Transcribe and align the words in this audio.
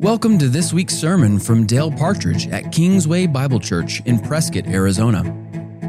Welcome 0.00 0.38
to 0.38 0.48
this 0.48 0.72
week's 0.72 0.94
sermon 0.94 1.38
from 1.38 1.66
Dale 1.66 1.92
Partridge 1.92 2.48
at 2.48 2.72
Kingsway 2.72 3.26
Bible 3.26 3.60
Church 3.60 4.00
in 4.06 4.18
Prescott, 4.18 4.66
Arizona. 4.66 5.22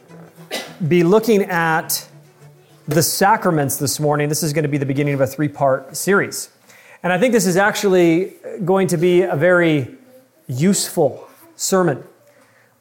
be 0.87 1.03
looking 1.03 1.41
at 1.45 2.07
the 2.87 3.01
sacraments 3.01 3.77
this 3.77 3.99
morning. 3.99 4.29
This 4.29 4.43
is 4.43 4.53
going 4.53 4.61
to 4.61 4.69
be 4.69 4.77
the 4.77 4.85
beginning 4.85 5.15
of 5.15 5.21
a 5.21 5.27
three 5.27 5.47
part 5.47 5.97
series. 5.97 6.49
And 7.01 7.11
I 7.11 7.17
think 7.17 7.33
this 7.33 7.47
is 7.47 7.57
actually 7.57 8.35
going 8.63 8.85
to 8.89 8.97
be 8.97 9.23
a 9.23 9.35
very 9.35 9.97
useful 10.45 11.27
sermon. 11.55 12.03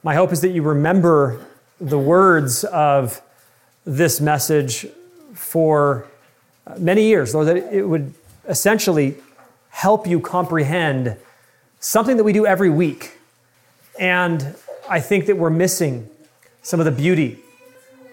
My 0.03 0.15
hope 0.15 0.31
is 0.31 0.43
that 0.43 0.51
you 0.51 0.61
remember 0.61 1.41
the 1.81 1.99
words 1.99 2.65
of 2.65 3.21
this 3.85 4.21
message 4.21 4.87
for 5.35 6.07
many 6.79 7.05
years, 7.05 7.33
though 7.33 7.45
that 7.45 7.57
it 7.57 7.89
would 7.89 8.13
essentially 8.49 9.17
help 9.71 10.07
you 10.07 10.21
comprehend 10.21 11.17
something 11.81 12.17
that 12.17 12.25
we 12.25 12.33
do 12.33 12.47
every 12.47 12.71
week. 12.71 13.19
And 13.99 14.57
I 14.89 15.01
think 15.01 15.27
that 15.27 15.37
we're 15.37 15.51
missing 15.51 16.09
some 16.63 16.81
of 16.81 16.87
the 16.87 16.93
beauty 16.93 17.39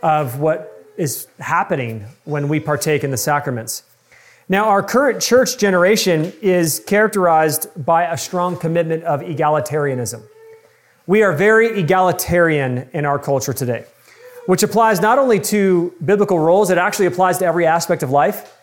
of 0.01 0.39
what 0.39 0.85
is 0.97 1.27
happening 1.39 2.05
when 2.25 2.49
we 2.49 2.59
partake 2.59 3.03
in 3.03 3.11
the 3.11 3.17
sacraments. 3.17 3.83
Now, 4.49 4.65
our 4.65 4.83
current 4.83 5.21
church 5.21 5.57
generation 5.57 6.33
is 6.41 6.81
characterized 6.85 7.67
by 7.85 8.03
a 8.03 8.17
strong 8.17 8.57
commitment 8.57 9.03
of 9.03 9.21
egalitarianism. 9.21 10.21
We 11.05 11.21
are 11.21 11.33
very 11.33 11.79
egalitarian 11.79 12.89
in 12.93 13.05
our 13.05 13.19
culture 13.19 13.51
today, 13.51 13.83
which 14.45 14.63
applies 14.63 15.01
not 15.01 15.19
only 15.19 15.37
to 15.41 15.93
biblical 16.03 16.39
roles, 16.39 16.69
it 16.69 16.77
actually 16.77 17.07
applies 17.07 17.39
to 17.39 17.45
every 17.45 17.65
aspect 17.65 18.03
of 18.03 18.09
life. 18.09 18.57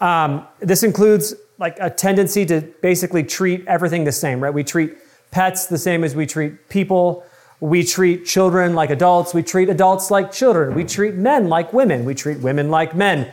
Um, 0.00 0.46
this 0.60 0.84
includes 0.84 1.34
like 1.58 1.76
a 1.80 1.90
tendency 1.90 2.46
to 2.46 2.60
basically 2.80 3.24
treat 3.24 3.66
everything 3.66 4.04
the 4.04 4.12
same, 4.12 4.40
right? 4.40 4.54
We 4.54 4.62
treat 4.62 4.98
pets 5.32 5.66
the 5.66 5.78
same 5.78 6.04
as 6.04 6.14
we 6.14 6.26
treat 6.26 6.68
people. 6.68 7.24
We 7.58 7.82
treat 7.82 8.24
children 8.24 8.74
like 8.76 8.90
adults. 8.90 9.34
We 9.34 9.42
treat 9.42 9.68
adults 9.68 10.12
like 10.12 10.30
children. 10.30 10.74
We 10.74 10.84
treat 10.84 11.14
men 11.14 11.48
like 11.48 11.72
women. 11.72 12.04
We 12.04 12.14
treat 12.14 12.38
women 12.38 12.70
like 12.70 12.94
men. 12.94 13.32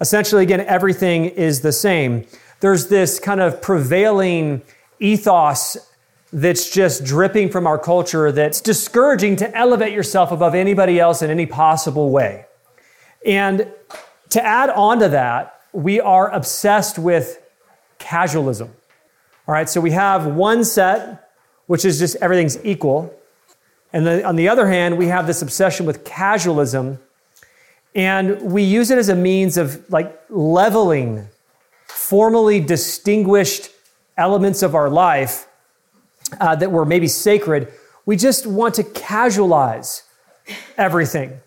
Essentially, 0.00 0.42
again, 0.42 0.60
everything 0.62 1.26
is 1.26 1.60
the 1.60 1.72
same. 1.72 2.24
There's 2.60 2.88
this 2.88 3.20
kind 3.20 3.40
of 3.40 3.60
prevailing 3.60 4.62
ethos 4.98 5.76
that's 6.32 6.70
just 6.70 7.04
dripping 7.04 7.48
from 7.48 7.66
our 7.66 7.78
culture 7.78 8.30
that's 8.30 8.60
discouraging 8.60 9.36
to 9.36 9.56
elevate 9.56 9.92
yourself 9.92 10.30
above 10.30 10.54
anybody 10.54 11.00
else 11.00 11.22
in 11.22 11.30
any 11.30 11.46
possible 11.46 12.10
way. 12.10 12.44
And 13.24 13.66
to 14.30 14.44
add 14.44 14.70
on 14.70 14.98
to 15.00 15.08
that, 15.08 15.60
we 15.72 16.00
are 16.00 16.30
obsessed 16.30 16.98
with 16.98 17.40
casualism. 17.98 18.68
All 19.46 19.54
right, 19.54 19.68
so 19.68 19.80
we 19.80 19.92
have 19.92 20.26
one 20.26 20.64
set, 20.64 21.30
which 21.66 21.84
is 21.84 21.98
just 21.98 22.16
everything's 22.16 22.62
equal. 22.64 23.14
And 23.92 24.06
then 24.06 24.24
on 24.24 24.36
the 24.36 24.48
other 24.48 24.68
hand, 24.68 24.98
we 24.98 25.06
have 25.06 25.26
this 25.26 25.40
obsession 25.40 25.86
with 25.86 26.04
casualism, 26.04 26.98
and 27.94 28.40
we 28.42 28.62
use 28.62 28.90
it 28.90 28.98
as 28.98 29.08
a 29.08 29.16
means 29.16 29.56
of 29.56 29.90
like 29.90 30.20
leveling 30.28 31.26
formally 31.86 32.60
distinguished 32.60 33.70
elements 34.18 34.62
of 34.62 34.74
our 34.74 34.90
life 34.90 35.47
uh, 36.40 36.56
that 36.56 36.70
were 36.70 36.84
maybe 36.84 37.08
sacred. 37.08 37.72
We 38.06 38.16
just 38.16 38.46
want 38.46 38.74
to 38.74 38.82
casualize 38.82 40.02
everything. 40.76 41.40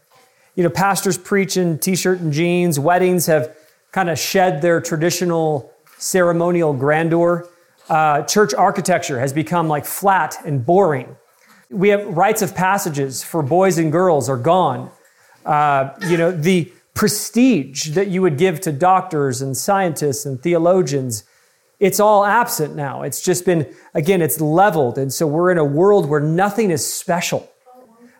You 0.55 0.63
know, 0.63 0.69
pastors 0.69 1.17
preach 1.17 1.57
in 1.57 1.79
t 1.79 1.95
shirt 1.95 2.19
and 2.19 2.33
jeans, 2.33 2.79
weddings 2.79 3.25
have 3.27 3.55
kind 3.91 4.09
of 4.09 4.19
shed 4.19 4.61
their 4.61 4.81
traditional 4.81 5.71
ceremonial 5.97 6.73
grandeur. 6.73 7.47
Uh, 7.89 8.23
church 8.23 8.53
architecture 8.53 9.19
has 9.19 9.33
become 9.33 9.67
like 9.67 9.85
flat 9.85 10.37
and 10.45 10.65
boring. 10.65 11.15
We 11.69 11.89
have 11.89 12.05
rites 12.05 12.41
of 12.41 12.53
passages 12.53 13.23
for 13.23 13.41
boys 13.41 13.77
and 13.77 13.91
girls 13.91 14.29
are 14.29 14.37
gone. 14.37 14.91
Uh, 15.45 15.91
you 16.07 16.17
know, 16.17 16.31
the 16.31 16.71
prestige 16.93 17.89
that 17.91 18.09
you 18.09 18.21
would 18.21 18.37
give 18.37 18.59
to 18.61 18.71
doctors 18.71 19.41
and 19.41 19.55
scientists 19.55 20.25
and 20.25 20.41
theologians 20.41 21.23
it's 21.81 21.99
all 21.99 22.23
absent 22.23 22.75
now. 22.75 23.01
It's 23.01 23.21
just 23.21 23.43
been, 23.43 23.67
again, 23.95 24.21
it's 24.21 24.39
leveled. 24.39 24.99
And 24.99 25.11
so 25.11 25.25
we're 25.25 25.51
in 25.51 25.57
a 25.57 25.65
world 25.65 26.07
where 26.07 26.19
nothing 26.19 26.69
is 26.69 26.85
special, 26.85 27.51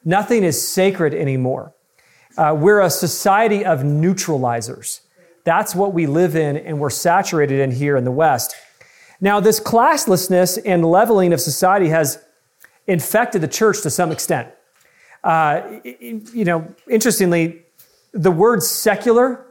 nothing 0.04 0.44
is 0.44 0.68
sacred 0.68 1.14
anymore. 1.14 1.74
Uh, 2.36 2.56
we're 2.58 2.82
a 2.82 2.90
society 2.90 3.64
of 3.64 3.82
neutralizers. 3.82 5.02
That's 5.44 5.76
what 5.76 5.94
we 5.94 6.08
live 6.08 6.36
in, 6.36 6.58
and 6.58 6.80
we're 6.80 6.90
saturated 6.90 7.60
in 7.60 7.72
here 7.72 7.98
in 7.98 8.04
the 8.04 8.12
West. 8.12 8.56
Now, 9.20 9.40
this 9.40 9.60
classlessness 9.60 10.60
and 10.66 10.84
leveling 10.84 11.32
of 11.32 11.40
society 11.40 11.90
has 11.90 12.24
infected 12.88 13.42
the 13.42 13.48
church 13.48 13.82
to 13.82 13.92
some 13.92 14.12
extent. 14.12 14.48
Uh, 15.24 15.62
you 15.84 16.46
know, 16.46 16.74
interestingly, 16.90 17.62
the 18.12 18.32
word 18.32 18.64
secular, 18.64 19.46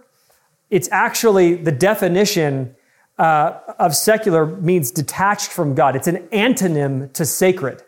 it's 0.68 0.88
actually 0.90 1.54
the 1.54 1.72
definition 1.72 2.74
uh, 3.20 3.74
of 3.78 3.94
secular 3.94 4.46
means 4.46 4.90
detached 4.90 5.50
from 5.50 5.74
God. 5.74 5.94
It's 5.94 6.06
an 6.06 6.26
antonym 6.28 7.12
to 7.12 7.26
sacred. 7.26 7.82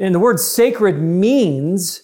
And 0.00 0.12
the 0.12 0.18
word 0.18 0.40
sacred 0.40 1.00
means 1.00 2.02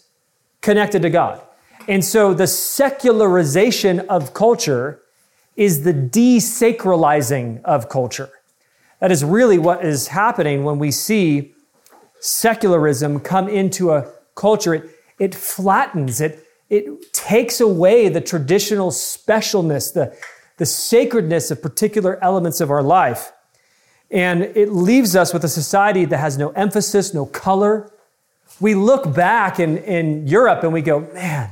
connected 0.61 1.03
to 1.03 1.11
God. 1.11 1.43
And 1.89 2.05
so 2.05 2.33
the 2.33 2.47
secularization 2.47 3.99
of 4.09 4.33
culture 4.33 5.03
is 5.57 5.83
the 5.83 5.93
desacralizing 5.93 7.61
of 7.65 7.89
culture. 7.89 8.31
That 9.01 9.11
is 9.11 9.25
really 9.25 9.59
what 9.59 9.85
is 9.85 10.07
happening 10.07 10.63
when 10.63 10.79
we 10.79 10.93
see 10.93 11.55
secularism 12.21 13.19
come 13.19 13.49
into 13.49 13.91
a 13.91 14.09
culture. 14.37 14.75
It, 14.75 14.91
it 15.19 15.35
flattens, 15.35 16.21
it, 16.21 16.47
it 16.71 17.13
takes 17.13 17.61
away 17.61 18.09
the 18.09 18.21
traditional 18.21 18.93
specialness, 18.93 19.93
the, 19.93 20.17
the 20.63 20.67
sacredness 20.67 21.51
of 21.51 21.61
particular 21.61 22.23
elements 22.23 22.61
of 22.61 22.71
our 22.71 22.85
life. 22.85 23.33
And 24.13 24.45
it 24.45 24.71
leaves 24.71 25.17
us 25.17 25.35
with 25.35 25.43
a 25.43 25.49
society 25.49 26.05
that 26.05 26.19
has 26.19 26.39
no 26.39 26.51
emphasis, 26.51 27.13
no 27.13 27.27
color. 27.27 27.91
We 28.61 28.77
look 28.77 29.13
back 29.13 29.59
in, 29.59 29.79
in 29.79 30.29
Europe 30.29 30.63
and 30.63 30.73
we 30.73 30.81
go, 30.81 31.01
man, 31.01 31.51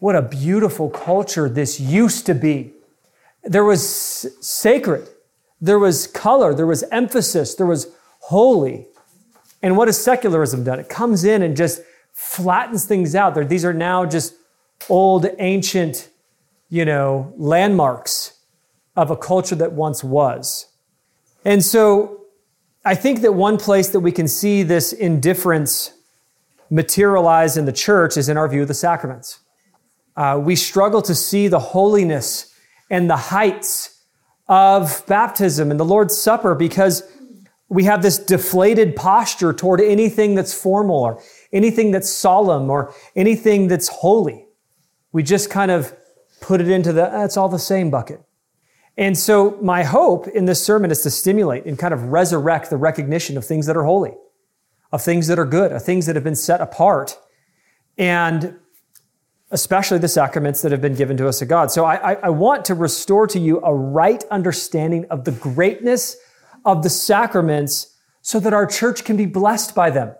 what 0.00 0.16
a 0.16 0.22
beautiful 0.22 0.90
culture 0.90 1.48
this 1.48 1.78
used 1.78 2.26
to 2.26 2.34
be. 2.34 2.72
There 3.44 3.62
was 3.62 3.88
sacred, 4.40 5.08
there 5.60 5.78
was 5.78 6.08
color, 6.08 6.54
there 6.54 6.66
was 6.66 6.82
emphasis, 6.90 7.54
there 7.54 7.66
was 7.66 7.86
holy. 8.18 8.88
And 9.62 9.76
what 9.76 9.86
has 9.86 10.02
secularism 10.02 10.64
done? 10.64 10.80
It 10.80 10.88
comes 10.88 11.22
in 11.22 11.40
and 11.42 11.56
just 11.56 11.80
flattens 12.12 12.84
things 12.84 13.14
out. 13.14 13.48
These 13.48 13.64
are 13.64 13.72
now 13.72 14.04
just 14.04 14.34
old, 14.88 15.24
ancient 15.38 16.08
you 16.74 16.84
know, 16.84 17.32
landmarks 17.36 18.23
of 18.96 19.10
a 19.10 19.16
culture 19.16 19.54
that 19.56 19.72
once 19.72 20.04
was. 20.04 20.66
And 21.44 21.64
so 21.64 22.24
I 22.84 22.94
think 22.94 23.20
that 23.22 23.32
one 23.32 23.56
place 23.56 23.88
that 23.90 24.00
we 24.00 24.12
can 24.12 24.28
see 24.28 24.62
this 24.62 24.92
indifference 24.92 25.92
materialize 26.70 27.56
in 27.56 27.64
the 27.64 27.72
church 27.72 28.16
is 28.16 28.28
in 28.28 28.36
our 28.36 28.48
view 28.48 28.62
of 28.62 28.68
the 28.68 28.74
sacraments. 28.74 29.40
Uh, 30.16 30.40
we 30.42 30.54
struggle 30.54 31.02
to 31.02 31.14
see 31.14 31.48
the 31.48 31.58
holiness 31.58 32.54
and 32.90 33.10
the 33.10 33.16
heights 33.16 34.02
of 34.48 35.04
baptism 35.06 35.70
and 35.70 35.80
the 35.80 35.84
Lord's 35.84 36.16
Supper 36.16 36.54
because 36.54 37.02
we 37.68 37.84
have 37.84 38.02
this 38.02 38.18
deflated 38.18 38.94
posture 38.94 39.52
toward 39.52 39.80
anything 39.80 40.34
that's 40.34 40.54
formal 40.54 41.02
or 41.02 41.22
anything 41.52 41.90
that's 41.90 42.10
solemn 42.10 42.70
or 42.70 42.94
anything 43.16 43.68
that's 43.68 43.88
holy. 43.88 44.46
We 45.12 45.22
just 45.22 45.50
kind 45.50 45.70
of 45.70 45.94
put 46.40 46.60
it 46.60 46.68
into 46.68 46.92
the, 46.92 47.02
that's 47.02 47.36
all 47.36 47.48
the 47.48 47.58
same 47.58 47.90
bucket. 47.90 48.20
And 48.96 49.18
so 49.18 49.58
my 49.60 49.82
hope 49.82 50.28
in 50.28 50.44
this 50.44 50.64
sermon 50.64 50.90
is 50.90 51.00
to 51.02 51.10
stimulate 51.10 51.64
and 51.64 51.78
kind 51.78 51.92
of 51.92 52.04
resurrect 52.04 52.70
the 52.70 52.76
recognition 52.76 53.36
of 53.36 53.44
things 53.44 53.66
that 53.66 53.76
are 53.76 53.84
holy, 53.84 54.14
of 54.92 55.02
things 55.02 55.26
that 55.26 55.38
are 55.38 55.44
good, 55.44 55.72
of 55.72 55.82
things 55.82 56.06
that 56.06 56.14
have 56.14 56.24
been 56.24 56.36
set 56.36 56.60
apart, 56.60 57.18
and 57.98 58.56
especially 59.50 59.98
the 59.98 60.08
sacraments 60.08 60.62
that 60.62 60.72
have 60.72 60.80
been 60.80 60.94
given 60.94 61.16
to 61.16 61.28
us 61.28 61.42
of 61.42 61.48
God. 61.48 61.70
So 61.70 61.84
I, 61.84 62.14
I, 62.14 62.28
want 62.28 62.64
to 62.66 62.74
restore 62.74 63.26
to 63.28 63.38
you 63.38 63.60
a 63.60 63.74
right 63.74 64.24
understanding 64.30 65.06
of 65.10 65.24
the 65.24 65.32
greatness 65.32 66.16
of 66.64 66.82
the 66.82 66.90
sacraments 66.90 67.96
so 68.22 68.40
that 68.40 68.52
our 68.52 68.66
church 68.66 69.04
can 69.04 69.16
be 69.16 69.26
blessed 69.26 69.74
by 69.74 69.90
them, 69.90 70.14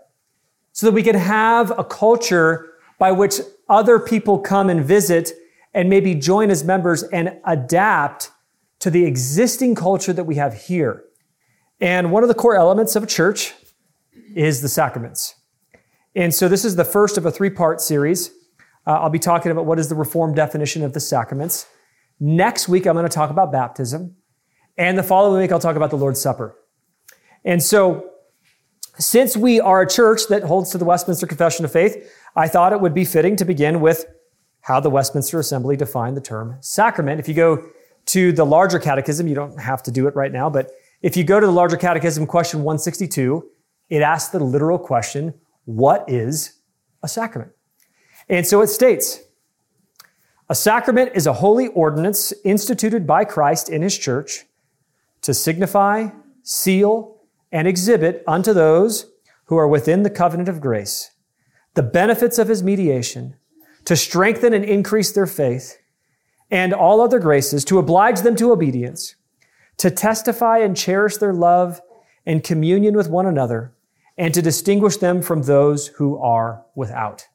so 0.72 0.86
that 0.86 0.92
we 0.92 1.02
can 1.02 1.16
have 1.16 1.76
a 1.76 1.84
culture 1.84 2.74
by 2.98 3.12
which 3.12 3.40
other 3.68 3.98
people 3.98 4.38
come 4.38 4.68
and 4.68 4.84
visit 4.84 5.32
and 5.72 5.88
maybe 5.88 6.14
join 6.14 6.50
as 6.50 6.62
members 6.62 7.02
and 7.04 7.36
adapt 7.44 8.30
to 8.84 8.90
the 8.90 9.06
existing 9.06 9.74
culture 9.74 10.12
that 10.12 10.24
we 10.24 10.34
have 10.34 10.52
here. 10.52 11.04
And 11.80 12.12
one 12.12 12.22
of 12.22 12.28
the 12.28 12.34
core 12.34 12.54
elements 12.54 12.96
of 12.96 13.02
a 13.02 13.06
church 13.06 13.54
is 14.34 14.60
the 14.60 14.68
sacraments. 14.68 15.36
And 16.14 16.34
so 16.34 16.48
this 16.48 16.66
is 16.66 16.76
the 16.76 16.84
first 16.84 17.16
of 17.16 17.24
a 17.24 17.30
three 17.30 17.48
part 17.48 17.80
series. 17.80 18.28
Uh, 18.86 18.90
I'll 18.90 19.08
be 19.08 19.18
talking 19.18 19.50
about 19.50 19.64
what 19.64 19.78
is 19.78 19.88
the 19.88 19.94
Reformed 19.94 20.36
definition 20.36 20.82
of 20.82 20.92
the 20.92 21.00
sacraments. 21.00 21.66
Next 22.20 22.68
week, 22.68 22.86
I'm 22.86 22.92
going 22.92 23.08
to 23.08 23.08
talk 23.08 23.30
about 23.30 23.50
baptism. 23.50 24.16
And 24.76 24.98
the 24.98 25.02
following 25.02 25.40
week, 25.40 25.50
I'll 25.50 25.58
talk 25.58 25.76
about 25.76 25.88
the 25.88 25.96
Lord's 25.96 26.20
Supper. 26.20 26.54
And 27.42 27.62
so, 27.62 28.10
since 28.98 29.34
we 29.34 29.60
are 29.60 29.80
a 29.80 29.88
church 29.88 30.28
that 30.28 30.42
holds 30.42 30.72
to 30.72 30.78
the 30.78 30.84
Westminster 30.84 31.26
Confession 31.26 31.64
of 31.64 31.72
Faith, 31.72 32.12
I 32.36 32.48
thought 32.48 32.74
it 32.74 32.82
would 32.82 32.92
be 32.92 33.06
fitting 33.06 33.36
to 33.36 33.46
begin 33.46 33.80
with 33.80 34.04
how 34.60 34.78
the 34.78 34.90
Westminster 34.90 35.38
Assembly 35.38 35.74
defined 35.74 36.18
the 36.18 36.20
term 36.20 36.58
sacrament. 36.60 37.18
If 37.18 37.28
you 37.28 37.34
go 37.34 37.70
to 38.06 38.32
the 38.32 38.44
larger 38.44 38.78
catechism, 38.78 39.26
you 39.26 39.34
don't 39.34 39.60
have 39.60 39.82
to 39.84 39.90
do 39.90 40.06
it 40.06 40.14
right 40.14 40.32
now, 40.32 40.50
but 40.50 40.70
if 41.02 41.16
you 41.16 41.24
go 41.24 41.40
to 41.40 41.46
the 41.46 41.52
larger 41.52 41.76
catechism, 41.76 42.26
question 42.26 42.60
162, 42.60 43.48
it 43.90 44.02
asks 44.02 44.30
the 44.30 44.42
literal 44.42 44.78
question, 44.78 45.34
what 45.64 46.04
is 46.08 46.60
a 47.02 47.08
sacrament? 47.08 47.52
And 48.28 48.46
so 48.46 48.62
it 48.62 48.68
states, 48.68 49.20
a 50.48 50.54
sacrament 50.54 51.12
is 51.14 51.26
a 51.26 51.32
holy 51.32 51.68
ordinance 51.68 52.32
instituted 52.44 53.06
by 53.06 53.24
Christ 53.24 53.68
in 53.68 53.82
his 53.82 53.96
church 53.96 54.44
to 55.22 55.32
signify, 55.32 56.08
seal, 56.42 57.22
and 57.50 57.66
exhibit 57.66 58.22
unto 58.26 58.52
those 58.52 59.10
who 59.46 59.56
are 59.56 59.68
within 59.68 60.02
the 60.02 60.10
covenant 60.10 60.48
of 60.48 60.60
grace 60.60 61.10
the 61.74 61.82
benefits 61.82 62.38
of 62.38 62.48
his 62.48 62.62
mediation, 62.62 63.34
to 63.84 63.96
strengthen 63.96 64.54
and 64.54 64.64
increase 64.64 65.12
their 65.12 65.26
faith, 65.26 65.76
and 66.50 66.72
all 66.72 67.00
other 67.00 67.18
graces, 67.18 67.64
to 67.66 67.78
oblige 67.78 68.20
them 68.20 68.36
to 68.36 68.52
obedience, 68.52 69.16
to 69.78 69.90
testify 69.90 70.58
and 70.58 70.76
cherish 70.76 71.16
their 71.16 71.32
love 71.32 71.80
and 72.26 72.42
communion 72.44 72.96
with 72.96 73.08
one 73.08 73.26
another, 73.26 73.72
and 74.16 74.32
to 74.34 74.40
distinguish 74.40 74.96
them 74.98 75.20
from 75.20 75.42
those 75.42 75.88
who 75.88 76.16
are 76.18 76.64
without. 76.74 77.26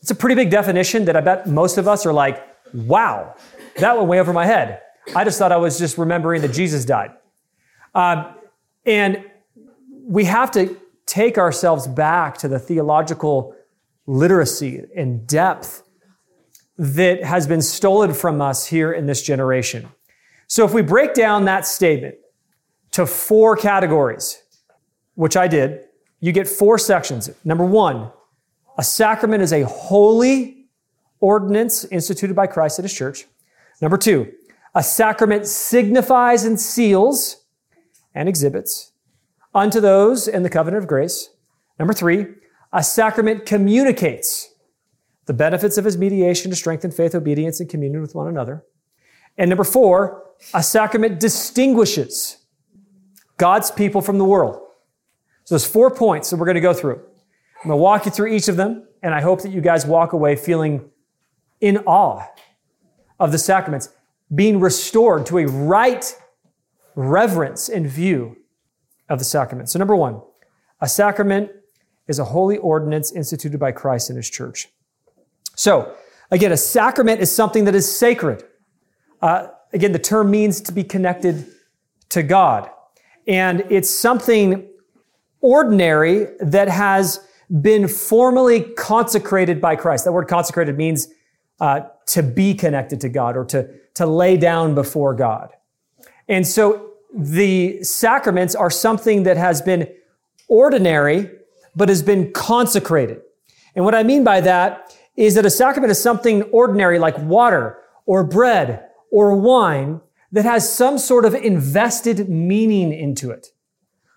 It's 0.00 0.10
a 0.10 0.14
pretty 0.14 0.34
big 0.34 0.50
definition 0.50 1.06
that 1.06 1.16
I 1.16 1.20
bet 1.20 1.48
most 1.48 1.78
of 1.78 1.88
us 1.88 2.06
are 2.06 2.12
like, 2.12 2.42
wow, 2.72 3.34
that 3.76 3.96
went 3.96 4.08
way 4.08 4.20
over 4.20 4.32
my 4.32 4.46
head. 4.46 4.80
I 5.14 5.24
just 5.24 5.38
thought 5.38 5.52
I 5.52 5.56
was 5.56 5.78
just 5.78 5.98
remembering 5.98 6.42
that 6.42 6.52
Jesus 6.52 6.84
died. 6.84 7.12
Uh, 7.94 8.32
and 8.86 9.24
we 10.02 10.24
have 10.24 10.50
to 10.52 10.76
take 11.06 11.38
ourselves 11.38 11.86
back 11.86 12.38
to 12.38 12.48
the 12.48 12.58
theological 12.58 13.54
literacy 14.06 14.84
and 14.94 15.26
depth 15.26 15.83
that 16.76 17.22
has 17.22 17.46
been 17.46 17.62
stolen 17.62 18.12
from 18.12 18.40
us 18.40 18.66
here 18.66 18.92
in 18.92 19.06
this 19.06 19.22
generation. 19.22 19.88
So 20.46 20.64
if 20.64 20.72
we 20.72 20.82
break 20.82 21.14
down 21.14 21.44
that 21.44 21.66
statement 21.66 22.16
to 22.92 23.06
four 23.06 23.56
categories, 23.56 24.42
which 25.14 25.36
I 25.36 25.48
did, 25.48 25.84
you 26.20 26.32
get 26.32 26.48
four 26.48 26.78
sections. 26.78 27.30
Number 27.44 27.64
one, 27.64 28.10
a 28.78 28.82
sacrament 28.82 29.42
is 29.42 29.52
a 29.52 29.62
holy 29.62 30.66
ordinance 31.20 31.84
instituted 31.84 32.34
by 32.34 32.46
Christ 32.46 32.78
at 32.78 32.84
his 32.84 32.94
church. 32.94 33.26
Number 33.80 33.96
two, 33.96 34.32
a 34.74 34.82
sacrament 34.82 35.46
signifies 35.46 36.44
and 36.44 36.60
seals 36.60 37.44
and 38.14 38.28
exhibits 38.28 38.92
unto 39.54 39.80
those 39.80 40.26
in 40.26 40.42
the 40.42 40.50
covenant 40.50 40.82
of 40.82 40.88
grace. 40.88 41.30
Number 41.78 41.92
three, 41.92 42.26
a 42.72 42.82
sacrament 42.82 43.46
communicates 43.46 44.53
the 45.26 45.32
benefits 45.32 45.78
of 45.78 45.84
his 45.84 45.96
mediation 45.96 46.50
to 46.50 46.56
strengthen 46.56 46.90
faith, 46.90 47.14
obedience, 47.14 47.60
and 47.60 47.68
communion 47.68 48.02
with 48.02 48.14
one 48.14 48.28
another. 48.28 48.64
And 49.36 49.48
number 49.48 49.64
four, 49.64 50.24
a 50.52 50.62
sacrament 50.62 51.18
distinguishes 51.18 52.38
God's 53.36 53.70
people 53.70 54.00
from 54.00 54.18
the 54.18 54.24
world. 54.24 54.60
So 55.44 55.54
there's 55.54 55.66
four 55.66 55.90
points 55.90 56.30
that 56.30 56.36
we're 56.36 56.46
going 56.46 56.54
to 56.54 56.60
go 56.60 56.74
through. 56.74 56.96
I'm 56.96 57.68
going 57.68 57.78
to 57.78 57.82
walk 57.82 58.04
you 58.04 58.10
through 58.10 58.28
each 58.28 58.48
of 58.48 58.56
them, 58.56 58.86
and 59.02 59.14
I 59.14 59.20
hope 59.20 59.42
that 59.42 59.50
you 59.50 59.60
guys 59.60 59.86
walk 59.86 60.12
away 60.12 60.36
feeling 60.36 60.90
in 61.60 61.78
awe 61.78 62.26
of 63.18 63.32
the 63.32 63.38
sacraments, 63.38 63.88
being 64.34 64.60
restored 64.60 65.26
to 65.26 65.38
a 65.38 65.46
right 65.46 66.14
reverence 66.94 67.68
and 67.68 67.86
view 67.86 68.36
of 69.08 69.18
the 69.18 69.24
sacrament. 69.24 69.68
So 69.68 69.78
number 69.78 69.96
one, 69.96 70.20
a 70.80 70.88
sacrament 70.88 71.50
is 72.06 72.18
a 72.18 72.24
holy 72.24 72.58
ordinance 72.58 73.12
instituted 73.12 73.58
by 73.58 73.72
Christ 73.72 74.10
in 74.10 74.16
his 74.16 74.28
church. 74.28 74.68
So, 75.54 75.94
again, 76.30 76.52
a 76.52 76.56
sacrament 76.56 77.20
is 77.20 77.34
something 77.34 77.64
that 77.64 77.74
is 77.74 77.90
sacred. 77.90 78.44
Uh, 79.22 79.48
again, 79.72 79.92
the 79.92 79.98
term 79.98 80.30
means 80.30 80.60
to 80.62 80.72
be 80.72 80.84
connected 80.84 81.46
to 82.10 82.22
God. 82.22 82.70
And 83.26 83.64
it's 83.70 83.90
something 83.90 84.68
ordinary 85.40 86.28
that 86.40 86.68
has 86.68 87.26
been 87.60 87.88
formally 87.88 88.62
consecrated 88.76 89.60
by 89.60 89.76
Christ. 89.76 90.04
That 90.04 90.12
word 90.12 90.28
consecrated 90.28 90.76
means 90.76 91.08
uh, 91.60 91.82
to 92.06 92.22
be 92.22 92.54
connected 92.54 93.00
to 93.02 93.08
God 93.08 93.36
or 93.36 93.44
to, 93.46 93.68
to 93.94 94.06
lay 94.06 94.36
down 94.36 94.74
before 94.74 95.14
God. 95.14 95.50
And 96.28 96.46
so 96.46 96.90
the 97.14 97.82
sacraments 97.82 98.54
are 98.54 98.70
something 98.70 99.22
that 99.24 99.36
has 99.36 99.62
been 99.62 99.88
ordinary 100.48 101.30
but 101.76 101.88
has 101.88 102.02
been 102.02 102.32
consecrated. 102.32 103.20
And 103.74 103.84
what 103.84 103.94
I 103.94 104.02
mean 104.02 104.24
by 104.24 104.40
that 104.40 104.96
is 105.16 105.34
that 105.34 105.46
a 105.46 105.50
sacrament 105.50 105.90
is 105.90 106.02
something 106.02 106.42
ordinary 106.44 106.98
like 106.98 107.16
water 107.18 107.78
or 108.06 108.24
bread 108.24 108.88
or 109.10 109.36
wine 109.36 110.00
that 110.32 110.44
has 110.44 110.72
some 110.72 110.98
sort 110.98 111.24
of 111.24 111.34
invested 111.34 112.28
meaning 112.28 112.92
into 112.92 113.30
it. 113.30 113.48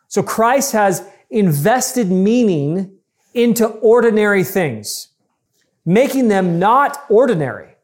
So 0.08 0.24
Christ 0.24 0.72
has 0.72 1.08
invested 1.30 2.10
meaning 2.10 2.98
into 3.34 3.68
ordinary 3.68 4.44
things, 4.44 5.10
making 5.86 6.30
them 6.30 6.58
not 6.58 7.06
ordinary, 7.10 7.76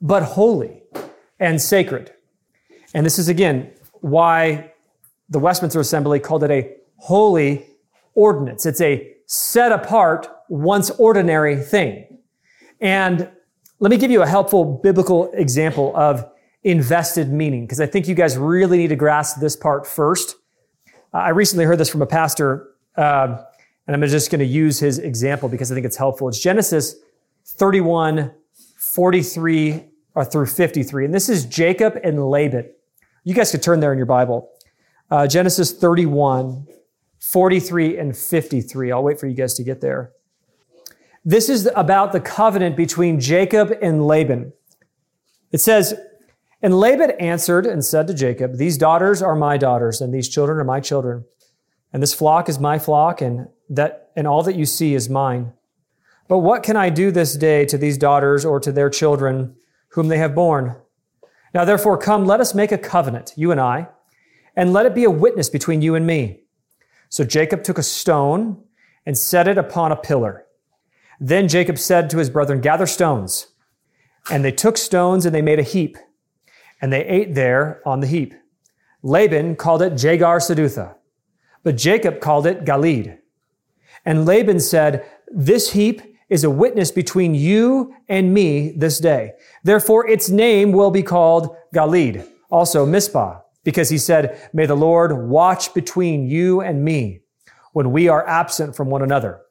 but 0.00 0.22
holy 0.22 0.82
and 1.40 1.60
sacred. 1.60 2.12
And 2.94 3.04
this 3.04 3.18
is 3.18 3.28
again 3.28 3.72
why 4.00 4.72
the 5.28 5.40
Westminster 5.40 5.80
Assembly 5.80 6.20
called 6.20 6.44
it 6.44 6.50
a 6.50 6.76
holy 6.96 7.66
ordinance. 8.14 8.66
It's 8.66 8.80
a 8.80 9.12
set 9.26 9.72
apart, 9.72 10.28
once 10.48 10.90
ordinary 10.90 11.56
thing. 11.56 12.18
And 12.84 13.30
let 13.80 13.90
me 13.90 13.96
give 13.96 14.10
you 14.10 14.20
a 14.20 14.26
helpful 14.26 14.78
biblical 14.82 15.32
example 15.32 15.96
of 15.96 16.30
invested 16.64 17.32
meaning, 17.32 17.64
because 17.64 17.80
I 17.80 17.86
think 17.86 18.06
you 18.06 18.14
guys 18.14 18.36
really 18.36 18.76
need 18.76 18.88
to 18.88 18.96
grasp 18.96 19.40
this 19.40 19.56
part 19.56 19.86
first. 19.86 20.36
Uh, 21.14 21.18
I 21.18 21.30
recently 21.30 21.64
heard 21.64 21.78
this 21.78 21.88
from 21.88 22.02
a 22.02 22.06
pastor, 22.06 22.74
uh, 22.96 23.38
and 23.86 23.96
I'm 23.96 24.06
just 24.06 24.30
going 24.30 24.40
to 24.40 24.44
use 24.44 24.80
his 24.80 24.98
example 24.98 25.48
because 25.48 25.72
I 25.72 25.74
think 25.74 25.86
it's 25.86 25.96
helpful. 25.96 26.28
It's 26.28 26.38
Genesis 26.38 26.96
31, 27.46 28.30
43 28.76 29.84
or 30.14 30.24
through 30.26 30.46
53. 30.46 31.06
And 31.06 31.14
this 31.14 31.30
is 31.30 31.46
Jacob 31.46 31.98
and 32.04 32.28
Laban. 32.28 32.70
You 33.24 33.32
guys 33.32 33.50
could 33.50 33.62
turn 33.62 33.80
there 33.80 33.92
in 33.92 33.98
your 33.98 34.06
Bible. 34.06 34.50
Uh, 35.10 35.26
Genesis 35.26 35.72
31, 35.72 36.66
43 37.18 37.98
and 37.98 38.14
53. 38.14 38.92
I'll 38.92 39.02
wait 39.02 39.18
for 39.18 39.26
you 39.26 39.34
guys 39.34 39.54
to 39.54 39.64
get 39.64 39.80
there. 39.80 40.12
This 41.24 41.48
is 41.48 41.68
about 41.74 42.12
the 42.12 42.20
covenant 42.20 42.76
between 42.76 43.20
Jacob 43.20 43.72
and 43.80 44.06
Laban. 44.06 44.52
It 45.52 45.58
says, 45.58 45.94
And 46.62 46.78
Laban 46.78 47.12
answered 47.12 47.66
and 47.66 47.84
said 47.84 48.06
to 48.08 48.14
Jacob, 48.14 48.56
These 48.56 48.78
daughters 48.78 49.22
are 49.22 49.34
my 49.34 49.56
daughters, 49.56 50.00
and 50.00 50.12
these 50.12 50.28
children 50.28 50.58
are 50.58 50.64
my 50.64 50.80
children. 50.80 51.24
And 51.92 52.02
this 52.02 52.14
flock 52.14 52.48
is 52.48 52.58
my 52.58 52.78
flock, 52.78 53.20
and 53.20 53.48
that 53.70 54.10
and 54.16 54.26
all 54.26 54.42
that 54.42 54.54
you 54.54 54.66
see 54.66 54.94
is 54.94 55.08
mine. 55.08 55.52
But 56.28 56.38
what 56.38 56.62
can 56.62 56.76
I 56.76 56.90
do 56.90 57.10
this 57.10 57.34
day 57.36 57.64
to 57.66 57.78
these 57.78 57.98
daughters 57.98 58.44
or 58.44 58.60
to 58.60 58.72
their 58.72 58.90
children 58.90 59.56
whom 59.88 60.08
they 60.08 60.18
have 60.18 60.34
borne? 60.34 60.76
Now 61.52 61.64
therefore 61.64 61.98
come, 61.98 62.26
let 62.26 62.40
us 62.40 62.54
make 62.54 62.72
a 62.72 62.78
covenant, 62.78 63.32
you 63.36 63.50
and 63.50 63.60
I, 63.60 63.88
and 64.56 64.72
let 64.72 64.86
it 64.86 64.94
be 64.94 65.04
a 65.04 65.10
witness 65.10 65.48
between 65.48 65.82
you 65.82 65.94
and 65.94 66.06
me 66.06 66.44
so 67.14 67.22
Jacob 67.22 67.62
took 67.62 67.78
a 67.78 67.82
stone 67.84 68.60
and 69.06 69.16
set 69.16 69.46
it 69.46 69.56
upon 69.56 69.92
a 69.92 69.96
pillar. 69.96 70.43
Then 71.24 71.48
Jacob 71.48 71.78
said 71.78 72.10
to 72.10 72.18
his 72.18 72.28
brethren, 72.28 72.60
Gather 72.60 72.86
stones. 72.86 73.46
And 74.30 74.44
they 74.44 74.52
took 74.52 74.76
stones 74.76 75.24
and 75.24 75.34
they 75.34 75.40
made 75.40 75.58
a 75.58 75.62
heap, 75.62 75.96
and 76.82 76.92
they 76.92 77.02
ate 77.06 77.34
there 77.34 77.80
on 77.86 78.00
the 78.00 78.06
heap. 78.06 78.34
Laban 79.02 79.56
called 79.56 79.80
it 79.80 79.94
Jegar 79.94 80.38
Sahadutha, 80.38 80.96
but 81.62 81.76
Jacob 81.76 82.20
called 82.20 82.46
it 82.46 82.66
Galeed. 82.66 83.18
And 84.04 84.26
Laban 84.26 84.60
said, 84.60 85.06
This 85.28 85.72
heap 85.72 86.02
is 86.28 86.44
a 86.44 86.50
witness 86.50 86.90
between 86.90 87.34
you 87.34 87.94
and 88.06 88.34
me 88.34 88.72
this 88.76 88.98
day. 88.98 89.32
Therefore, 89.62 90.06
its 90.06 90.28
name 90.28 90.72
will 90.72 90.90
be 90.90 91.02
called 91.02 91.56
Galeed, 91.74 92.26
also 92.50 92.84
Mizpah 92.84 93.40
because 93.62 93.88
he 93.88 93.96
said, 93.96 94.50
May 94.52 94.66
the 94.66 94.74
Lord 94.74 95.26
watch 95.26 95.72
between 95.72 96.26
you 96.26 96.60
and 96.60 96.84
me 96.84 97.20
when 97.72 97.92
we 97.92 98.08
are 98.08 98.28
absent 98.28 98.76
from 98.76 98.90
one 98.90 99.00
another. 99.00 99.43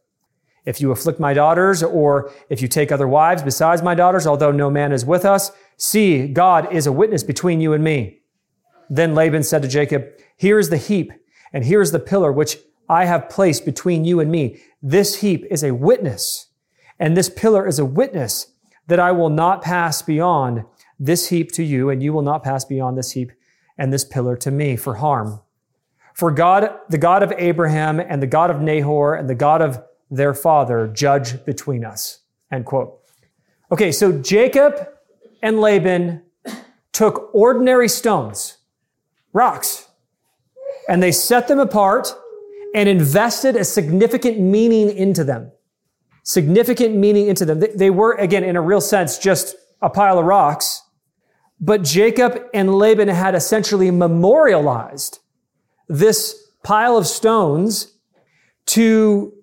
If 0.65 0.79
you 0.79 0.91
afflict 0.91 1.19
my 1.19 1.33
daughters, 1.33 1.83
or 1.83 2.31
if 2.49 2.61
you 2.61 2.67
take 2.67 2.91
other 2.91 3.07
wives 3.07 3.43
besides 3.43 3.81
my 3.81 3.95
daughters, 3.95 4.25
although 4.25 4.51
no 4.51 4.69
man 4.69 4.91
is 4.91 5.05
with 5.05 5.25
us, 5.25 5.51
see, 5.77 6.27
God 6.27 6.71
is 6.71 6.87
a 6.87 6.91
witness 6.91 7.23
between 7.23 7.59
you 7.59 7.73
and 7.73 7.83
me. 7.83 8.21
Then 8.89 9.13
Laban 9.13 9.43
said 9.43 9.61
to 9.63 9.67
Jacob, 9.67 10.07
Here 10.37 10.59
is 10.59 10.69
the 10.69 10.77
heap, 10.77 11.11
and 11.51 11.65
here 11.65 11.81
is 11.81 11.91
the 11.91 11.99
pillar 11.99 12.31
which 12.31 12.57
I 12.87 13.05
have 13.05 13.29
placed 13.29 13.65
between 13.65 14.05
you 14.05 14.19
and 14.19 14.31
me. 14.31 14.61
This 14.81 15.21
heap 15.21 15.45
is 15.49 15.63
a 15.63 15.73
witness, 15.73 16.47
and 16.99 17.17
this 17.17 17.29
pillar 17.29 17.67
is 17.67 17.79
a 17.79 17.85
witness 17.85 18.47
that 18.87 18.99
I 18.99 19.11
will 19.11 19.29
not 19.29 19.61
pass 19.61 20.01
beyond 20.01 20.63
this 20.99 21.29
heap 21.29 21.51
to 21.53 21.63
you, 21.63 21.89
and 21.89 22.01
you 22.01 22.13
will 22.13 22.21
not 22.21 22.43
pass 22.43 22.63
beyond 22.63 22.97
this 22.97 23.11
heap 23.11 23.31
and 23.77 23.91
this 23.91 24.05
pillar 24.05 24.37
to 24.37 24.51
me 24.51 24.75
for 24.75 24.95
harm. 24.95 25.41
For 26.13 26.31
God, 26.31 26.69
the 26.89 26.97
God 26.97 27.23
of 27.23 27.33
Abraham 27.37 27.99
and 27.99 28.21
the 28.21 28.27
God 28.27 28.51
of 28.51 28.61
Nahor 28.61 29.15
and 29.15 29.29
the 29.29 29.35
God 29.35 29.61
of 29.61 29.83
their 30.13 30.33
father 30.33 30.87
judge 30.87 31.43
between 31.45 31.83
us. 31.83 32.19
End 32.51 32.65
quote. 32.65 32.99
Okay, 33.71 33.91
so 33.91 34.11
Jacob 34.11 34.87
and 35.41 35.59
Laban 35.59 36.21
took 36.91 37.33
ordinary 37.33 37.89
stones, 37.89 38.57
rocks, 39.33 39.87
and 40.87 41.01
they 41.01 41.11
set 41.11 41.47
them 41.47 41.59
apart 41.59 42.13
and 42.75 42.87
invested 42.87 43.55
a 43.55 43.65
significant 43.65 44.39
meaning 44.39 44.95
into 44.95 45.23
them. 45.23 45.51
Significant 46.23 46.95
meaning 46.95 47.27
into 47.27 47.45
them. 47.45 47.63
They 47.75 47.89
were, 47.89 48.13
again, 48.13 48.43
in 48.43 48.55
a 48.55 48.61
real 48.61 48.81
sense, 48.81 49.17
just 49.17 49.55
a 49.81 49.89
pile 49.89 50.19
of 50.19 50.25
rocks. 50.25 50.81
But 51.59 51.83
Jacob 51.83 52.41
and 52.53 52.75
Laban 52.75 53.07
had 53.07 53.35
essentially 53.35 53.89
memorialized 53.89 55.19
this 55.87 56.51
pile 56.63 56.97
of 56.97 57.07
stones 57.07 57.93
to 58.67 59.33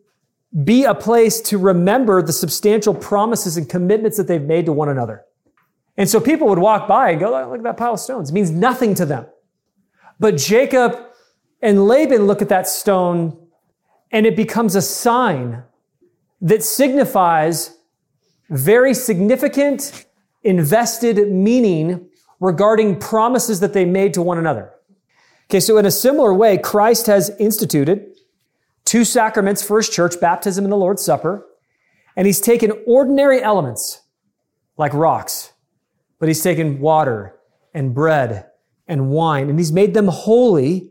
be 0.64 0.84
a 0.84 0.94
place 0.94 1.40
to 1.40 1.58
remember 1.58 2.22
the 2.22 2.32
substantial 2.32 2.94
promises 2.94 3.56
and 3.56 3.68
commitments 3.68 4.16
that 4.16 4.26
they've 4.26 4.42
made 4.42 4.66
to 4.66 4.72
one 4.72 4.88
another. 4.88 5.24
And 5.96 6.08
so 6.08 6.20
people 6.20 6.48
would 6.48 6.58
walk 6.58 6.88
by 6.88 7.10
and 7.10 7.20
go, 7.20 7.30
look 7.30 7.58
at 7.58 7.62
that 7.62 7.76
pile 7.76 7.94
of 7.94 8.00
stones. 8.00 8.30
It 8.30 8.32
means 8.32 8.50
nothing 8.50 8.94
to 8.94 9.06
them. 9.06 9.26
But 10.18 10.36
Jacob 10.36 10.98
and 11.62 11.86
Laban 11.86 12.26
look 12.26 12.42
at 12.42 12.48
that 12.48 12.66
stone 12.68 13.36
and 14.10 14.26
it 14.26 14.34
becomes 14.34 14.74
a 14.74 14.82
sign 14.82 15.62
that 16.40 16.62
signifies 16.62 17.76
very 18.48 18.94
significant 18.94 20.06
invested 20.42 21.30
meaning 21.30 22.08
regarding 22.40 22.98
promises 22.98 23.60
that 23.60 23.72
they 23.72 23.84
made 23.84 24.14
to 24.14 24.22
one 24.22 24.38
another. 24.38 24.72
Okay, 25.48 25.60
so 25.60 25.78
in 25.78 25.86
a 25.86 25.90
similar 25.90 26.32
way, 26.32 26.58
Christ 26.58 27.06
has 27.06 27.30
instituted 27.38 28.16
two 28.90 29.04
sacraments 29.04 29.62
for 29.62 29.76
his 29.76 29.88
church, 29.88 30.20
baptism 30.20 30.64
and 30.64 30.72
the 30.72 30.76
Lord's 30.76 31.04
Supper, 31.04 31.46
and 32.16 32.26
he's 32.26 32.40
taken 32.40 32.72
ordinary 32.88 33.40
elements 33.40 34.02
like 34.76 34.92
rocks, 34.92 35.52
but 36.18 36.28
he's 36.28 36.42
taken 36.42 36.80
water 36.80 37.36
and 37.72 37.94
bread 37.94 38.50
and 38.88 39.10
wine, 39.10 39.48
and 39.48 39.60
he's 39.60 39.70
made 39.70 39.94
them 39.94 40.08
holy 40.08 40.90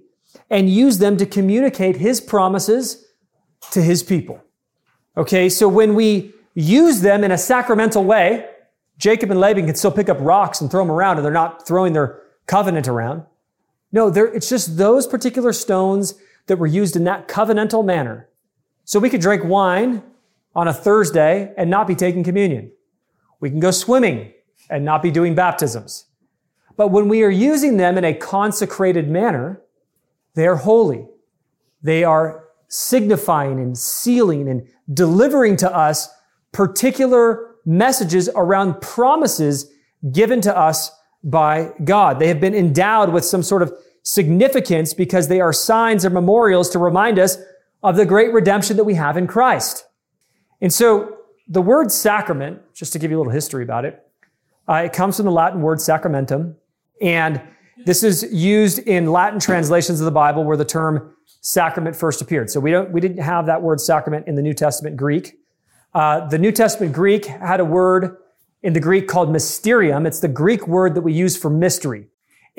and 0.50 0.70
used 0.70 1.02
them 1.02 1.18
to 1.18 1.26
communicate 1.26 1.98
his 1.98 2.22
promises 2.22 3.06
to 3.72 3.82
his 3.82 4.02
people. 4.02 4.42
Okay, 5.18 5.50
so 5.50 5.68
when 5.68 5.94
we 5.94 6.34
use 6.54 7.02
them 7.02 7.26
in 7.26 7.32
a 7.32 7.38
sacramental 7.38 8.06
way, 8.06 8.48
Jacob 8.98 9.30
and 9.30 9.42
Laban 9.42 9.66
can 9.66 9.76
still 9.76 9.92
pick 9.92 10.08
up 10.08 10.20
rocks 10.22 10.62
and 10.62 10.72
throw 10.72 10.86
them 10.86 10.92
around, 10.92 11.18
and 11.18 11.26
they're 11.26 11.34
not 11.34 11.68
throwing 11.68 11.92
their 11.92 12.22
covenant 12.46 12.88
around. 12.88 13.24
No, 13.92 14.08
it's 14.08 14.48
just 14.48 14.78
those 14.78 15.06
particular 15.06 15.52
stones 15.52 16.14
that 16.50 16.58
were 16.58 16.68
used 16.68 16.96
in 16.96 17.06
that 17.06 17.28
covenantal 17.28 17.86
manner. 17.86 18.28
So 18.84 19.00
we 19.00 19.10
could 19.10 19.22
drink 19.22 19.44
wine 19.46 20.04
on 20.54 20.68
a 20.68 20.74
Thursday 20.74 21.54
and 21.58 21.70
not 21.70 21.88
be 21.88 21.96
taking 21.96 22.24
communion. 22.24 22.72
We 23.40 23.50
can 23.50 23.60
go 23.60 23.72
swimming 23.72 24.34
and 24.70 24.84
not 24.84 25.02
be 25.02 25.12
doing 25.12 25.34
baptisms. 25.34 26.06
But 26.76 26.90
when 26.90 27.08
we 27.08 27.24
are 27.24 27.30
using 27.30 27.78
them 27.78 27.98
in 27.98 28.04
a 28.04 28.14
consecrated 28.14 29.10
manner, 29.10 29.62
they 30.36 30.48
are 30.48 30.56
holy. 30.56 31.08
They 31.82 32.04
are 32.04 32.46
signifying 32.68 33.60
and 33.60 33.78
sealing 33.78 34.48
and 34.50 34.68
delivering 34.94 35.56
to 35.58 35.76
us 35.76 36.10
particular 36.52 37.56
messages 37.66 38.30
around 38.36 38.82
promises 38.82 39.72
given 40.12 40.42
to 40.42 40.58
us 40.58 40.92
by 41.24 41.72
God. 41.84 42.20
They 42.20 42.28
have 42.28 42.40
been 42.40 42.56
endowed 42.56 43.12
with 43.12 43.26
some 43.26 43.44
sort 43.44 43.62
of 43.62 43.74
significance 44.14 44.94
because 44.94 45.28
they 45.28 45.40
are 45.40 45.54
signs 45.54 46.06
or 46.06 46.10
memorials 46.10 46.70
to 46.70 46.80
remind 46.80 47.20
us 47.20 47.38
of 47.84 47.96
the 47.96 48.06
great 48.06 48.34
redemption 48.34 48.78
that 48.78 48.84
we 48.84 48.96
have 48.96 49.18
in 49.18 49.28
Christ. 49.28 49.86
And 50.62 50.74
so 50.74 51.18
the 51.48 51.62
word 51.62 51.92
sacrament, 51.92 52.62
just 52.74 52.94
to 52.94 53.00
give 53.00 53.12
you 53.12 53.18
a 53.18 53.20
little 53.20 53.34
history 53.34 53.64
about 53.64 53.86
it, 53.86 54.06
uh, 54.68 54.84
it 54.86 54.94
comes 54.94 55.18
from 55.18 55.26
the 55.26 55.32
Latin 55.32 55.62
word 55.62 55.80
sacramentum. 55.80 56.56
And 57.02 57.42
this 57.86 58.04
is 58.04 58.24
used 58.34 58.80
in 58.80 59.12
Latin 59.12 59.40
translations 59.40 60.02
of 60.02 60.06
the 60.06 60.12
Bible 60.12 60.44
where 60.44 60.58
the 60.58 60.66
term 60.66 61.16
sacrament 61.42 61.96
first 61.96 62.22
appeared. 62.22 62.50
So 62.50 62.60
we 62.60 62.72
don't, 62.72 62.92
we 62.92 63.00
didn't 63.00 63.24
have 63.24 63.46
that 63.46 63.62
word 63.62 63.80
sacrament 63.80 64.28
in 64.28 64.36
the 64.36 64.42
New 64.42 64.54
Testament 64.54 64.98
Greek. 64.98 65.40
Uh, 65.94 66.28
the 66.28 66.38
New 66.38 66.52
Testament 66.52 66.94
Greek 66.94 67.26
had 67.26 67.60
a 67.60 67.66
word 67.66 68.18
in 68.62 68.74
the 68.74 68.80
Greek 68.80 69.08
called 69.08 69.32
mysterium. 69.32 70.06
It's 70.06 70.20
the 70.20 70.28
Greek 70.28 70.68
word 70.68 70.94
that 70.96 71.02
we 71.02 71.14
use 71.14 71.38
for 71.38 71.50
mystery. 71.50 72.09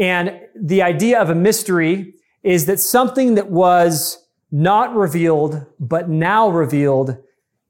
And 0.01 0.41
the 0.57 0.83
idea 0.83 1.21
of 1.21 1.29
a 1.29 1.35
mystery 1.35 2.15
is 2.43 2.65
that 2.67 2.81
something 2.81 3.35
that 3.35 3.51
was 3.51 4.27
not 4.51 4.97
revealed, 4.97 5.67
but 5.79 6.09
now 6.09 6.49
revealed 6.49 7.17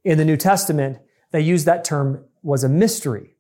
in 0.05 0.17
the 0.17 0.25
New 0.25 0.37
Testament, 0.37 0.99
they 1.33 1.41
use 1.41 1.65
that 1.65 1.85
term 1.85 2.25
was 2.43 2.65
a 2.65 2.69
mystery. 2.69 3.35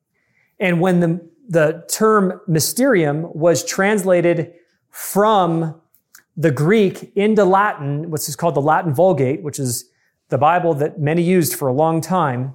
And 0.58 0.80
when 0.80 1.00
the, 1.00 1.30
the 1.48 1.84
term 1.88 2.40
mysterium 2.48 3.32
was 3.32 3.64
translated 3.64 4.52
from 4.90 5.80
the 6.36 6.50
Greek 6.50 7.12
into 7.14 7.44
Latin, 7.44 8.10
which 8.10 8.28
is 8.28 8.34
called 8.34 8.56
the 8.56 8.60
Latin 8.60 8.92
Vulgate, 8.92 9.42
which 9.42 9.60
is 9.60 9.88
the 10.30 10.38
Bible 10.38 10.74
that 10.74 10.98
many 10.98 11.22
used 11.22 11.54
for 11.54 11.68
a 11.68 11.72
long 11.72 12.00
time, 12.00 12.54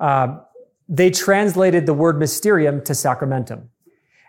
uh, 0.00 0.38
they 0.88 1.10
translated 1.10 1.86
the 1.86 1.94
word 1.94 2.18
mysterium 2.18 2.82
to 2.84 2.92
sacramentum. 2.92 3.68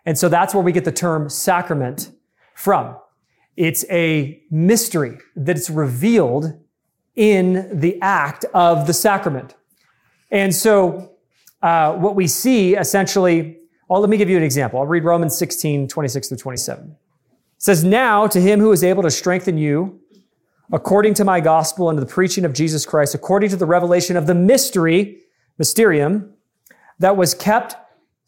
And 0.06 0.18
so 0.18 0.30
that's 0.30 0.54
where 0.54 0.64
we 0.64 0.72
get 0.72 0.86
the 0.86 0.92
term 0.92 1.30
sacrament 1.30 2.12
from. 2.56 2.96
It's 3.56 3.86
a 3.90 4.42
mystery 4.50 5.18
that's 5.36 5.70
revealed 5.70 6.60
in 7.16 7.80
the 7.80 8.02
act 8.02 8.46
of 8.54 8.88
the 8.88 8.94
sacrament. 8.94 9.56
And 10.32 10.56
so 10.56 11.12
uh, 11.62 11.94
what 11.94 12.16
we 12.16 12.28
see 12.28 12.76
essentially, 12.76 13.58
well, 13.88 14.00
let 14.00 14.10
me 14.10 14.18
give 14.18 14.30
you 14.30 14.38
an 14.38 14.44
example. 14.44 14.80
I'll 14.80 14.86
read 14.86 15.04
Romans 15.04 15.38
16, 15.38 15.88
26 15.88 16.30
through 16.30 16.38
27. 16.38 16.86
It 16.86 16.98
says, 17.58 17.84
Now 17.84 18.28
to 18.28 18.40
him 18.40 18.60
who 18.60 18.72
is 18.72 18.84
able 18.84 19.04
to 19.04 19.12
strengthen 19.12 19.58
you, 19.58 20.00
according 20.72 21.14
to 21.16 21.26
my 21.26 21.42
gospel 21.42 21.90
and 21.90 21.98
to 21.98 22.06
the 22.06 22.12
preaching 22.12 22.46
of 22.46 22.54
Jesus 22.54 22.86
Christ, 22.86 23.14
according 23.14 23.50
to 23.50 23.58
the 23.58 23.66
revelation 23.66 24.16
of 24.16 24.26
the 24.26 24.34
mystery, 24.34 25.20
mysterium, 25.58 26.34
that 27.00 27.18
was 27.18 27.34
kept 27.34 27.76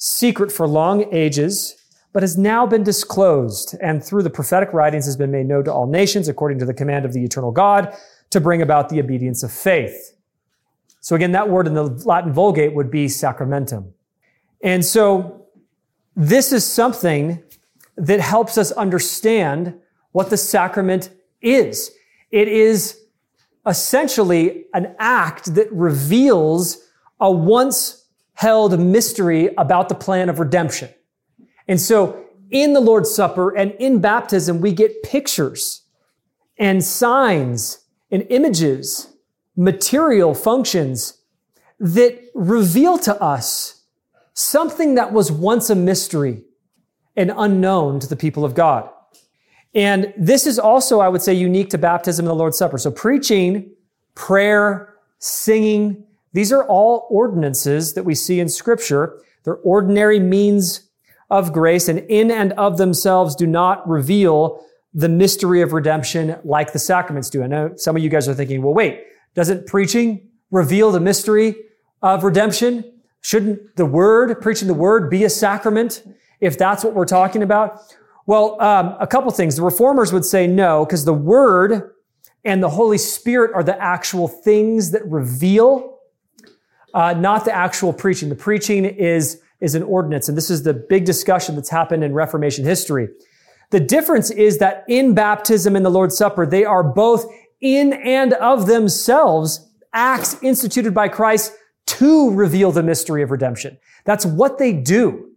secret 0.04 0.52
for 0.52 0.68
long 0.68 1.06
ages, 1.14 1.78
but 2.12 2.24
has 2.24 2.38
now 2.38 2.68
been 2.68 2.84
disclosed 2.84 3.74
and 3.82 4.04
through 4.04 4.22
the 4.22 4.30
prophetic 4.30 4.74
writings 4.74 5.06
has 5.06 5.16
been 5.16 5.32
made 5.32 5.46
known 5.46 5.64
to 5.64 5.72
all 5.72 5.88
nations 5.88 6.28
according 6.28 6.60
to 6.60 6.66
the 6.66 6.74
command 6.74 7.06
of 7.06 7.14
the 7.14 7.24
eternal 7.24 7.52
God 7.52 7.96
to 8.30 8.42
bring 8.42 8.62
about 8.62 8.90
the 8.90 9.00
obedience 9.00 9.44
of 9.44 9.52
faith. 9.52 10.14
So 11.00 11.16
again, 11.16 11.32
that 11.32 11.48
word 11.48 11.68
in 11.68 11.74
the 11.74 11.84
Latin 11.84 12.34
Vulgate 12.34 12.74
would 12.74 12.92
be 12.92 13.06
sacramentum. 13.06 13.94
And 14.62 14.84
so 14.84 15.48
this 16.18 16.52
is 16.52 16.66
something 16.66 17.42
that 17.96 18.20
helps 18.20 18.58
us 18.58 18.74
understand 18.74 19.74
what 20.12 20.30
the 20.30 20.38
sacrament 20.38 21.12
is. 21.42 21.92
It 22.30 22.50
is 22.50 23.00
essentially 23.66 24.66
an 24.74 24.96
act 25.00 25.56
that 25.56 25.72
reveals 25.72 26.90
a 27.22 27.32
once 27.32 28.03
held 28.44 28.78
mystery 28.78 29.50
about 29.58 29.88
the 29.88 29.96
plan 29.96 30.28
of 30.28 30.38
redemption. 30.38 30.90
And 31.70 31.80
so 31.80 32.26
in 32.52 32.74
the 32.74 32.82
Lord's 32.82 33.10
Supper 33.16 33.56
and 33.56 33.72
in 33.80 34.02
baptism, 34.02 34.60
we 34.60 34.74
get 34.74 35.02
pictures 35.02 35.84
and 36.58 36.84
signs 36.84 37.86
and 38.12 38.28
images, 38.30 39.14
material 39.56 40.34
functions 40.34 41.22
that 41.80 42.22
reveal 42.36 42.98
to 42.98 43.16
us 43.22 43.86
something 44.34 44.96
that 44.96 45.14
was 45.14 45.32
once 45.32 45.70
a 45.70 45.76
mystery 45.76 46.44
and 47.16 47.32
unknown 47.38 48.02
to 48.02 48.08
the 48.08 48.18
people 48.18 48.44
of 48.44 48.56
God. 48.56 48.90
And 49.74 50.14
this 50.18 50.46
is 50.46 50.60
also, 50.60 51.00
I 51.00 51.08
would 51.08 51.22
say, 51.22 51.34
unique 51.34 51.70
to 51.70 51.78
baptism 51.78 52.26
and 52.26 52.32
the 52.32 52.36
Lord's 52.36 52.58
Supper. 52.58 52.78
So 52.78 52.92
preaching, 52.92 53.72
prayer, 54.16 54.96
singing, 55.20 56.04
these 56.34 56.52
are 56.52 56.64
all 56.68 57.08
ordinances 57.10 57.94
that 57.94 58.04
we 58.04 58.16
see 58.16 58.40
in 58.40 58.50
scripture. 58.50 59.22
They're 59.44 59.56
ordinary 59.58 60.20
means 60.20 60.90
of 61.30 61.54
grace 61.54 61.88
and 61.88 62.00
in 62.00 62.32
and 62.32 62.54
of 62.54 62.78
themselves 62.78 63.36
do 63.36 63.48
not 63.48 63.88
reveal 63.88 64.64
the 64.94 65.10
mystery 65.10 65.62
of 65.62 65.74
redemption 65.74 66.38
like 66.44 66.74
the 66.74 66.80
sacraments 66.80 67.30
do. 67.30 67.44
I 67.44 67.48
know 67.48 67.74
some 67.78 67.96
of 67.96 68.04
you 68.04 68.10
guys 68.10 68.28
are 68.28 68.34
thinking, 68.34 68.62
well, 68.62 68.74
wait, 68.74 69.04
doesn't 69.34 69.66
preaching 69.66 70.30
reveal 70.52 70.92
the 70.92 71.00
mystery 71.00 71.56
of 72.02 72.24
redemption? 72.24 73.02
Shouldn't 73.22 73.76
the 73.76 73.86
word, 73.86 74.40
preaching 74.42 74.68
the 74.68 74.74
word, 74.74 75.10
be 75.10 75.24
a 75.24 75.30
sacrament 75.30 76.04
if 76.40 76.58
that's 76.58 76.84
what 76.84 76.94
we're 76.94 77.06
talking 77.06 77.42
about? 77.42 77.82
Well, 78.26 78.62
um, 78.62 78.96
a 79.00 79.08
couple 79.08 79.32
things. 79.32 79.56
The 79.56 79.64
reformers 79.64 80.14
would 80.14 80.26
say 80.26 80.46
no, 80.46 80.86
because 80.86 81.06
the 81.06 81.14
word 81.14 81.92
and 82.46 82.62
the 82.62 82.70
Holy 82.70 82.98
Spirit 82.98 83.52
are 83.54 83.64
the 83.64 83.82
actual 83.82 84.28
things 84.28 84.92
that 84.92 85.06
reveal 85.10 85.93
uh, 86.94 87.14
not 87.14 87.46
the 87.46 87.54
actual 87.54 87.94
preaching. 87.94 88.30
The 88.30 88.36
preaching 88.36 88.86
is, 88.86 89.42
is 89.60 89.76
an 89.76 89.84
ordinance, 89.84 90.30
and 90.30 90.38
this 90.38 90.50
is 90.50 90.64
the 90.64 90.74
big 90.74 91.06
discussion 91.06 91.56
that's 91.56 91.70
happened 91.70 92.04
in 92.04 92.14
Reformation 92.14 92.66
history. 92.66 93.10
The 93.72 93.80
difference 93.80 94.30
is 94.30 94.60
that 94.60 94.84
in 94.88 95.16
baptism 95.16 95.76
and 95.76 95.86
the 95.86 95.90
Lord's 95.90 96.18
Supper, 96.18 96.46
they 96.46 96.64
are 96.66 96.84
both 96.84 97.26
in 97.60 97.94
and 97.94 98.34
of 98.34 98.68
themselves 98.68 99.68
acts 99.94 100.38
instituted 100.44 100.94
by 100.94 101.08
Christ 101.08 101.54
to 101.86 102.32
reveal 102.32 102.72
the 102.72 102.84
mystery 102.84 103.24
of 103.24 103.32
redemption. 103.32 103.78
That's 104.06 104.26
what 104.26 104.58
they 104.58 104.74
do. 104.74 105.30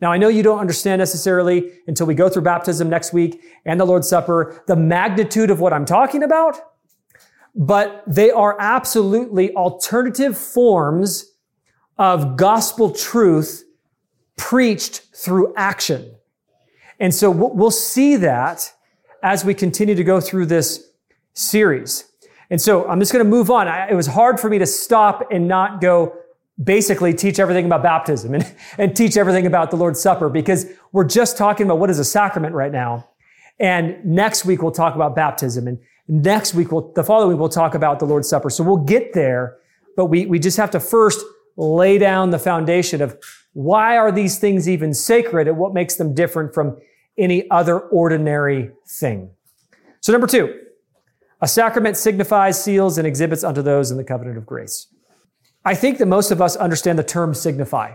Now, 0.00 0.12
I 0.12 0.18
know 0.18 0.28
you 0.28 0.42
don't 0.42 0.58
understand 0.58 0.98
necessarily 0.98 1.72
until 1.86 2.06
we 2.06 2.14
go 2.14 2.28
through 2.28 2.42
baptism 2.42 2.88
next 2.88 3.12
week 3.12 3.42
and 3.66 3.78
the 3.78 3.84
Lord's 3.84 4.08
Supper, 4.08 4.62
the 4.66 4.76
magnitude 4.76 5.50
of 5.50 5.60
what 5.60 5.72
I'm 5.72 5.84
talking 5.84 6.22
about, 6.22 6.58
but 7.54 8.02
they 8.06 8.30
are 8.30 8.56
absolutely 8.60 9.54
alternative 9.54 10.36
forms 10.36 11.32
of 11.98 12.36
gospel 12.36 12.90
truth 12.90 13.64
preached 14.36 15.02
through 15.14 15.52
action. 15.56 16.14
And 16.98 17.14
so 17.14 17.30
we'll 17.30 17.70
see 17.70 18.16
that 18.16 18.72
as 19.22 19.44
we 19.44 19.54
continue 19.54 19.94
to 19.94 20.04
go 20.04 20.20
through 20.20 20.46
this 20.46 20.90
series. 21.34 22.04
And 22.50 22.60
so 22.60 22.86
I'm 22.88 22.98
just 23.00 23.12
going 23.12 23.24
to 23.24 23.30
move 23.30 23.50
on. 23.50 23.68
it 23.68 23.94
was 23.94 24.06
hard 24.06 24.40
for 24.40 24.50
me 24.50 24.58
to 24.58 24.66
stop 24.66 25.28
and 25.30 25.46
not 25.46 25.80
go 25.80 26.14
basically 26.62 27.14
teach 27.14 27.38
everything 27.38 27.64
about 27.64 27.82
baptism 27.82 28.34
and, 28.34 28.54
and 28.78 28.94
teach 28.94 29.16
everything 29.16 29.46
about 29.46 29.70
the 29.70 29.76
Lord's 29.76 30.00
Supper 30.00 30.28
because 30.28 30.66
we're 30.92 31.04
just 31.04 31.36
talking 31.38 31.66
about 31.66 31.78
what 31.78 31.90
is 31.90 31.98
a 31.98 32.04
sacrament 32.04 32.54
right 32.54 32.72
now. 32.72 33.08
And 33.58 34.04
next 34.04 34.44
week 34.44 34.62
we'll 34.62 34.72
talk 34.72 34.94
about 34.94 35.14
baptism 35.14 35.68
and 35.68 35.78
next 36.10 36.54
week 36.54 36.72
we'll, 36.72 36.92
the 36.94 37.04
following 37.04 37.30
week 37.30 37.38
we'll 37.38 37.48
talk 37.48 37.74
about 37.74 38.00
the 38.00 38.04
Lord's 38.04 38.28
Supper. 38.28 38.50
So 38.50 38.64
we'll 38.64 38.84
get 38.84 39.14
there, 39.14 39.56
but 39.96 40.06
we, 40.06 40.26
we 40.26 40.38
just 40.38 40.56
have 40.56 40.70
to 40.72 40.80
first 40.80 41.24
lay 41.56 41.98
down 41.98 42.30
the 42.30 42.38
foundation 42.38 43.00
of 43.00 43.16
why 43.52 43.96
are 43.96 44.10
these 44.12 44.38
things 44.38 44.68
even 44.68 44.92
sacred 44.92 45.48
and 45.48 45.56
what 45.56 45.72
makes 45.72 45.94
them 45.96 46.14
different 46.14 46.52
from 46.52 46.76
any 47.16 47.48
other 47.50 47.78
ordinary 47.78 48.70
thing. 48.86 49.30
So 50.00 50.12
number 50.12 50.26
two, 50.26 50.60
a 51.40 51.48
sacrament 51.48 51.96
signifies, 51.96 52.62
seals, 52.62 52.98
and 52.98 53.06
exhibits 53.06 53.44
unto 53.44 53.62
those 53.62 53.90
in 53.90 53.96
the 53.96 54.04
covenant 54.04 54.36
of 54.36 54.46
grace. 54.46 54.88
I 55.64 55.74
think 55.74 55.98
that 55.98 56.06
most 56.06 56.30
of 56.30 56.40
us 56.40 56.56
understand 56.56 56.98
the 56.98 57.04
term 57.04 57.34
signify. 57.34 57.94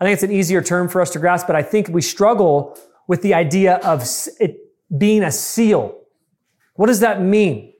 I 0.00 0.04
think 0.04 0.14
it's 0.14 0.22
an 0.22 0.32
easier 0.32 0.62
term 0.62 0.88
for 0.88 1.00
us 1.00 1.10
to 1.10 1.18
grasp, 1.18 1.46
but 1.46 1.56
I 1.56 1.62
think 1.62 1.88
we 1.88 2.02
struggle 2.02 2.78
with 3.06 3.22
the 3.22 3.34
idea 3.34 3.76
of 3.76 4.02
it 4.40 4.56
being 4.96 5.22
a 5.22 5.30
seal. 5.30 6.03
What 6.74 6.86
does 6.86 7.00
that 7.00 7.20
mean? 7.20 7.72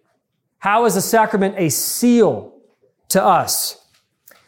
How 0.58 0.86
is 0.86 0.96
a 0.96 1.02
sacrament 1.02 1.56
a 1.58 1.68
seal 1.68 2.54
to 3.08 3.22
us? 3.22 3.80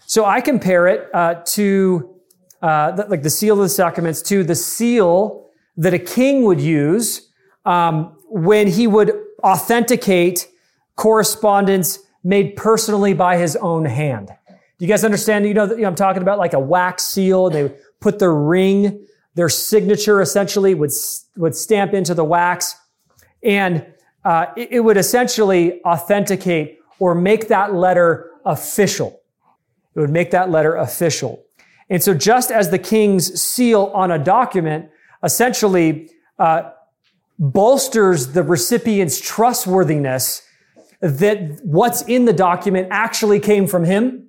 So 0.06 0.24
I 0.24 0.40
compare 0.40 0.86
it 0.86 1.14
uh, 1.14 1.42
to 1.44 2.16
uh, 2.62 2.92
the, 2.92 3.06
like 3.06 3.22
the 3.22 3.30
seal 3.30 3.54
of 3.54 3.60
the 3.60 3.68
sacraments 3.68 4.22
to 4.22 4.44
the 4.44 4.54
seal 4.54 5.50
that 5.76 5.92
a 5.92 5.98
king 5.98 6.44
would 6.44 6.60
use 6.60 7.30
um, 7.64 8.16
when 8.28 8.66
he 8.66 8.86
would 8.86 9.12
authenticate 9.42 10.48
correspondence 10.94 11.98
made 12.24 12.56
personally 12.56 13.14
by 13.14 13.36
his 13.36 13.56
own 13.56 13.84
hand. 13.84 14.28
Do 14.48 14.84
you 14.84 14.88
guys 14.88 15.04
understand? 15.04 15.46
You 15.46 15.54
know, 15.54 15.64
you 15.66 15.82
know, 15.82 15.88
I'm 15.88 15.94
talking 15.94 16.22
about 16.22 16.38
like 16.38 16.54
a 16.54 16.60
wax 16.60 17.04
seal. 17.04 17.50
They 17.50 17.72
put 18.00 18.18
their 18.18 18.34
ring, 18.34 19.06
their 19.34 19.48
signature 19.48 20.20
essentially 20.20 20.74
would, 20.74 20.90
would 21.36 21.54
stamp 21.54 21.94
into 21.94 22.14
the 22.14 22.24
wax. 22.24 22.76
And 23.42 23.86
uh, 24.26 24.46
it, 24.56 24.68
it 24.72 24.80
would 24.80 24.96
essentially 24.96 25.80
authenticate 25.84 26.80
or 26.98 27.14
make 27.14 27.46
that 27.46 27.72
letter 27.72 28.32
official. 28.44 29.20
It 29.94 30.00
would 30.00 30.10
make 30.10 30.32
that 30.32 30.50
letter 30.50 30.74
official. 30.74 31.44
And 31.88 32.02
so 32.02 32.12
just 32.12 32.50
as 32.50 32.70
the 32.70 32.78
king's 32.78 33.40
seal 33.40 33.92
on 33.94 34.10
a 34.10 34.18
document 34.18 34.90
essentially 35.22 36.10
uh, 36.40 36.70
bolsters 37.38 38.32
the 38.32 38.42
recipient's 38.42 39.20
trustworthiness 39.20 40.42
that 41.00 41.60
what's 41.62 42.02
in 42.02 42.24
the 42.24 42.32
document 42.32 42.88
actually 42.90 43.38
came 43.38 43.68
from 43.68 43.84
him, 43.84 44.28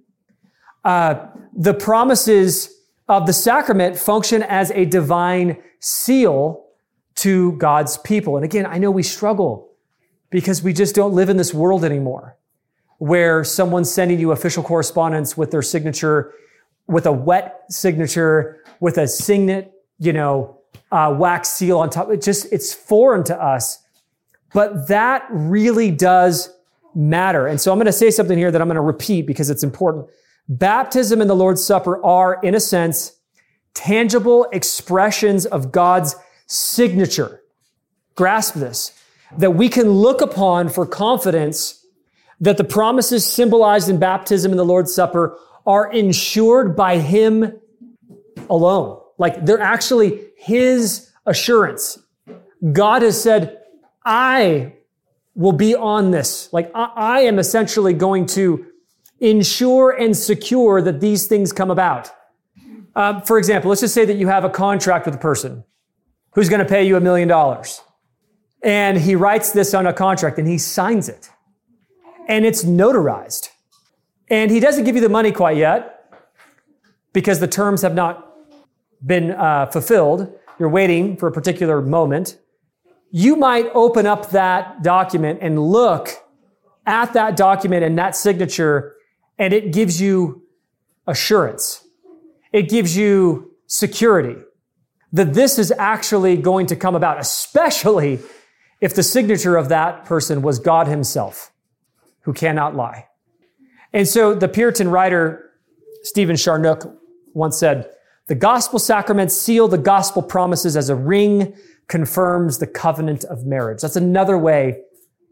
uh, 0.85 1.25
the 1.53 1.73
promises 1.73 2.69
of 3.09 3.25
the 3.25 3.33
sacrament 3.33 3.97
function 3.97 4.43
as 4.43 4.69
a 4.71 4.85
divine 4.85 5.57
seal 5.79 6.65
to 7.15 7.53
God's 7.53 7.97
people. 7.97 8.35
And 8.35 8.45
again, 8.45 8.67
I 8.67 8.77
know 8.77 8.91
we 8.91 9.01
struggle 9.01 9.66
because 10.29 10.61
we 10.61 10.73
just 10.73 10.95
don't 10.95 11.13
live 11.13 11.29
in 11.29 11.37
this 11.37 11.53
world 11.53 11.83
anymore 11.83 12.37
where 12.99 13.43
someone's 13.43 13.91
sending 13.91 14.19
you 14.19 14.31
official 14.31 14.63
correspondence 14.63 15.37
with 15.37 15.51
their 15.51 15.61
signature, 15.61 16.33
with 16.87 17.05
a 17.05 17.11
wet 17.11 17.63
signature, 17.69 18.63
with 18.79 18.97
a 18.97 19.07
signet, 19.07 19.71
you 19.99 20.13
know, 20.13 20.59
uh, 20.91 21.13
wax 21.17 21.49
seal 21.49 21.79
on 21.79 21.89
top. 21.89 22.09
It 22.09 22.21
just, 22.21 22.51
it's 22.51 22.73
foreign 22.73 23.23
to 23.25 23.41
us. 23.41 23.83
But 24.53 24.87
that 24.87 25.25
really 25.29 25.91
does 25.91 26.49
matter. 26.95 27.47
And 27.47 27.59
so 27.59 27.71
I'm 27.71 27.77
going 27.77 27.85
to 27.85 27.91
say 27.91 28.09
something 28.09 28.37
here 28.37 28.51
that 28.51 28.61
I'm 28.61 28.67
going 28.67 28.75
to 28.75 28.81
repeat 28.81 29.27
because 29.27 29.49
it's 29.49 29.63
important. 29.63 30.07
Baptism 30.49 31.21
and 31.21 31.29
the 31.29 31.35
Lord's 31.35 31.63
Supper 31.63 32.03
are, 32.03 32.39
in 32.41 32.55
a 32.55 32.59
sense, 32.59 33.17
tangible 33.73 34.47
expressions 34.51 35.45
of 35.45 35.71
God's 35.71 36.15
signature. 36.47 37.41
Grasp 38.15 38.55
this, 38.55 38.99
that 39.37 39.51
we 39.51 39.69
can 39.69 39.89
look 39.89 40.21
upon 40.21 40.69
for 40.69 40.85
confidence 40.85 41.85
that 42.39 42.57
the 42.57 42.63
promises 42.63 43.25
symbolized 43.25 43.89
in 43.89 43.99
baptism 43.99 44.51
and 44.51 44.59
the 44.59 44.65
Lord's 44.65 44.93
Supper 44.93 45.37
are 45.65 45.91
ensured 45.91 46.75
by 46.75 46.99
Him 46.99 47.59
alone. 48.49 49.01
Like 49.17 49.45
they're 49.45 49.59
actually 49.59 50.21
His 50.37 51.11
assurance. 51.25 51.99
God 52.71 53.01
has 53.01 53.21
said, 53.21 53.59
I 54.05 54.73
will 55.35 55.51
be 55.51 55.75
on 55.75 56.11
this. 56.11 56.51
Like 56.53 56.71
I, 56.73 56.91
I 56.95 57.19
am 57.21 57.39
essentially 57.39 57.93
going 57.93 58.25
to 58.27 58.65
ensure 59.19 59.91
and 59.91 60.15
secure 60.15 60.81
that 60.81 60.99
these 61.01 61.27
things 61.27 61.51
come 61.51 61.71
about. 61.71 62.11
Uh, 62.95 63.21
for 63.21 63.37
example, 63.37 63.69
let's 63.69 63.81
just 63.81 63.93
say 63.93 64.05
that 64.05 64.15
you 64.15 64.27
have 64.27 64.43
a 64.43 64.49
contract 64.49 65.05
with 65.05 65.15
a 65.15 65.19
person 65.19 65.63
who's 66.33 66.49
going 66.49 66.59
to 66.59 66.65
pay 66.65 66.83
you 66.83 66.97
a 66.97 67.01
million 67.01 67.27
dollars. 67.27 67.81
And 68.63 68.97
he 68.97 69.15
writes 69.15 69.51
this 69.51 69.73
on 69.73 69.85
a 69.87 69.93
contract 69.93 70.37
and 70.39 70.47
he 70.47 70.57
signs 70.57 71.09
it. 71.09 71.29
And 72.27 72.45
it's 72.45 72.63
notarized. 72.63 73.49
And 74.29 74.51
he 74.51 74.59
doesn't 74.59 74.83
give 74.83 74.95
you 74.95 75.01
the 75.01 75.09
money 75.09 75.31
quite 75.31 75.57
yet 75.57 76.13
because 77.13 77.39
the 77.39 77.47
terms 77.47 77.81
have 77.81 77.95
not 77.95 78.35
been 79.05 79.31
uh, 79.31 79.67
fulfilled. 79.67 80.33
You're 80.59 80.69
waiting 80.69 81.17
for 81.17 81.27
a 81.27 81.31
particular 81.31 81.81
moment 81.81 82.37
you 83.11 83.35
might 83.35 83.69
open 83.73 84.05
up 84.05 84.31
that 84.31 84.83
document 84.83 85.39
and 85.41 85.59
look 85.59 86.09
at 86.85 87.13
that 87.13 87.37
document 87.37 87.83
and 87.83 87.97
that 87.97 88.15
signature, 88.15 88.95
and 89.37 89.53
it 89.53 89.71
gives 89.71 90.01
you 90.01 90.43
assurance. 91.05 91.85
It 92.51 92.69
gives 92.69 92.97
you 92.97 93.51
security 93.67 94.41
that 95.13 95.33
this 95.33 95.57
is 95.57 95.71
actually 95.77 96.37
going 96.37 96.65
to 96.67 96.75
come 96.75 96.95
about, 96.95 97.19
especially 97.19 98.19
if 98.81 98.93
the 98.93 99.03
signature 99.03 99.55
of 99.55 99.69
that 99.69 100.05
person 100.05 100.41
was 100.41 100.59
God 100.59 100.87
himself, 100.87 101.51
who 102.21 102.33
cannot 102.33 102.75
lie. 102.75 103.07
And 103.93 104.07
so 104.07 104.35
the 104.35 104.47
Puritan 104.47 104.89
writer, 104.89 105.51
Stephen 106.03 106.35
Charnock, 106.35 106.85
once 107.33 107.57
said, 107.57 107.89
the 108.27 108.35
gospel 108.35 108.77
sacraments 108.77 109.35
seal 109.35 109.67
the 109.67 109.77
gospel 109.77 110.21
promises 110.21 110.75
as 110.75 110.89
a 110.89 110.95
ring 110.95 111.55
confirms 111.87 112.57
the 112.57 112.67
covenant 112.67 113.23
of 113.25 113.45
marriage. 113.45 113.81
That's 113.81 113.95
another 113.95 114.37
way. 114.37 114.81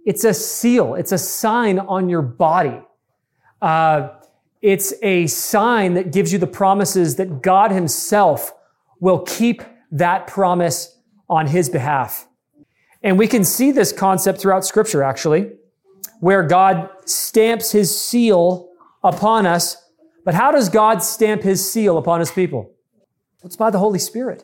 It's 0.06 0.24
a 0.24 0.34
seal. 0.34 0.96
It's 0.96 1.12
a 1.12 1.18
sign 1.18 1.80
on 1.80 2.08
your 2.10 2.22
body. 2.22 2.80
Uh, 3.62 4.10
it's 4.62 4.94
a 5.02 5.28
sign 5.28 5.96
that 5.96 6.12
gives 6.14 6.32
you 6.32 6.40
the 6.40 6.48
promises 6.48 7.18
that 7.18 7.42
God 7.42 7.72
himself 7.72 8.54
will 9.00 9.20
keep 9.20 9.64
that 9.92 10.28
promise 10.28 10.98
on 11.30 11.48
his 11.48 11.70
behalf. 11.70 12.28
And 13.06 13.20
we 13.20 13.28
can 13.28 13.44
see 13.44 13.72
this 13.72 13.92
concept 13.92 14.42
throughout 14.42 14.66
scripture, 14.66 15.04
actually, 15.04 15.52
where 16.22 16.42
God 16.42 16.90
stamps 17.06 17.72
his 17.72 17.96
seal 17.96 18.72
upon 19.04 19.46
us. 19.46 19.78
But 20.26 20.34
how 20.34 20.52
does 20.52 20.70
God 20.70 21.04
stamp 21.04 21.44
his 21.44 21.72
seal 21.72 22.00
upon 22.00 22.20
his 22.20 22.32
people? 22.32 22.72
It's 23.44 23.56
by 23.56 23.70
the 23.70 23.78
Holy 23.78 24.00
Spirit. 24.00 24.44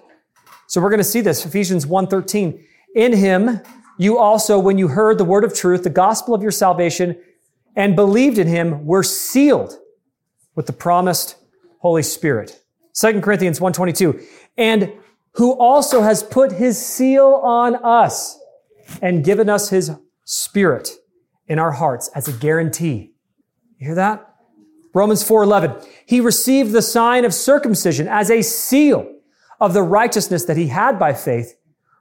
So 0.68 0.80
we're 0.80 0.92
going 0.92 1.00
to 1.00 1.04
see 1.04 1.22
this, 1.22 1.44
Ephesians 1.44 1.88
1.13. 1.88 2.64
In 2.96 3.14
him, 3.14 3.62
you 3.98 4.20
also, 4.20 4.60
when 4.60 4.78
you 4.78 4.90
heard 4.90 5.18
the 5.18 5.26
word 5.26 5.44
of 5.44 5.56
truth, 5.56 5.82
the 5.82 5.90
gospel 5.90 6.36
of 6.36 6.44
your 6.44 6.52
salvation, 6.52 7.18
and 7.76 7.96
believed 7.96 8.38
in 8.38 8.46
him, 8.46 8.86
were 8.86 9.02
sealed 9.02 9.80
with 10.54 10.68
the 10.68 10.74
promised 10.74 11.36
Holy 11.80 12.04
Spirit. 12.04 12.62
2 12.94 13.22
Corinthians 13.22 13.60
1.22. 13.60 14.24
And 14.56 14.94
who 15.32 15.54
also 15.54 16.04
has 16.04 16.22
put 16.22 16.52
his 16.52 16.78
seal 16.78 17.42
on 17.44 17.76
us 17.84 18.38
and 19.02 19.24
given 19.24 19.50
us 19.50 19.70
his 19.70 19.92
spirit 20.26 20.90
in 21.48 21.60
our 21.60 21.72
hearts 21.72 22.10
as 22.16 22.28
a 22.28 22.34
guarantee. 22.34 23.14
You 23.78 23.88
hear 23.88 23.96
that? 23.96 24.28
Romans 24.94 25.24
4:11. 25.24 25.76
He 26.06 26.20
received 26.20 26.72
the 26.72 26.82
sign 26.82 27.26
of 27.26 27.34
circumcision 27.34 28.08
as 28.08 28.30
a 28.30 28.42
seal 28.42 29.08
of 29.60 29.74
the 29.74 29.84
righteousness 29.84 30.46
that 30.46 30.58
he 30.58 30.68
had 30.68 31.00
by 31.00 31.14
faith 31.14 31.56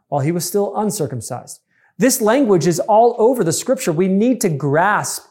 while 0.08 0.20
he 0.20 0.32
was 0.32 0.44
still 0.44 0.76
uncircumcised. 0.76 1.60
This 1.98 2.20
language 2.20 2.66
is 2.66 2.80
all 2.80 3.14
over 3.18 3.44
the 3.44 3.52
scripture. 3.52 3.92
We 3.92 4.08
need 4.08 4.40
to 4.40 4.48
grasp 4.48 5.26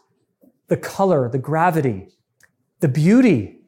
the 0.67 0.77
color, 0.77 1.27
the 1.27 1.39
gravity, 1.39 2.09
the 2.79 2.87
beauty 2.87 3.61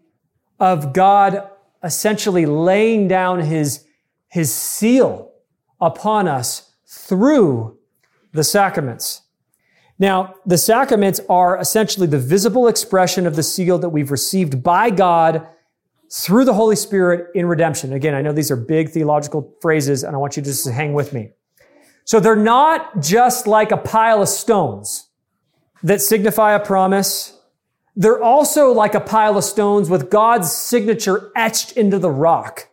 of 0.60 0.94
God 0.94 1.50
essentially 1.84 2.46
laying 2.46 3.08
down 3.08 3.40
his, 3.40 3.86
his 4.28 4.54
seal 4.54 5.32
upon 5.82 6.28
us 6.28 6.74
through 6.86 7.78
the 8.34 8.44
sacraments. 8.44 9.22
Now, 10.00 10.36
the 10.46 10.58
sacraments 10.58 11.22
are 11.30 11.60
essentially 11.60 12.08
the 12.08 12.18
visible 12.18 12.68
expression 12.68 13.28
of 13.28 13.36
the 13.36 13.44
seal 13.44 13.78
that 13.80 13.90
we've 13.90 14.10
received 14.10 14.64
by 14.64 14.90
God 14.90 15.48
through 16.12 16.44
the 16.44 16.54
Holy 16.54 16.76
Spirit 16.76 17.30
in 17.36 17.46
redemption. 17.46 17.94
Again, 17.94 18.16
I 18.16 18.22
know 18.22 18.34
these 18.34 18.52
are 18.52 18.56
big 18.56 18.90
theological 18.90 19.56
phrases, 19.62 20.04
and 20.04 20.16
I 20.16 20.20
want 20.20 20.36
you 20.36 20.44
to 20.44 20.50
just 20.50 20.68
hang 20.68 20.94
with 20.94 21.14
me. 21.14 21.30
So 22.04 22.20
they're 22.20 22.36
not 22.36 23.02
just 23.02 23.48
like 23.48 23.72
a 23.72 23.78
pile 23.78 24.22
of 24.22 24.28
stones 24.28 25.08
that 25.84 26.02
signify 26.02 26.54
a 26.54 26.60
promise. 26.60 27.40
They're 27.96 28.22
also 28.22 28.72
like 28.72 28.96
a 28.96 29.00
pile 29.00 29.38
of 29.38 29.44
stones 29.44 29.90
with 29.90 30.10
God's 30.10 30.52
signature 30.52 31.32
etched 31.36 31.74
into 31.74 32.00
the 32.00 32.10
rock. 32.10 32.70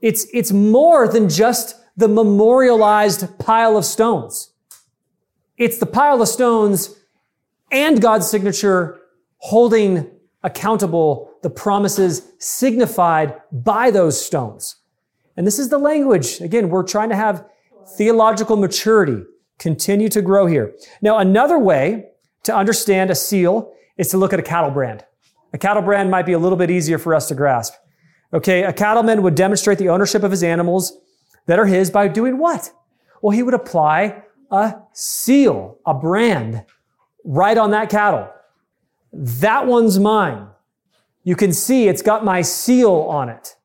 It's, 0.00 0.26
it's 0.32 0.52
more 0.52 1.08
than 1.08 1.28
just 1.28 1.76
the 1.96 2.08
memorialized 2.08 3.38
pile 3.38 3.76
of 3.76 3.84
stones. 3.84 4.52
It's 5.56 5.78
the 5.78 5.86
pile 5.86 6.20
of 6.20 6.28
stones 6.28 6.94
and 7.72 8.00
God's 8.00 8.28
signature 8.28 9.00
holding 9.38 10.10
accountable 10.42 11.32
the 11.42 11.50
promises 11.50 12.32
signified 12.38 13.34
by 13.50 13.90
those 13.90 14.22
stones. 14.22 14.76
And 15.36 15.46
this 15.46 15.58
is 15.58 15.68
the 15.68 15.78
language. 15.78 16.40
Again, 16.40 16.68
we're 16.68 16.82
trying 16.82 17.08
to 17.08 17.16
have 17.16 17.46
theological 17.96 18.56
maturity 18.56 19.24
continue 19.58 20.08
to 20.10 20.22
grow 20.22 20.46
here. 20.46 20.74
Now, 21.00 21.18
another 21.18 21.58
way 21.58 22.06
to 22.44 22.54
understand 22.54 23.10
a 23.10 23.14
seal 23.14 23.72
is 23.96 24.08
to 24.08 24.18
look 24.18 24.32
at 24.32 24.38
a 24.38 24.42
cattle 24.42 24.70
brand. 24.70 25.04
A 25.52 25.58
cattle 25.58 25.82
brand 25.82 26.10
might 26.10 26.26
be 26.26 26.32
a 26.32 26.38
little 26.38 26.58
bit 26.58 26.70
easier 26.70 26.98
for 26.98 27.14
us 27.14 27.28
to 27.28 27.34
grasp. 27.34 27.74
Okay, 28.32 28.64
a 28.64 28.72
cattleman 28.72 29.22
would 29.22 29.34
demonstrate 29.34 29.78
the 29.78 29.88
ownership 29.88 30.22
of 30.22 30.30
his 30.30 30.42
animals 30.42 30.98
that 31.46 31.58
are 31.58 31.66
his 31.66 31.90
by 31.90 32.08
doing 32.08 32.38
what? 32.38 32.70
Well, 33.22 33.36
he 33.36 33.42
would 33.42 33.54
apply 33.54 34.22
a 34.50 34.76
seal, 34.92 35.78
a 35.86 35.94
brand, 35.94 36.64
right 37.24 37.56
on 37.56 37.70
that 37.72 37.88
cattle. 37.90 38.30
That 39.12 39.66
one's 39.66 39.98
mine. 39.98 40.48
You 41.24 41.34
can 41.34 41.52
see 41.52 41.88
it's 41.88 42.02
got 42.02 42.24
my 42.24 42.42
seal 42.42 42.92
on 42.92 43.28
it. 43.28 43.56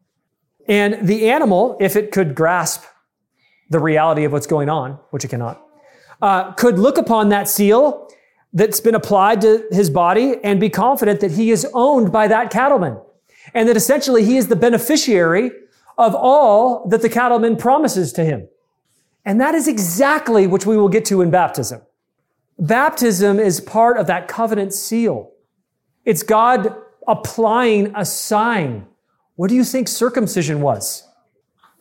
And 0.67 1.07
the 1.07 1.29
animal, 1.29 1.77
if 1.79 1.95
it 1.95 2.11
could 2.11 2.33
grasp 2.33 2.83
the 3.69 3.79
reality 3.79 4.23
of 4.23 4.31
what's 4.31 4.47
going 4.47 4.69
on, 4.69 4.99
which 5.11 5.25
it 5.25 5.27
cannot, 5.27 5.61
uh, 6.21 6.53
could 6.53 6.79
look 6.79 6.97
upon 6.97 7.29
that 7.29 7.47
seal 7.47 8.07
that's 8.53 8.79
been 8.79 8.95
applied 8.95 9.41
to 9.41 9.65
his 9.71 9.89
body 9.89 10.35
and 10.43 10.59
be 10.59 10.69
confident 10.69 11.19
that 11.21 11.31
he 11.31 11.51
is 11.51 11.67
owned 11.73 12.11
by 12.11 12.27
that 12.27 12.51
cattleman 12.51 12.99
and 13.53 13.67
that 13.67 13.77
essentially 13.77 14.23
he 14.23 14.37
is 14.37 14.47
the 14.47 14.55
beneficiary 14.55 15.51
of 15.97 16.15
all 16.15 16.87
that 16.89 17.01
the 17.01 17.09
cattleman 17.09 17.57
promises 17.57 18.13
to 18.13 18.23
him. 18.23 18.47
And 19.25 19.39
that 19.39 19.55
is 19.55 19.67
exactly 19.67 20.47
which 20.47 20.65
we 20.65 20.77
will 20.77 20.89
get 20.89 21.05
to 21.05 21.21
in 21.21 21.29
baptism. 21.29 21.81
Baptism 22.59 23.39
is 23.39 23.59
part 23.61 23.97
of 23.97 24.07
that 24.07 24.27
covenant 24.27 24.73
seal. 24.73 25.31
It's 26.05 26.23
God 26.23 26.75
applying 27.07 27.93
a 27.95 28.05
sign. 28.05 28.87
What 29.35 29.49
do 29.49 29.55
you 29.55 29.63
think 29.63 29.87
circumcision 29.87 30.61
was? 30.61 31.07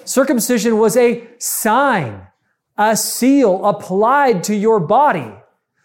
Circumcision 0.05 0.79
was 0.79 0.96
a 0.96 1.29
sign, 1.38 2.27
a 2.77 2.96
seal 2.96 3.64
applied 3.64 4.42
to 4.44 4.55
your 4.55 4.81
body 4.81 5.33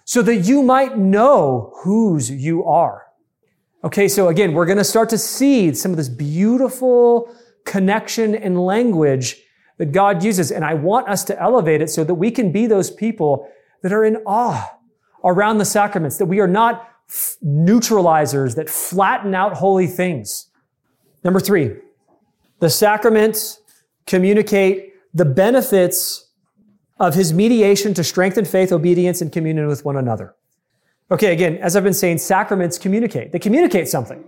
so 0.05 0.21
that 0.21 0.37
you 0.37 0.61
might 0.61 0.97
know 0.97 1.73
whose 1.83 2.31
you 2.31 2.63
are. 2.63 3.03
Okay, 3.83 4.07
so 4.07 4.29
again, 4.29 4.53
we're 4.53 4.65
going 4.65 4.77
to 4.77 4.83
start 4.83 5.09
to 5.09 5.17
see 5.17 5.73
some 5.73 5.91
of 5.91 5.97
this 5.97 6.09
beautiful 6.09 7.29
connection 7.65 8.35
and 8.35 8.63
language 8.63 9.41
that 9.77 9.91
God 9.91 10.23
uses. 10.23 10.51
And 10.51 10.63
I 10.63 10.73
want 10.73 11.09
us 11.09 11.23
to 11.25 11.41
elevate 11.41 11.81
it 11.81 11.89
so 11.89 12.03
that 12.03 12.15
we 12.15 12.31
can 12.31 12.51
be 12.51 12.67
those 12.67 12.89
people 12.89 13.49
that 13.81 13.91
are 13.91 14.05
in 14.05 14.17
awe 14.25 14.77
around 15.23 15.57
the 15.57 15.65
sacraments, 15.65 16.17
that 16.17 16.25
we 16.25 16.39
are 16.39 16.47
not 16.47 16.89
f- 17.09 17.35
neutralizers 17.43 18.55
that 18.55 18.69
flatten 18.69 19.35
out 19.35 19.53
holy 19.53 19.87
things. 19.87 20.47
Number 21.23 21.39
three, 21.39 21.75
the 22.59 22.69
sacraments 22.69 23.59
communicate 24.05 24.93
the 25.13 25.25
benefits 25.25 26.29
of 26.99 27.13
his 27.13 27.33
mediation 27.33 27.93
to 27.93 28.03
strengthen 28.03 28.45
faith, 28.45 28.71
obedience, 28.71 29.21
and 29.21 29.31
communion 29.31 29.67
with 29.67 29.83
one 29.83 29.97
another. 29.97 30.35
Okay, 31.11 31.33
again, 31.33 31.57
as 31.57 31.75
I've 31.75 31.83
been 31.83 31.93
saying, 31.93 32.19
sacraments 32.19 32.77
communicate. 32.77 33.31
They 33.31 33.39
communicate 33.39 33.87
something. 33.87 34.23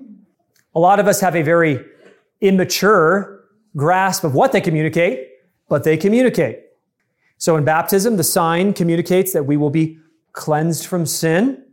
A 0.76 0.80
lot 0.80 1.00
of 1.00 1.08
us 1.08 1.20
have 1.22 1.36
a 1.36 1.42
very 1.42 1.84
immature 2.42 3.46
grasp 3.76 4.24
of 4.24 4.34
what 4.34 4.52
they 4.52 4.62
communicate, 4.62 5.30
but 5.70 5.84
they 5.84 5.98
communicate. 5.98 6.62
So 7.38 7.56
in 7.56 7.64
baptism, 7.64 8.18
the 8.18 8.24
sign 8.24 8.74
communicates 8.74 9.34
that 9.34 9.44
we 9.44 9.58
will 9.58 9.70
be 9.70 10.00
cleansed 10.34 10.86
from 10.88 11.06
sin, 11.06 11.64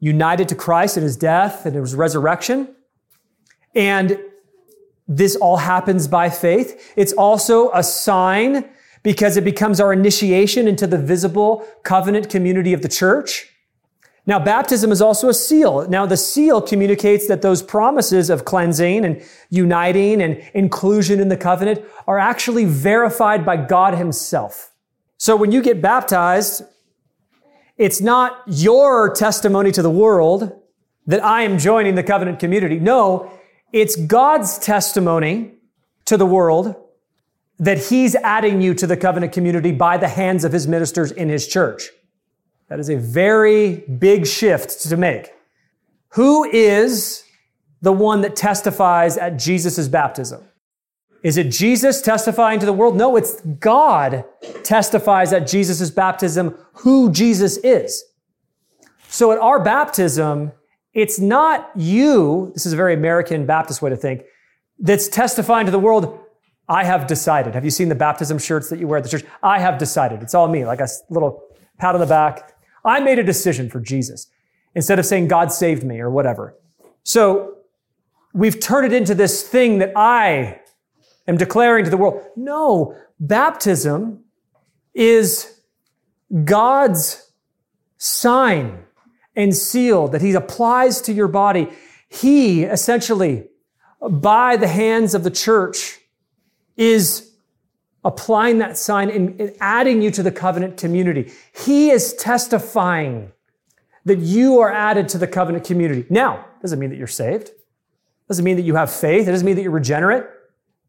united 0.00 0.48
to 0.48 0.54
Christ 0.54 0.96
in 0.96 1.02
his 1.02 1.16
death 1.16 1.66
and 1.66 1.76
his 1.76 1.94
resurrection. 1.94 2.74
And 3.74 4.18
this 5.06 5.36
all 5.36 5.58
happens 5.58 6.08
by 6.08 6.30
faith. 6.30 6.92
It's 6.96 7.12
also 7.12 7.70
a 7.72 7.82
sign 7.82 8.68
because 9.02 9.36
it 9.36 9.44
becomes 9.44 9.80
our 9.80 9.92
initiation 9.92 10.66
into 10.66 10.86
the 10.86 10.98
visible 10.98 11.64
covenant 11.84 12.28
community 12.28 12.72
of 12.72 12.82
the 12.82 12.88
church. 12.88 13.48
Now, 14.26 14.40
baptism 14.40 14.90
is 14.90 15.00
also 15.00 15.28
a 15.28 15.34
seal. 15.34 15.88
Now, 15.88 16.04
the 16.04 16.16
seal 16.16 16.60
communicates 16.60 17.28
that 17.28 17.42
those 17.42 17.62
promises 17.62 18.28
of 18.28 18.44
cleansing 18.44 19.04
and 19.04 19.22
uniting 19.50 20.20
and 20.20 20.42
inclusion 20.52 21.20
in 21.20 21.28
the 21.28 21.36
covenant 21.36 21.84
are 22.08 22.18
actually 22.18 22.64
verified 22.64 23.46
by 23.46 23.56
God 23.56 23.94
Himself. 23.94 24.72
So 25.16 25.36
when 25.36 25.52
you 25.52 25.62
get 25.62 25.80
baptized, 25.80 26.64
it's 27.76 28.00
not 28.00 28.42
your 28.46 29.14
testimony 29.14 29.70
to 29.72 29.82
the 29.82 29.90
world 29.90 30.60
that 31.06 31.24
I 31.24 31.42
am 31.42 31.56
joining 31.56 31.94
the 31.94 32.02
covenant 32.02 32.40
community. 32.40 32.80
No, 32.80 33.30
it's 33.72 33.94
God's 33.94 34.58
testimony 34.58 35.52
to 36.06 36.16
the 36.16 36.26
world 36.26 36.74
that 37.58 37.78
he's 37.86 38.14
adding 38.16 38.60
you 38.60 38.74
to 38.74 38.86
the 38.86 38.96
covenant 38.96 39.32
community 39.32 39.72
by 39.72 39.96
the 39.96 40.08
hands 40.08 40.44
of 40.44 40.52
his 40.52 40.66
ministers 40.66 41.10
in 41.12 41.28
his 41.28 41.46
church. 41.46 41.90
That 42.68 42.80
is 42.80 42.90
a 42.90 42.96
very 42.96 43.76
big 43.76 44.26
shift 44.26 44.82
to 44.82 44.96
make. 44.96 45.32
Who 46.10 46.44
is 46.44 47.24
the 47.80 47.92
one 47.92 48.22
that 48.22 48.34
testifies 48.34 49.16
at 49.16 49.38
Jesus' 49.38 49.86
baptism? 49.88 50.42
Is 51.22 51.36
it 51.36 51.50
Jesus 51.50 52.00
testifying 52.02 52.60
to 52.60 52.66
the 52.66 52.72
world? 52.72 52.96
No, 52.96 53.16
it's 53.16 53.40
God 53.40 54.24
testifies 54.62 55.32
at 55.32 55.46
Jesus' 55.46 55.90
baptism 55.90 56.56
who 56.74 57.10
Jesus 57.10 57.56
is. 57.58 58.04
So 59.08 59.32
at 59.32 59.38
our 59.38 59.62
baptism, 59.62 60.52
it's 60.92 61.18
not 61.18 61.70
you, 61.76 62.50
this 62.54 62.66
is 62.66 62.72
a 62.72 62.76
very 62.76 62.94
American 62.94 63.46
Baptist 63.46 63.82
way 63.82 63.90
to 63.90 63.96
think, 63.96 64.22
that's 64.78 65.08
testifying 65.08 65.66
to 65.66 65.72
the 65.72 65.78
world, 65.78 66.18
I 66.68 66.84
have 66.84 67.06
decided. 67.06 67.54
Have 67.54 67.64
you 67.64 67.70
seen 67.70 67.88
the 67.88 67.94
baptism 67.94 68.38
shirts 68.38 68.68
that 68.70 68.78
you 68.78 68.88
wear 68.88 68.98
at 68.98 69.04
the 69.04 69.10
church? 69.10 69.24
I 69.42 69.58
have 69.58 69.78
decided. 69.78 70.22
It's 70.22 70.34
all 70.34 70.48
me, 70.48 70.64
like 70.64 70.80
a 70.80 70.88
little 71.08 71.42
pat 71.78 71.94
on 71.94 72.00
the 72.00 72.06
back. 72.06 72.55
I 72.86 73.00
made 73.00 73.18
a 73.18 73.24
decision 73.24 73.68
for 73.68 73.80
Jesus 73.80 74.28
instead 74.74 74.98
of 74.98 75.06
saying 75.06 75.28
God 75.28 75.52
saved 75.52 75.82
me 75.82 76.00
or 76.00 76.10
whatever. 76.10 76.54
So 77.02 77.56
we've 78.32 78.60
turned 78.60 78.86
it 78.86 78.96
into 78.96 79.14
this 79.14 79.42
thing 79.42 79.78
that 79.78 79.92
I 79.96 80.60
am 81.26 81.36
declaring 81.36 81.84
to 81.84 81.90
the 81.90 81.96
world. 81.96 82.22
No, 82.36 82.96
baptism 83.18 84.24
is 84.94 85.60
God's 86.44 87.30
sign 87.98 88.84
and 89.34 89.54
seal 89.54 90.08
that 90.08 90.22
he 90.22 90.32
applies 90.32 91.00
to 91.02 91.12
your 91.12 91.28
body. 91.28 91.68
He 92.08 92.62
essentially, 92.62 93.48
by 94.00 94.56
the 94.56 94.68
hands 94.68 95.14
of 95.14 95.24
the 95.24 95.30
church, 95.30 95.98
is 96.76 97.35
applying 98.06 98.58
that 98.58 98.78
sign 98.78 99.10
and, 99.10 99.52
adding 99.60 100.00
you 100.00 100.10
to 100.12 100.22
the 100.22 100.30
covenant 100.30 100.78
community. 100.78 101.32
He 101.64 101.90
is 101.90 102.14
testifying 102.14 103.32
that 104.04 104.20
you 104.20 104.60
are 104.60 104.72
added 104.72 105.08
to 105.10 105.18
the 105.18 105.26
covenant 105.26 105.64
community. 105.64 106.06
Now, 106.08 106.46
doesn't 106.62 106.78
mean 106.78 106.90
that 106.90 106.96
you're 106.96 107.08
saved. 107.08 107.50
Doesn't 108.28 108.44
mean 108.44 108.56
that 108.56 108.62
you 108.62 108.76
have 108.76 108.92
faith. 108.92 109.26
It 109.26 109.32
doesn't 109.32 109.44
mean 109.44 109.56
that 109.56 109.62
you're 109.62 109.72
regenerate. 109.72 110.24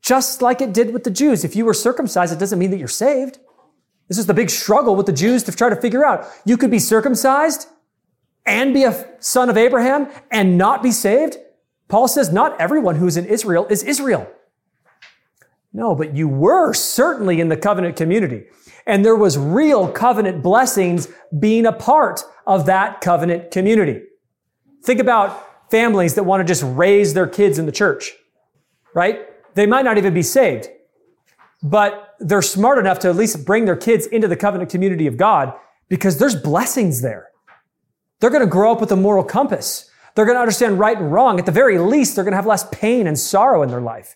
Just 0.01 0.43
like 0.43 0.61
it 0.61 0.73
did 0.73 0.93
with 0.93 1.03
the 1.03 1.09
Jews. 1.09 1.43
If 1.43 1.55
you 1.55 1.65
were 1.65 1.73
circumcised, 1.73 2.31
it 2.31 2.39
doesn't 2.39 2.59
mean 2.59 2.69
that 2.69 2.77
you're 2.77 2.87
saved. 2.87 3.39
This 4.07 4.19
is 4.19 4.27
the 4.27 4.33
big 4.35 4.51
struggle 4.51 4.95
with 4.95 5.07
the 5.07 5.11
Jews 5.11 5.43
to 5.43 5.51
try 5.51 5.69
to 5.69 5.75
figure 5.75 6.05
out. 6.05 6.27
You 6.45 6.55
could 6.55 6.71
be 6.71 6.79
circumcised 6.79 7.67
and 8.45 8.73
be 8.73 8.83
a 8.83 9.07
son 9.19 9.49
of 9.49 9.57
Abraham 9.57 10.07
and 10.31 10.57
not 10.57 10.83
be 10.83 10.91
saved? 10.91 11.37
Paul 11.87 12.07
says 12.07 12.31
not 12.31 12.59
everyone 12.61 12.95
who's 12.95 13.17
in 13.17 13.25
Israel 13.25 13.65
is 13.69 13.83
Israel. 13.83 14.31
No, 15.77 15.93
but 15.93 16.15
you 16.15 16.27
were 16.27 16.73
certainly 16.73 17.39
in 17.39 17.49
the 17.49 17.55
covenant 17.55 17.95
community. 17.95 18.45
And 18.87 19.05
there 19.05 19.15
was 19.15 19.37
real 19.37 19.87
covenant 19.87 20.41
blessings 20.41 21.07
being 21.37 21.67
a 21.67 21.71
part 21.71 22.23
of 22.47 22.65
that 22.65 22.99
covenant 22.99 23.51
community. 23.51 24.01
Think 24.83 24.99
about 24.99 25.69
families 25.69 26.15
that 26.15 26.23
want 26.23 26.41
to 26.41 26.51
just 26.51 26.63
raise 26.65 27.13
their 27.13 27.27
kids 27.27 27.59
in 27.59 27.67
the 27.67 27.71
church, 27.71 28.13
right? 28.95 29.27
They 29.53 29.67
might 29.67 29.85
not 29.85 29.99
even 29.99 30.15
be 30.15 30.23
saved, 30.23 30.67
but 31.61 32.15
they're 32.17 32.41
smart 32.41 32.79
enough 32.79 32.97
to 32.99 33.09
at 33.09 33.15
least 33.15 33.45
bring 33.45 33.65
their 33.65 33.75
kids 33.75 34.07
into 34.07 34.27
the 34.27 34.35
covenant 34.35 34.71
community 34.71 35.05
of 35.05 35.15
God 35.15 35.53
because 35.89 36.17
there's 36.17 36.35
blessings 36.35 37.01
there. 37.03 37.27
They're 38.19 38.31
going 38.31 38.41
to 38.41 38.49
grow 38.49 38.71
up 38.71 38.81
with 38.81 38.91
a 38.91 38.95
moral 38.95 39.23
compass. 39.23 39.91
They're 40.15 40.25
going 40.25 40.37
to 40.37 40.41
understand 40.41 40.79
right 40.79 40.97
and 40.97 41.11
wrong. 41.11 41.37
At 41.37 41.45
the 41.45 41.51
very 41.51 41.77
least, 41.77 42.15
they're 42.15 42.23
going 42.23 42.31
to 42.31 42.37
have 42.37 42.47
less 42.47 42.67
pain 42.71 43.05
and 43.05 43.19
sorrow 43.19 43.61
in 43.61 43.69
their 43.69 43.79
life. 43.79 44.15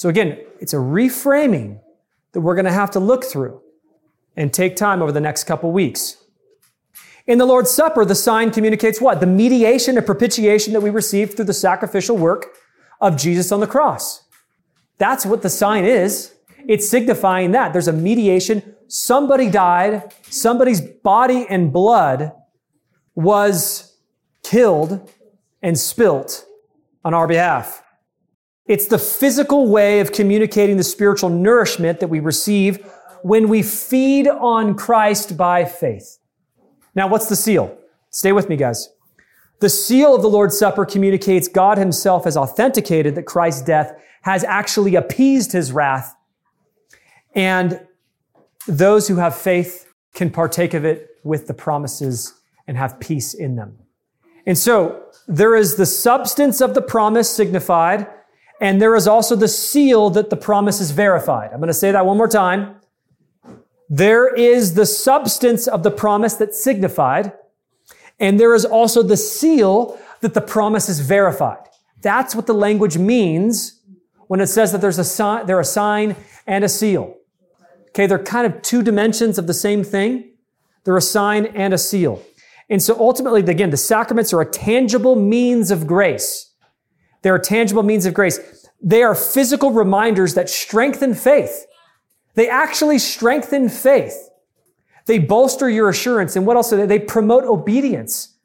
So 0.00 0.08
again, 0.08 0.38
it's 0.60 0.72
a 0.72 0.78
reframing 0.78 1.78
that 2.32 2.40
we're 2.40 2.54
going 2.54 2.64
to 2.64 2.72
have 2.72 2.90
to 2.92 2.98
look 2.98 3.22
through 3.22 3.60
and 4.34 4.50
take 4.50 4.74
time 4.74 5.02
over 5.02 5.12
the 5.12 5.20
next 5.20 5.44
couple 5.44 5.70
weeks. 5.72 6.16
In 7.26 7.36
the 7.36 7.44
Lord's 7.44 7.70
Supper, 7.70 8.06
the 8.06 8.14
sign 8.14 8.50
communicates 8.50 8.98
what? 8.98 9.20
The 9.20 9.26
mediation 9.26 9.98
and 9.98 10.06
propitiation 10.06 10.72
that 10.72 10.80
we 10.80 10.88
receive 10.88 11.34
through 11.34 11.44
the 11.44 11.52
sacrificial 11.52 12.16
work 12.16 12.46
of 13.02 13.18
Jesus 13.18 13.52
on 13.52 13.60
the 13.60 13.66
cross. 13.66 14.24
That's 14.96 15.26
what 15.26 15.42
the 15.42 15.50
sign 15.50 15.84
is. 15.84 16.32
It's 16.66 16.88
signifying 16.88 17.50
that 17.50 17.74
there's 17.74 17.88
a 17.88 17.92
mediation. 17.92 18.74
Somebody 18.88 19.50
died. 19.50 20.14
Somebody's 20.22 20.80
body 20.80 21.44
and 21.46 21.74
blood 21.74 22.32
was 23.14 23.98
killed 24.44 25.12
and 25.60 25.78
spilt 25.78 26.46
on 27.04 27.12
our 27.12 27.28
behalf. 27.28 27.82
It's 28.70 28.86
the 28.86 29.00
physical 29.00 29.66
way 29.66 29.98
of 29.98 30.12
communicating 30.12 30.76
the 30.76 30.84
spiritual 30.84 31.28
nourishment 31.28 31.98
that 31.98 32.06
we 32.06 32.20
receive 32.20 32.88
when 33.22 33.48
we 33.48 33.64
feed 33.64 34.28
on 34.28 34.76
Christ 34.76 35.36
by 35.36 35.64
faith. 35.64 36.18
Now, 36.94 37.08
what's 37.08 37.28
the 37.28 37.34
seal? 37.34 37.76
Stay 38.10 38.30
with 38.30 38.48
me, 38.48 38.54
guys. 38.56 38.88
The 39.58 39.68
seal 39.68 40.14
of 40.14 40.22
the 40.22 40.28
Lord's 40.28 40.56
Supper 40.56 40.84
communicates 40.84 41.48
God 41.48 41.78
himself 41.78 42.22
has 42.22 42.36
authenticated 42.36 43.16
that 43.16 43.24
Christ's 43.24 43.62
death 43.62 44.00
has 44.22 44.44
actually 44.44 44.94
appeased 44.94 45.50
his 45.50 45.72
wrath. 45.72 46.14
And 47.34 47.80
those 48.68 49.08
who 49.08 49.16
have 49.16 49.34
faith 49.34 49.92
can 50.14 50.30
partake 50.30 50.74
of 50.74 50.84
it 50.84 51.18
with 51.24 51.48
the 51.48 51.54
promises 51.54 52.34
and 52.68 52.76
have 52.76 53.00
peace 53.00 53.34
in 53.34 53.56
them. 53.56 53.80
And 54.46 54.56
so 54.56 55.06
there 55.26 55.56
is 55.56 55.74
the 55.74 55.86
substance 55.86 56.60
of 56.60 56.74
the 56.74 56.82
promise 56.82 57.28
signified, 57.28 58.06
and 58.60 58.80
there 58.80 58.94
is 58.94 59.08
also 59.08 59.34
the 59.34 59.48
seal 59.48 60.10
that 60.10 60.30
the 60.30 60.36
promise 60.36 60.80
is 60.80 60.90
verified. 60.90 61.50
I'm 61.52 61.58
going 61.58 61.68
to 61.68 61.74
say 61.74 61.90
that 61.90 62.04
one 62.04 62.18
more 62.18 62.28
time. 62.28 62.76
There 63.88 64.32
is 64.32 64.74
the 64.74 64.86
substance 64.86 65.66
of 65.66 65.82
the 65.82 65.90
promise 65.90 66.34
that's 66.34 66.62
signified, 66.62 67.32
and 68.20 68.38
there 68.38 68.54
is 68.54 68.64
also 68.64 69.02
the 69.02 69.16
seal 69.16 69.98
that 70.20 70.34
the 70.34 70.40
promise 70.40 70.88
is 70.88 71.00
verified. 71.00 71.66
That's 72.02 72.34
what 72.34 72.46
the 72.46 72.54
language 72.54 72.98
means 72.98 73.80
when 74.28 74.40
it 74.40 74.46
says 74.46 74.70
that 74.72 74.80
there's 74.80 74.98
a 74.98 75.04
sign, 75.04 75.46
there 75.46 75.58
a 75.58 75.64
sign 75.64 76.14
and 76.46 76.62
a 76.62 76.68
seal. 76.68 77.16
Okay, 77.88 78.06
they're 78.06 78.22
kind 78.22 78.46
of 78.46 78.62
two 78.62 78.82
dimensions 78.82 79.38
of 79.38 79.46
the 79.46 79.54
same 79.54 79.82
thing. 79.82 80.30
They're 80.84 80.96
a 80.96 81.02
sign 81.02 81.46
and 81.46 81.74
a 81.74 81.78
seal. 81.78 82.22
And 82.68 82.80
so 82.80 82.96
ultimately, 82.98 83.40
again, 83.40 83.70
the 83.70 83.76
sacraments 83.76 84.32
are 84.32 84.40
a 84.40 84.46
tangible 84.46 85.16
means 85.16 85.72
of 85.72 85.86
grace. 85.86 86.49
They're 87.22 87.38
tangible 87.38 87.82
means 87.82 88.06
of 88.06 88.14
grace. 88.14 88.68
They 88.80 89.02
are 89.02 89.14
physical 89.14 89.72
reminders 89.72 90.34
that 90.34 90.48
strengthen 90.48 91.14
faith. 91.14 91.66
They 92.34 92.48
actually 92.48 92.98
strengthen 92.98 93.68
faith. 93.68 94.30
They 95.06 95.18
bolster 95.18 95.68
your 95.68 95.88
assurance. 95.88 96.36
And 96.36 96.46
what 96.46 96.56
else 96.56 96.70
do 96.70 96.76
they? 96.76 96.86
They 96.86 96.98
promote 96.98 97.44
obedience. 97.44 98.36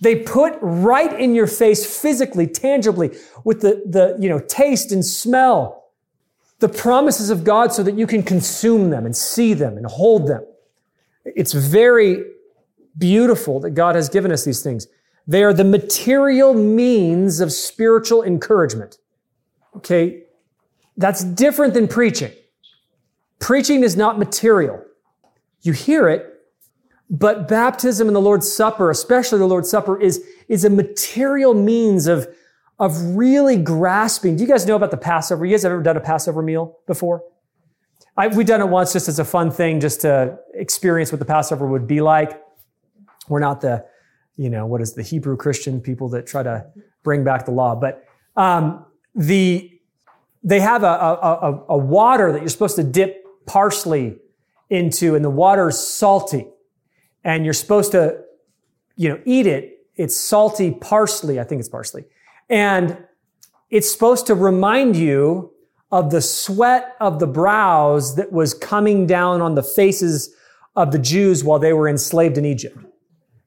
They 0.00 0.16
put 0.16 0.58
right 0.60 1.18
in 1.18 1.34
your 1.34 1.46
face 1.46 2.00
physically, 2.00 2.46
tangibly, 2.46 3.16
with 3.44 3.62
the, 3.62 3.82
the 3.86 4.16
you 4.20 4.28
know, 4.28 4.38
taste 4.38 4.92
and 4.92 5.04
smell, 5.04 5.84
the 6.58 6.68
promises 6.68 7.30
of 7.30 7.42
God 7.42 7.72
so 7.72 7.82
that 7.82 7.96
you 7.96 8.06
can 8.06 8.22
consume 8.22 8.90
them 8.90 9.06
and 9.06 9.16
see 9.16 9.54
them 9.54 9.76
and 9.76 9.86
hold 9.86 10.26
them. 10.26 10.44
It's 11.24 11.52
very 11.52 12.24
beautiful 12.98 13.60
that 13.60 13.70
God 13.70 13.94
has 13.94 14.08
given 14.08 14.30
us 14.30 14.44
these 14.44 14.62
things. 14.62 14.86
They 15.26 15.42
are 15.42 15.52
the 15.52 15.64
material 15.64 16.54
means 16.54 17.40
of 17.40 17.52
spiritual 17.52 18.22
encouragement. 18.22 18.98
Okay. 19.76 20.24
That's 20.96 21.24
different 21.24 21.74
than 21.74 21.88
preaching. 21.88 22.32
Preaching 23.38 23.82
is 23.82 23.96
not 23.96 24.18
material. 24.18 24.84
You 25.62 25.72
hear 25.72 26.08
it, 26.08 26.30
but 27.10 27.48
baptism 27.48 28.06
and 28.06 28.14
the 28.14 28.20
Lord's 28.20 28.50
Supper, 28.50 28.90
especially 28.90 29.38
the 29.38 29.46
Lord's 29.46 29.70
Supper, 29.70 30.00
is, 30.00 30.24
is 30.48 30.64
a 30.64 30.70
material 30.70 31.54
means 31.54 32.06
of, 32.06 32.28
of 32.78 33.16
really 33.16 33.56
grasping. 33.56 34.36
Do 34.36 34.42
you 34.42 34.48
guys 34.48 34.66
know 34.66 34.76
about 34.76 34.90
the 34.90 34.96
Passover? 34.96 35.44
You 35.44 35.52
guys 35.52 35.62
have 35.62 35.72
ever 35.72 35.82
done 35.82 35.96
a 35.96 36.00
Passover 36.00 36.42
meal 36.42 36.78
before? 36.86 37.22
I, 38.16 38.28
we've 38.28 38.46
done 38.46 38.60
it 38.60 38.68
once 38.68 38.92
just 38.92 39.08
as 39.08 39.18
a 39.18 39.24
fun 39.24 39.50
thing, 39.50 39.80
just 39.80 40.02
to 40.02 40.38
experience 40.54 41.10
what 41.10 41.18
the 41.18 41.24
Passover 41.24 41.66
would 41.66 41.86
be 41.86 42.00
like. 42.00 42.40
We're 43.28 43.40
not 43.40 43.60
the, 43.60 43.84
you 44.36 44.50
know, 44.50 44.66
what 44.66 44.80
is 44.80 44.94
the 44.94 45.02
Hebrew 45.02 45.36
Christian 45.36 45.80
people 45.80 46.08
that 46.10 46.26
try 46.26 46.42
to 46.42 46.66
bring 47.02 47.24
back 47.24 47.44
the 47.44 47.52
law, 47.52 47.74
but 47.74 48.04
um, 48.36 48.84
the 49.14 49.70
they 50.42 50.60
have 50.60 50.82
a, 50.82 50.86
a, 50.86 51.64
a, 51.70 51.78
water 51.78 52.30
that 52.30 52.40
you're 52.40 52.50
supposed 52.50 52.76
to 52.76 52.82
dip 52.82 53.24
parsley 53.46 54.18
into, 54.68 55.14
and 55.14 55.24
the 55.24 55.30
water's 55.30 55.78
salty. 55.78 56.46
And 57.24 57.44
you're 57.44 57.54
supposed 57.54 57.92
to, 57.92 58.20
you 58.96 59.08
know, 59.08 59.18
eat 59.24 59.46
it. 59.46 59.86
It's 59.96 60.14
salty 60.14 60.72
parsley. 60.72 61.40
I 61.40 61.44
think 61.44 61.60
it's 61.60 61.68
parsley. 61.68 62.04
And 62.50 62.98
it's 63.70 63.90
supposed 63.90 64.26
to 64.26 64.34
remind 64.34 64.96
you 64.96 65.52
of 65.90 66.10
the 66.10 66.20
sweat 66.20 66.94
of 67.00 67.20
the 67.20 67.26
brows 67.26 68.16
that 68.16 68.30
was 68.30 68.52
coming 68.52 69.06
down 69.06 69.40
on 69.40 69.54
the 69.54 69.62
faces 69.62 70.34
of 70.76 70.92
the 70.92 70.98
Jews 70.98 71.42
while 71.42 71.58
they 71.58 71.72
were 71.72 71.88
enslaved 71.88 72.36
in 72.36 72.44
Egypt. 72.44 72.76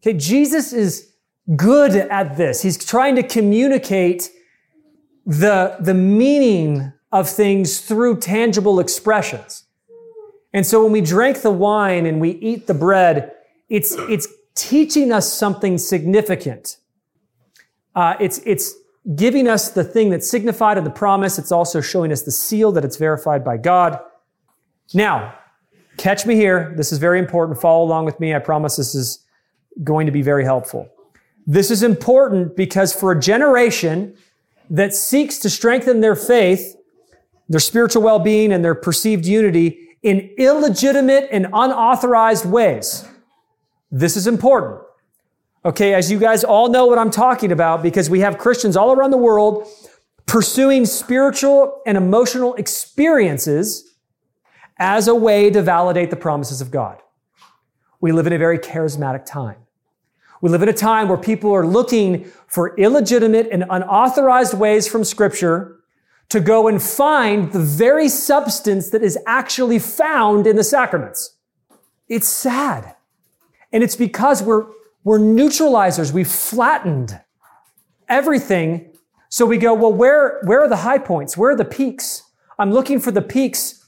Okay, 0.02 0.18
Jesus 0.18 0.74
is 0.74 1.12
good 1.56 1.96
at 1.96 2.38
this. 2.38 2.62
He's 2.62 2.84
trying 2.84 3.16
to 3.16 3.24
communicate 3.24 4.30
the, 5.26 5.76
the 5.80 5.94
meaning 5.94 6.94
of 7.12 7.30
things 7.30 7.82
through 7.82 8.20
tangible 8.20 8.80
expressions. 8.80 9.66
And 10.54 10.66
so 10.66 10.84
when 10.84 10.92
we 10.92 11.02
drink 11.02 11.42
the 11.42 11.52
wine 11.52 12.06
and 12.06 12.20
we 12.20 12.32
eat 12.32 12.68
the 12.68 12.74
bread, 12.74 13.34
it's, 13.70 13.94
it's 13.94 14.28
teaching 14.56 15.12
us 15.12 15.32
something 15.32 15.78
significant. 15.78 16.78
Uh, 17.96 18.16
it's, 18.20 18.40
it's 18.46 18.74
giving 19.16 19.48
us 19.48 19.72
the 19.72 19.84
thing 19.84 20.10
that's 20.10 20.30
signified 20.30 20.78
in 20.78 20.84
the 20.84 20.90
promise. 20.90 21.38
It's 21.38 21.52
also 21.52 21.82
showing 21.82 22.12
us 22.12 22.24
the 22.24 22.32
seal 22.32 22.72
that 22.74 22.86
it's 22.86 22.98
verified 22.98 23.44
by 23.44 23.58
God. 23.58 24.00
Now, 24.94 25.34
catch 25.98 26.26
me 26.26 26.36
here. 26.36 26.74
This 26.78 26.92
is 26.92 26.98
very 26.98 27.20
important. 27.20 27.60
Follow 27.60 27.84
along 27.84 28.06
with 28.06 28.20
me. 28.20 28.34
I 28.34 28.40
promise 28.40 28.78
this 28.78 28.96
is 28.96 29.26
going 29.84 30.06
to 30.06 30.12
be 30.12 30.22
very 30.22 30.44
helpful. 30.44 30.90
This 31.46 31.72
is 31.72 31.84
important 31.84 32.56
because 32.56 32.94
for 32.94 33.12
a 33.12 33.20
generation 33.20 34.16
that 34.70 34.94
seeks 34.94 35.38
to 35.40 35.50
strengthen 35.50 36.02
their 36.02 36.16
faith, 36.16 36.76
their 37.48 37.60
spiritual 37.60 38.04
well-being 38.04 38.52
and 38.52 38.63
their 38.63 38.76
perceived 38.76 39.26
unity, 39.26 39.80
in 40.04 40.32
illegitimate 40.38 41.30
and 41.32 41.46
unauthorized 41.48 42.46
ways. 42.46 43.06
This 43.92 44.18
is 44.18 44.28
important. 44.28 44.82
Okay, 45.66 45.94
as 45.94 46.12
you 46.12 46.20
guys 46.20 46.44
all 46.44 46.70
know 46.70 46.86
what 46.86 46.98
I'm 46.98 47.10
talking 47.10 47.52
about 47.52 47.82
because 47.82 48.10
we 48.10 48.20
have 48.22 48.38
Christians 48.38 48.78
all 48.78 48.94
around 48.94 49.12
the 49.12 49.18
world 49.18 49.68
pursuing 50.26 50.86
spiritual 50.86 51.82
and 51.86 51.98
emotional 51.98 52.54
experiences 52.56 53.96
as 54.78 55.08
a 55.08 55.16
way 55.16 55.50
to 55.50 55.62
validate 55.62 56.10
the 56.10 56.16
promises 56.16 56.62
of 56.62 56.70
God. 56.70 57.02
We 58.00 58.12
live 58.12 58.28
in 58.28 58.34
a 58.34 58.38
very 58.38 58.60
charismatic 58.60 59.26
time. 59.26 59.58
We 60.41 60.50
live 60.50 60.62
in 60.62 60.69
a 60.69 60.73
time 60.73 61.08
where 61.08 61.17
people 61.17 61.54
are 61.54 61.65
looking 61.65 62.26
for 62.47 62.76
illegitimate 62.78 63.50
and 63.52 63.65
unauthorized 63.69 64.54
ways 64.54 64.88
from 64.88 65.04
scripture 65.04 65.80
to 66.30 66.39
go 66.39 66.67
and 66.67 66.82
find 66.82 67.52
the 67.52 67.60
very 67.60 68.10
substance 68.10 68.89
that 68.89 69.02
is 69.02 69.17
actually 69.26 69.80
found 69.80 70.45
in 70.45 70.56
the 70.56 70.63
sacraments. 70.63 71.36
It's 72.10 72.28
sad. 72.28 72.95
And 73.71 73.84
it's 73.84 73.95
because 73.95 74.43
we're, 74.43 74.65
we're 75.04 75.19
neutralizers. 75.19 76.12
We've 76.12 76.28
flattened 76.28 77.19
everything. 78.10 78.93
So 79.30 79.45
we 79.45 79.58
go, 79.58 79.73
well, 79.73 79.93
where, 79.93 80.41
where 80.43 80.62
are 80.62 80.69
the 80.69 80.78
high 80.78 81.00
points? 81.00 81.38
Where 81.38 81.52
are 81.52 81.56
the 81.56 81.65
peaks? 81.65 82.23
I'm 82.60 82.71
looking 82.71 83.00
for 83.00 83.12
the 83.12 83.21
peaks. 83.21 83.86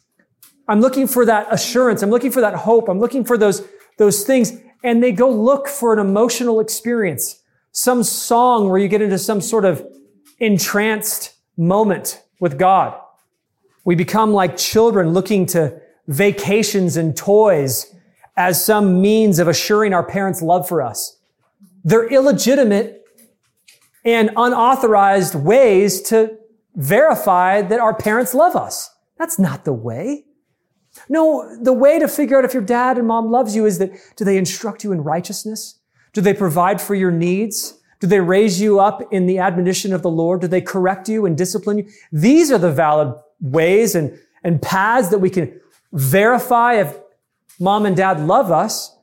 I'm 0.67 0.81
looking 0.81 1.07
for 1.07 1.25
that 1.25 1.47
assurance. 1.51 2.03
I'm 2.03 2.09
looking 2.09 2.31
for 2.31 2.41
that 2.41 2.55
hope. 2.55 2.89
I'm 2.89 2.99
looking 2.99 3.23
for 3.23 3.37
those, 3.37 3.67
those 3.97 4.23
things. 4.23 4.53
And 4.83 5.03
they 5.03 5.11
go 5.11 5.29
look 5.29 5.67
for 5.67 5.93
an 5.93 5.99
emotional 5.99 6.59
experience, 6.59 7.41
some 7.71 8.03
song 8.03 8.69
where 8.69 8.79
you 8.79 8.87
get 8.87 9.01
into 9.01 9.17
some 9.17 9.41
sort 9.41 9.65
of 9.65 9.85
entranced 10.39 11.33
moment 11.57 12.23
with 12.39 12.57
God. 12.57 12.99
We 13.83 13.95
become 13.95 14.31
like 14.31 14.57
children 14.57 15.09
looking 15.09 15.45
to 15.47 15.81
vacations 16.07 16.97
and 16.97 17.15
toys 17.15 17.93
as 18.37 18.63
some 18.63 19.01
means 19.01 19.39
of 19.39 19.47
assuring 19.47 19.93
our 19.93 20.03
parents' 20.03 20.41
love 20.41 20.67
for 20.67 20.81
us. 20.81 21.17
They're 21.83 22.07
illegitimate 22.07 23.03
and 24.05 24.31
unauthorized 24.35 25.35
ways 25.35 26.01
to 26.03 26.37
verify 26.75 27.61
that 27.61 27.79
our 27.79 27.93
parents 27.93 28.33
love 28.33 28.55
us. 28.55 28.89
That's 29.17 29.37
not 29.37 29.65
the 29.65 29.73
way. 29.73 30.25
No, 31.09 31.57
the 31.59 31.73
way 31.73 31.97
to 31.97 32.07
figure 32.07 32.37
out 32.37 32.45
if 32.45 32.53
your 32.53 32.63
dad 32.63 32.97
and 32.97 33.07
mom 33.07 33.31
loves 33.31 33.55
you 33.55 33.65
is 33.65 33.79
that 33.79 33.91
do 34.15 34.23
they 34.23 34.37
instruct 34.37 34.83
you 34.83 34.91
in 34.91 35.01
righteousness? 35.01 35.79
Do 36.13 36.21
they 36.21 36.33
provide 36.33 36.79
for 36.79 36.93
your 36.93 37.11
needs? 37.11 37.79
Do 37.99 38.07
they 38.07 38.19
raise 38.19 38.61
you 38.61 38.79
up 38.79 39.11
in 39.11 39.25
the 39.25 39.39
admonition 39.39 39.91
of 39.91 40.03
the 40.03 40.09
Lord? 40.09 40.41
Do 40.41 40.47
they 40.47 40.61
correct 40.61 41.09
you 41.09 41.25
and 41.25 41.37
discipline 41.37 41.79
you? 41.79 41.89
These 42.11 42.51
are 42.51 42.57
the 42.57 42.71
valid 42.71 43.13
ways 43.41 43.95
and, 43.95 44.17
and 44.43 44.61
paths 44.61 45.09
that 45.09 45.17
we 45.17 45.29
can 45.29 45.59
verify 45.91 46.75
if 46.75 46.95
mom 47.59 47.85
and 47.85 47.97
dad 47.97 48.21
love 48.21 48.51
us. 48.51 48.95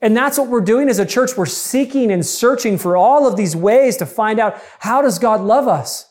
And 0.00 0.16
that's 0.16 0.38
what 0.38 0.48
we're 0.48 0.62
doing 0.62 0.88
as 0.88 0.98
a 0.98 1.06
church. 1.06 1.36
We're 1.36 1.46
seeking 1.46 2.10
and 2.10 2.24
searching 2.24 2.78
for 2.78 2.96
all 2.96 3.26
of 3.26 3.36
these 3.36 3.54
ways 3.54 3.96
to 3.98 4.06
find 4.06 4.40
out 4.40 4.60
how 4.78 5.02
does 5.02 5.18
God 5.18 5.40
love 5.40 5.68
us? 5.68 6.08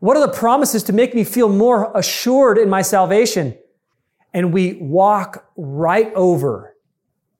What 0.00 0.16
are 0.16 0.26
the 0.26 0.32
promises 0.32 0.82
to 0.84 0.92
make 0.92 1.14
me 1.14 1.24
feel 1.24 1.48
more 1.48 1.90
assured 1.94 2.58
in 2.58 2.68
my 2.68 2.82
salvation? 2.82 3.56
And 4.34 4.52
we 4.52 4.74
walk 4.74 5.48
right 5.56 6.12
over 6.14 6.76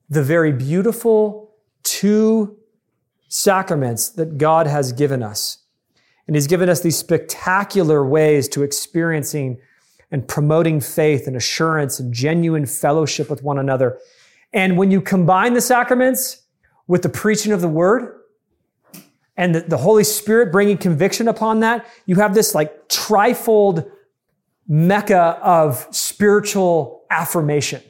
the 0.09 0.23
very 0.23 0.53
beautiful 0.53 1.53
two 1.83 2.57
sacraments 3.27 4.09
that 4.09 4.37
God 4.37 4.65
has 4.65 4.93
given 4.93 5.21
us. 5.21 5.59
And 6.25 6.35
He's 6.35 6.47
given 6.47 6.69
us 6.69 6.81
these 6.81 6.97
spectacular 6.97 8.03
ways 8.03 8.47
to 8.49 8.63
experiencing 8.63 9.59
and 10.09 10.27
promoting 10.27 10.79
faith 10.79 11.27
and 11.27 11.35
assurance 11.35 11.99
and 11.99 12.13
genuine 12.13 12.65
fellowship 12.65 13.29
with 13.29 13.43
one 13.43 13.59
another. 13.59 13.99
And 14.53 14.77
when 14.77 14.89
you 14.89 15.01
combine 15.01 15.53
the 15.53 15.61
sacraments 15.61 16.43
with 16.87 17.01
the 17.01 17.09
preaching 17.09 17.51
of 17.51 17.59
the 17.59 17.67
word 17.67 18.21
and 19.35 19.53
the, 19.53 19.61
the 19.61 19.77
Holy 19.77 20.05
Spirit 20.05 20.51
bringing 20.51 20.77
conviction 20.77 21.27
upon 21.27 21.59
that, 21.59 21.85
you 22.05 22.15
have 22.15 22.33
this 22.33 22.55
like 22.55 22.87
trifold 22.87 23.91
mecca 24.67 25.37
of 25.43 25.87
spiritual 26.15 27.03
affirmation. 27.09 27.81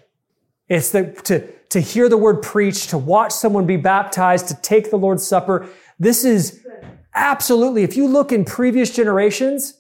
It's 0.68 0.90
the, 0.90 1.12
to, 1.26 1.48
to 1.70 1.80
hear 1.80 2.10
the 2.10 2.18
word 2.18 2.42
preached, 2.42 2.90
to 2.90 2.98
watch 2.98 3.32
someone 3.32 3.68
be 3.68 3.78
baptized, 3.78 4.48
to 4.48 4.56
take 4.56 4.90
the 4.90 4.98
Lord's 4.98 5.26
Supper. 5.28 5.70
This 6.00 6.26
is 6.26 6.66
absolutely, 7.14 7.84
if 7.84 7.96
you 7.96 8.08
look 8.08 8.32
in 8.32 8.44
previous 8.44 8.90
generations, 8.90 9.80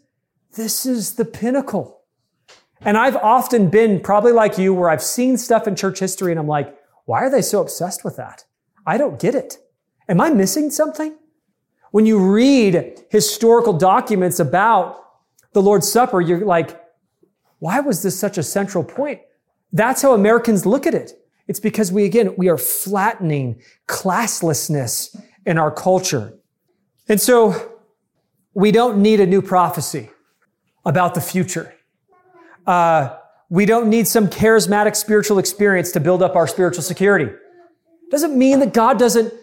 this 0.55 0.85
is 0.85 1.15
the 1.15 1.25
pinnacle. 1.25 2.01
And 2.81 2.97
I've 2.97 3.15
often 3.15 3.71
been 3.71 3.99
probably 3.99 4.31
like 4.31 4.59
you 4.59 4.75
where 4.75 4.91
I've 4.91 5.01
seen 5.01 5.37
stuff 5.37 5.67
in 5.67 5.75
church 5.75 5.97
history 5.97 6.31
and 6.31 6.39
I'm 6.39 6.47
like, 6.47 6.77
why 7.05 7.21
are 7.21 7.31
they 7.31 7.41
so 7.41 7.61
obsessed 7.61 8.05
with 8.05 8.15
that? 8.17 8.45
I 8.85 8.99
don't 8.99 9.19
get 9.19 9.33
it. 9.33 9.57
Am 10.07 10.21
I 10.21 10.29
missing 10.29 10.69
something? 10.69 11.15
When 11.89 12.05
you 12.05 12.19
read 12.19 13.05
historical 13.09 13.73
documents 13.73 14.39
about 14.39 15.03
the 15.53 15.63
Lord's 15.63 15.91
Supper, 15.91 16.21
you're 16.21 16.45
like, 16.45 16.84
why 17.59 17.79
was 17.79 18.03
this 18.03 18.19
such 18.19 18.37
a 18.37 18.43
central 18.43 18.83
point? 18.83 19.21
That's 19.71 20.01
how 20.01 20.13
Americans 20.13 20.65
look 20.65 20.85
at 20.87 20.93
it. 20.93 21.13
It's 21.47 21.59
because 21.59 21.91
we, 21.91 22.05
again, 22.05 22.35
we 22.37 22.49
are 22.49 22.57
flattening 22.57 23.61
classlessness 23.87 25.15
in 25.45 25.57
our 25.57 25.71
culture. 25.71 26.33
And 27.07 27.21
so 27.21 27.73
we 28.53 28.71
don't 28.71 29.01
need 29.01 29.19
a 29.19 29.25
new 29.25 29.41
prophecy 29.41 30.09
about 30.85 31.13
the 31.13 31.21
future. 31.21 31.73
Uh, 32.65 33.15
we 33.49 33.65
don't 33.65 33.89
need 33.89 34.07
some 34.07 34.27
charismatic 34.27 34.95
spiritual 34.95 35.37
experience 35.37 35.91
to 35.91 35.99
build 35.99 36.23
up 36.23 36.35
our 36.35 36.47
spiritual 36.47 36.81
security. 36.81 37.31
Doesn't 38.09 38.37
mean 38.37 38.59
that 38.59 38.73
God 38.73 38.97
doesn't 38.97 39.33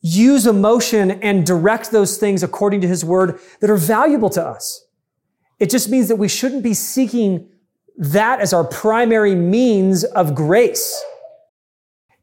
use 0.00 0.46
emotion 0.48 1.12
and 1.22 1.46
direct 1.46 1.92
those 1.92 2.16
things 2.16 2.42
according 2.42 2.80
to 2.80 2.88
his 2.88 3.04
word 3.04 3.38
that 3.60 3.70
are 3.70 3.76
valuable 3.76 4.30
to 4.30 4.44
us. 4.44 4.84
It 5.60 5.70
just 5.70 5.88
means 5.88 6.08
that 6.08 6.16
we 6.16 6.26
shouldn't 6.26 6.64
be 6.64 6.74
seeking 6.74 7.48
that 7.96 8.40
as 8.40 8.52
our 8.52 8.64
primary 8.64 9.34
means 9.34 10.04
of 10.04 10.34
grace. 10.34 11.02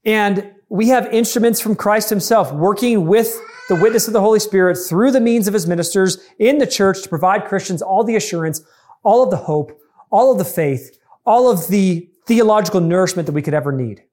And 0.05 0.51
we 0.69 0.89
have 0.89 1.08
instruments 1.13 1.60
from 1.60 1.75
Christ 1.75 2.10
himself 2.10 2.51
working 2.51 3.08
with 3.08 3.39
the 3.69 3.75
witness 3.75 4.08
of 4.08 4.13
the 4.13 4.21
Holy 4.21 4.39
Spirit 4.39 4.77
through 4.77 5.12
the 5.12 5.21
means 5.21 5.47
of 5.47 5.53
his 5.53 5.67
ministers 5.67 6.17
in 6.39 6.58
the 6.58 6.67
church 6.67 7.03
to 7.03 7.10
provide 7.10 7.45
Christians 7.45 7.82
all 7.82 8.03
the 8.03 8.15
assurance, 8.15 8.62
all 9.03 9.23
of 9.23 9.29
the 9.29 9.38
hope, 9.38 9.79
all 10.10 10.32
of 10.32 10.38
the 10.38 10.45
faith, 10.45 10.99
all 11.25 11.49
of 11.49 11.67
the 11.67 12.10
theological 12.25 12.82
nourishment 12.82 13.25
that 13.27 13.34
we 13.34 13.41
could 13.41 13.53
ever 13.53 13.71
need. 13.71 14.03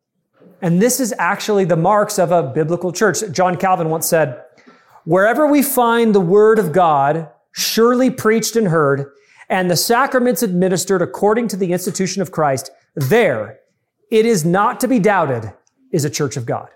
And 0.62 0.80
this 0.80 1.00
is 1.00 1.14
actually 1.18 1.64
the 1.64 1.76
marks 1.76 2.18
of 2.18 2.32
a 2.32 2.42
biblical 2.42 2.92
church. 2.92 3.18
John 3.32 3.56
Calvin 3.56 3.90
once 3.90 4.06
said, 4.06 4.42
wherever 5.04 5.46
we 5.46 5.62
find 5.62 6.14
the 6.14 6.20
word 6.20 6.58
of 6.58 6.72
God 6.72 7.30
surely 7.52 8.10
preached 8.10 8.56
and 8.56 8.68
heard, 8.68 9.10
and 9.48 9.70
the 9.70 9.76
sacraments 9.76 10.42
administered 10.42 11.02
according 11.02 11.48
to 11.48 11.56
the 11.56 11.72
institution 11.72 12.22
of 12.22 12.32
Christ, 12.32 12.70
there 12.94 13.60
it 14.10 14.26
is 14.26 14.44
not 14.44 14.80
to 14.80 14.88
be 14.88 14.98
doubted 14.98 15.52
is 15.90 16.04
a 16.04 16.10
church 16.10 16.36
of 16.36 16.46
God. 16.46 16.68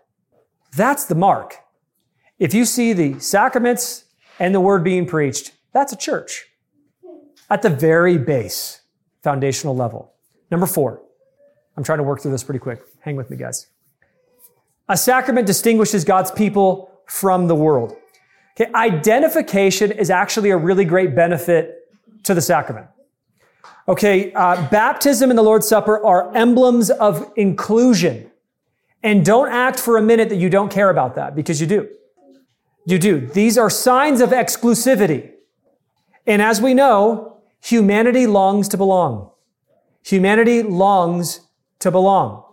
That's 0.76 1.04
the 1.04 1.14
mark. 1.14 1.56
If 2.38 2.54
you 2.54 2.64
see 2.64 2.92
the 2.92 3.18
sacraments 3.18 4.04
and 4.38 4.54
the 4.54 4.60
word 4.60 4.82
being 4.82 5.06
preached, 5.06 5.52
that's 5.72 5.92
a 5.92 5.96
church 5.96 6.46
at 7.48 7.62
the 7.62 7.70
very 7.70 8.16
base, 8.16 8.80
foundational 9.22 9.76
level. 9.76 10.12
Number 10.50 10.66
four, 10.66 11.02
I'm 11.76 11.84
trying 11.84 11.98
to 11.98 12.04
work 12.04 12.20
through 12.20 12.30
this 12.30 12.44
pretty 12.44 12.60
quick. 12.60 12.82
Hang 13.00 13.16
with 13.16 13.30
me, 13.30 13.36
guys. 13.36 13.66
A 14.88 14.96
sacrament 14.96 15.46
distinguishes 15.46 16.04
God's 16.04 16.30
people 16.30 16.90
from 17.06 17.46
the 17.46 17.54
world. 17.54 17.96
Okay, 18.60 18.70
identification 18.74 19.92
is 19.92 20.10
actually 20.10 20.50
a 20.50 20.56
really 20.56 20.84
great 20.84 21.14
benefit 21.14 21.79
to 22.24 22.34
the 22.34 22.40
sacrament. 22.40 22.86
Okay, 23.88 24.32
uh, 24.34 24.68
baptism 24.68 25.30
and 25.30 25.38
the 25.38 25.42
Lord's 25.42 25.66
Supper 25.66 26.04
are 26.04 26.34
emblems 26.36 26.90
of 26.90 27.32
inclusion. 27.36 28.30
And 29.02 29.24
don't 29.24 29.50
act 29.50 29.80
for 29.80 29.96
a 29.96 30.02
minute 30.02 30.28
that 30.28 30.36
you 30.36 30.50
don't 30.50 30.70
care 30.70 30.90
about 30.90 31.14
that 31.14 31.34
because 31.34 31.60
you 31.60 31.66
do. 31.66 31.88
You 32.86 32.98
do. 32.98 33.26
These 33.26 33.56
are 33.56 33.70
signs 33.70 34.20
of 34.20 34.30
exclusivity. 34.30 35.30
And 36.26 36.42
as 36.42 36.60
we 36.60 36.74
know, 36.74 37.38
humanity 37.62 38.26
longs 38.26 38.68
to 38.68 38.76
belong. 38.76 39.30
Humanity 40.04 40.62
longs 40.62 41.40
to 41.80 41.90
belong. 41.90 42.44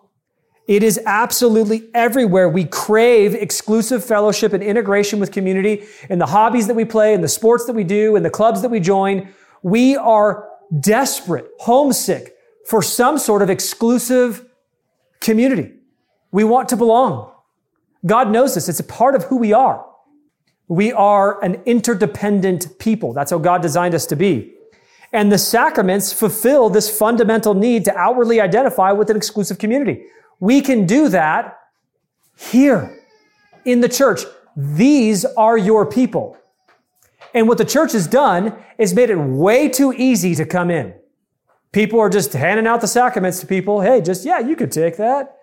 It 0.67 0.84
is 0.84 0.99
absolutely 1.06 1.89
everywhere. 1.93 2.49
We 2.49 2.65
crave 2.65 3.34
exclusive 3.36 4.03
fellowship 4.03 4.51
and 4.51 4.62
integration 4.62 5.19
with 5.19 5.32
community 5.32 5.86
in 6.10 6.19
the 6.19 6.25
hobbies 6.25 6.67
that 6.67 6.75
we 6.75 6.84
play, 6.84 7.13
in 7.13 7.21
the 7.21 7.30
sports 7.30 7.65
that 7.65 7.73
we 7.73 7.86
do, 7.86 8.17
in 8.17 8.23
the 8.23 8.30
clubs 8.30 8.62
that 8.62 8.69
we 8.69 8.82
join. 8.82 9.30
We 9.63 9.96
are 9.96 10.50
desperate, 10.80 11.48
homesick 11.60 12.36
for 12.65 12.82
some 12.82 13.17
sort 13.17 13.41
of 13.41 13.50
exclusive 13.50 14.46
community. 15.20 15.74
We 16.32 16.43
want 16.43 16.70
to 16.70 16.78
belong. 16.78 17.32
God 18.06 18.30
knows 18.30 18.56
this. 18.56 18.70
It's 18.70 18.80
a 18.80 18.84
part 18.84 19.15
of 19.15 19.24
who 19.24 19.38
we 19.38 19.54
are. 19.54 19.86
We 20.67 20.91
are 20.91 21.43
an 21.43 21.62
interdependent 21.65 22.78
people. 22.78 23.13
That's 23.13 23.32
how 23.32 23.38
God 23.38 23.62
designed 23.62 23.96
us 23.96 24.06
to 24.08 24.15
be. 24.15 24.54
And 25.13 25.32
the 25.32 25.38
sacraments 25.38 26.12
fulfill 26.12 26.70
this 26.70 26.96
fundamental 26.96 27.54
need 27.54 27.86
to 27.86 27.96
outwardly 27.96 28.41
identify 28.41 28.91
with 28.91 29.10
an 29.10 29.15
exclusive 29.15 29.58
community. 29.58 30.06
We 30.39 30.62
can 30.62 30.86
do 30.86 31.08
that 31.10 31.58
here 32.38 33.00
in 33.63 33.82
the 33.82 33.89
church. 33.89 34.22
These 34.56 35.24
are 35.24 35.58
your 35.58 35.86
people. 35.86 36.38
And 37.38 37.48
what 37.48 37.60
the 37.60 37.66
church 37.66 37.92
has 37.92 38.08
done 38.08 38.58
is 38.80 38.96
made 38.96 39.12
it 39.12 39.16
way 39.16 39.70
too 39.70 39.94
easy 39.94 40.34
to 40.34 40.44
come 40.44 40.72
in. 40.72 40.96
People 41.72 42.00
are 42.00 42.10
just 42.10 42.34
handing 42.34 42.66
out 42.66 42.82
the 42.82 42.88
sacraments 42.88 43.40
to 43.42 43.46
people. 43.46 43.82
Hey, 43.82 44.02
just, 44.02 44.26
yeah, 44.26 44.40
you 44.40 44.56
could 44.56 44.72
take 44.72 44.98
that. 44.98 45.38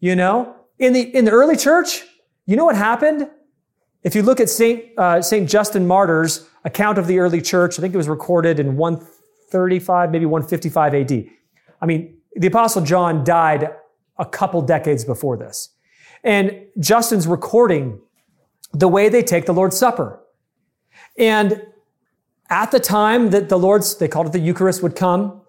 You 0.00 0.16
know, 0.16 0.56
in 0.78 0.94
the, 0.94 1.02
in 1.02 1.26
the 1.26 1.32
early 1.32 1.58
church, 1.58 2.02
you 2.46 2.56
know 2.56 2.64
what 2.64 2.76
happened? 2.76 3.28
If 4.02 4.14
you 4.14 4.22
look 4.22 4.40
at 4.40 4.48
St. 4.48 4.98
Uh, 4.98 5.20
St. 5.20 5.46
Justin 5.46 5.86
Martyr's 5.86 6.48
account 6.64 6.96
of 6.96 7.06
the 7.06 7.18
early 7.18 7.42
church, 7.42 7.78
I 7.78 7.82
think 7.82 7.92
it 7.92 7.98
was 7.98 8.08
recorded 8.08 8.58
in 8.58 8.78
135, 8.78 10.10
maybe 10.10 10.24
155 10.24 10.94
AD. 10.94 11.26
I 11.82 11.84
mean, 11.84 12.16
the 12.36 12.46
Apostle 12.46 12.80
John 12.80 13.22
died 13.22 13.68
a 14.16 14.24
couple 14.24 14.62
decades 14.62 15.04
before 15.04 15.36
this. 15.36 15.68
And 16.22 16.68
Justin's 16.78 17.26
recording 17.26 18.00
the 18.72 18.88
way 18.88 19.10
they 19.10 19.22
take 19.22 19.44
the 19.44 19.52
Lord's 19.52 19.76
Supper. 19.76 20.23
And 21.16 21.66
at 22.50 22.70
the 22.70 22.80
time 22.80 23.30
that 23.30 23.48
the 23.48 23.58
Lord's, 23.58 23.96
they 23.96 24.08
called 24.08 24.26
it 24.26 24.32
the 24.32 24.38
Eucharist, 24.38 24.82
would 24.82 24.96
come, 24.96 25.42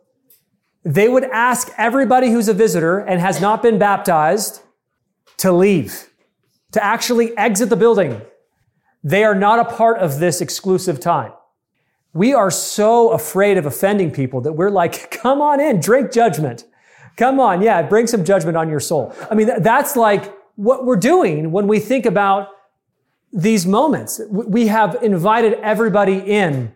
they 0.83 1.09
would 1.09 1.23
ask 1.25 1.71
everybody 1.77 2.29
who's 2.29 2.47
a 2.47 2.53
visitor 2.53 2.99
and 2.99 3.19
has 3.19 3.41
not 3.41 3.63
been 3.63 3.79
baptized 3.79 4.61
to 5.37 5.51
leave, 5.51 6.09
to 6.71 6.83
actually 6.83 7.35
exit 7.37 7.69
the 7.69 7.75
building. 7.75 8.21
They 9.03 9.23
are 9.23 9.35
not 9.35 9.59
a 9.59 9.65
part 9.65 9.97
of 9.97 10.19
this 10.19 10.41
exclusive 10.41 10.99
time. 10.99 11.33
We 12.13 12.33
are 12.33 12.49
so 12.49 13.09
afraid 13.09 13.57
of 13.57 13.65
offending 13.65 14.11
people 14.11 14.41
that 14.41 14.53
we're 14.53 14.69
like, 14.69 15.11
come 15.21 15.41
on 15.41 15.59
in, 15.59 15.79
drink 15.79 16.11
judgment. 16.11 16.65
Come 17.17 17.39
on, 17.39 17.61
yeah, 17.61 17.81
bring 17.81 18.07
some 18.07 18.25
judgment 18.25 18.57
on 18.57 18.69
your 18.69 18.79
soul. 18.79 19.13
I 19.31 19.35
mean, 19.35 19.49
that's 19.59 19.95
like 19.95 20.33
what 20.55 20.85
we're 20.85 20.97
doing 20.97 21.51
when 21.51 21.67
we 21.67 21.79
think 21.79 22.05
about 22.05 22.49
these 23.35 23.67
moments. 23.67 24.21
We 24.29 24.67
have 24.67 24.97
invited 25.03 25.53
everybody 25.55 26.19
in 26.19 26.73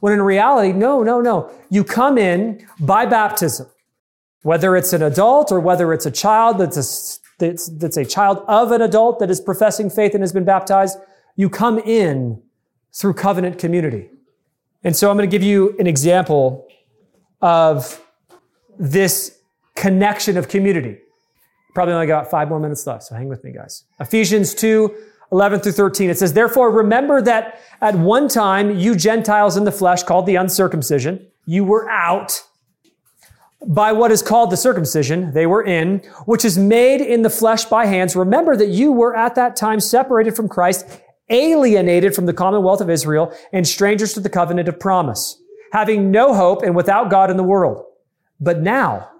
when 0.00 0.12
in 0.12 0.20
reality, 0.20 0.72
no, 0.72 1.02
no, 1.02 1.22
no. 1.22 1.50
You 1.70 1.82
come 1.82 2.18
in 2.18 2.66
by 2.78 3.06
baptism, 3.06 3.68
whether 4.42 4.76
it's 4.76 4.92
an 4.92 5.02
adult 5.02 5.50
or 5.50 5.60
whether 5.60 5.94
it's 5.94 6.04
a 6.04 6.10
child 6.10 6.58
that's 6.58 6.76
a, 6.76 7.20
that's, 7.38 7.68
that's 7.78 7.96
a 7.96 8.04
child 8.04 8.44
of 8.46 8.70
an 8.70 8.82
adult 8.82 9.18
that 9.20 9.30
is 9.30 9.40
professing 9.40 9.88
faith 9.88 10.12
and 10.12 10.22
has 10.22 10.32
been 10.32 10.44
baptized. 10.44 10.98
You 11.36 11.48
come 11.48 11.78
in 11.78 12.42
through 12.92 13.14
covenant 13.14 13.58
community. 13.58 14.10
And 14.84 14.94
so 14.94 15.10
I'm 15.10 15.16
going 15.16 15.28
to 15.28 15.34
give 15.34 15.42
you 15.42 15.74
an 15.78 15.86
example 15.86 16.68
of 17.40 17.98
this 18.78 19.38
connection 19.74 20.36
of 20.36 20.48
community. 20.48 20.98
Probably 21.74 21.94
only 21.94 22.06
got 22.06 22.30
five 22.30 22.50
more 22.50 22.60
minutes 22.60 22.86
left, 22.86 23.04
so 23.04 23.14
hang 23.14 23.28
with 23.28 23.42
me, 23.42 23.52
guys. 23.52 23.84
Ephesians 23.98 24.54
2, 24.54 24.94
11 25.32 25.60
through 25.60 25.72
13. 25.72 26.10
It 26.10 26.18
says, 26.18 26.32
Therefore, 26.32 26.70
remember 26.70 27.22
that 27.22 27.60
at 27.80 27.94
one 27.96 28.28
time 28.28 28.76
you 28.76 28.94
Gentiles 28.94 29.56
in 29.56 29.64
the 29.64 29.72
flesh, 29.72 30.02
called 30.02 30.26
the 30.26 30.36
uncircumcision, 30.36 31.26
you 31.46 31.64
were 31.64 31.88
out 31.90 32.42
by 33.66 33.92
what 33.92 34.12
is 34.12 34.22
called 34.22 34.50
the 34.50 34.56
circumcision, 34.56 35.32
they 35.32 35.46
were 35.46 35.64
in, 35.64 35.98
which 36.26 36.44
is 36.44 36.58
made 36.58 37.00
in 37.00 37.22
the 37.22 37.30
flesh 37.30 37.64
by 37.64 37.86
hands. 37.86 38.14
Remember 38.14 38.56
that 38.56 38.68
you 38.68 38.92
were 38.92 39.16
at 39.16 39.34
that 39.36 39.56
time 39.56 39.80
separated 39.80 40.36
from 40.36 40.48
Christ, 40.48 41.00
alienated 41.30 42.14
from 42.14 42.26
the 42.26 42.32
commonwealth 42.32 42.80
of 42.80 42.90
Israel, 42.90 43.32
and 43.52 43.66
strangers 43.66 44.12
to 44.14 44.20
the 44.20 44.28
covenant 44.28 44.68
of 44.68 44.78
promise, 44.78 45.40
having 45.72 46.10
no 46.10 46.34
hope 46.34 46.62
and 46.62 46.76
without 46.76 47.10
God 47.10 47.30
in 47.30 47.36
the 47.36 47.42
world. 47.42 47.84
But 48.38 48.60
now, 48.60 49.10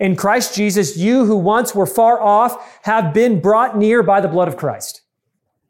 in 0.00 0.16
Christ 0.16 0.54
Jesus, 0.54 0.96
you 0.96 1.24
who 1.24 1.36
once 1.36 1.74
were 1.74 1.86
far 1.86 2.20
off 2.20 2.80
have 2.82 3.14
been 3.14 3.40
brought 3.40 3.78
near 3.78 4.02
by 4.02 4.20
the 4.20 4.28
blood 4.28 4.48
of 4.48 4.56
Christ. 4.56 5.02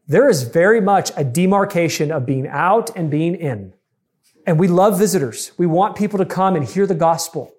There 0.07 0.29
is 0.29 0.43
very 0.43 0.81
much 0.81 1.11
a 1.17 1.25
demarcation 1.25 2.11
of 2.11 2.27
being 2.27 2.47
out 2.47 2.95
and 2.97 3.11
being 3.11 3.35
in. 3.35 3.73
And 4.47 4.59
we 4.59 4.69
love 4.69 4.99
visitors. 4.99 5.53
We 5.57 5.67
want 5.67 5.97
people 5.97 6.19
to 6.19 6.27
come 6.27 6.57
and 6.57 6.65
hear 6.65 6.87
the 6.87 6.95
gospel. 6.95 7.53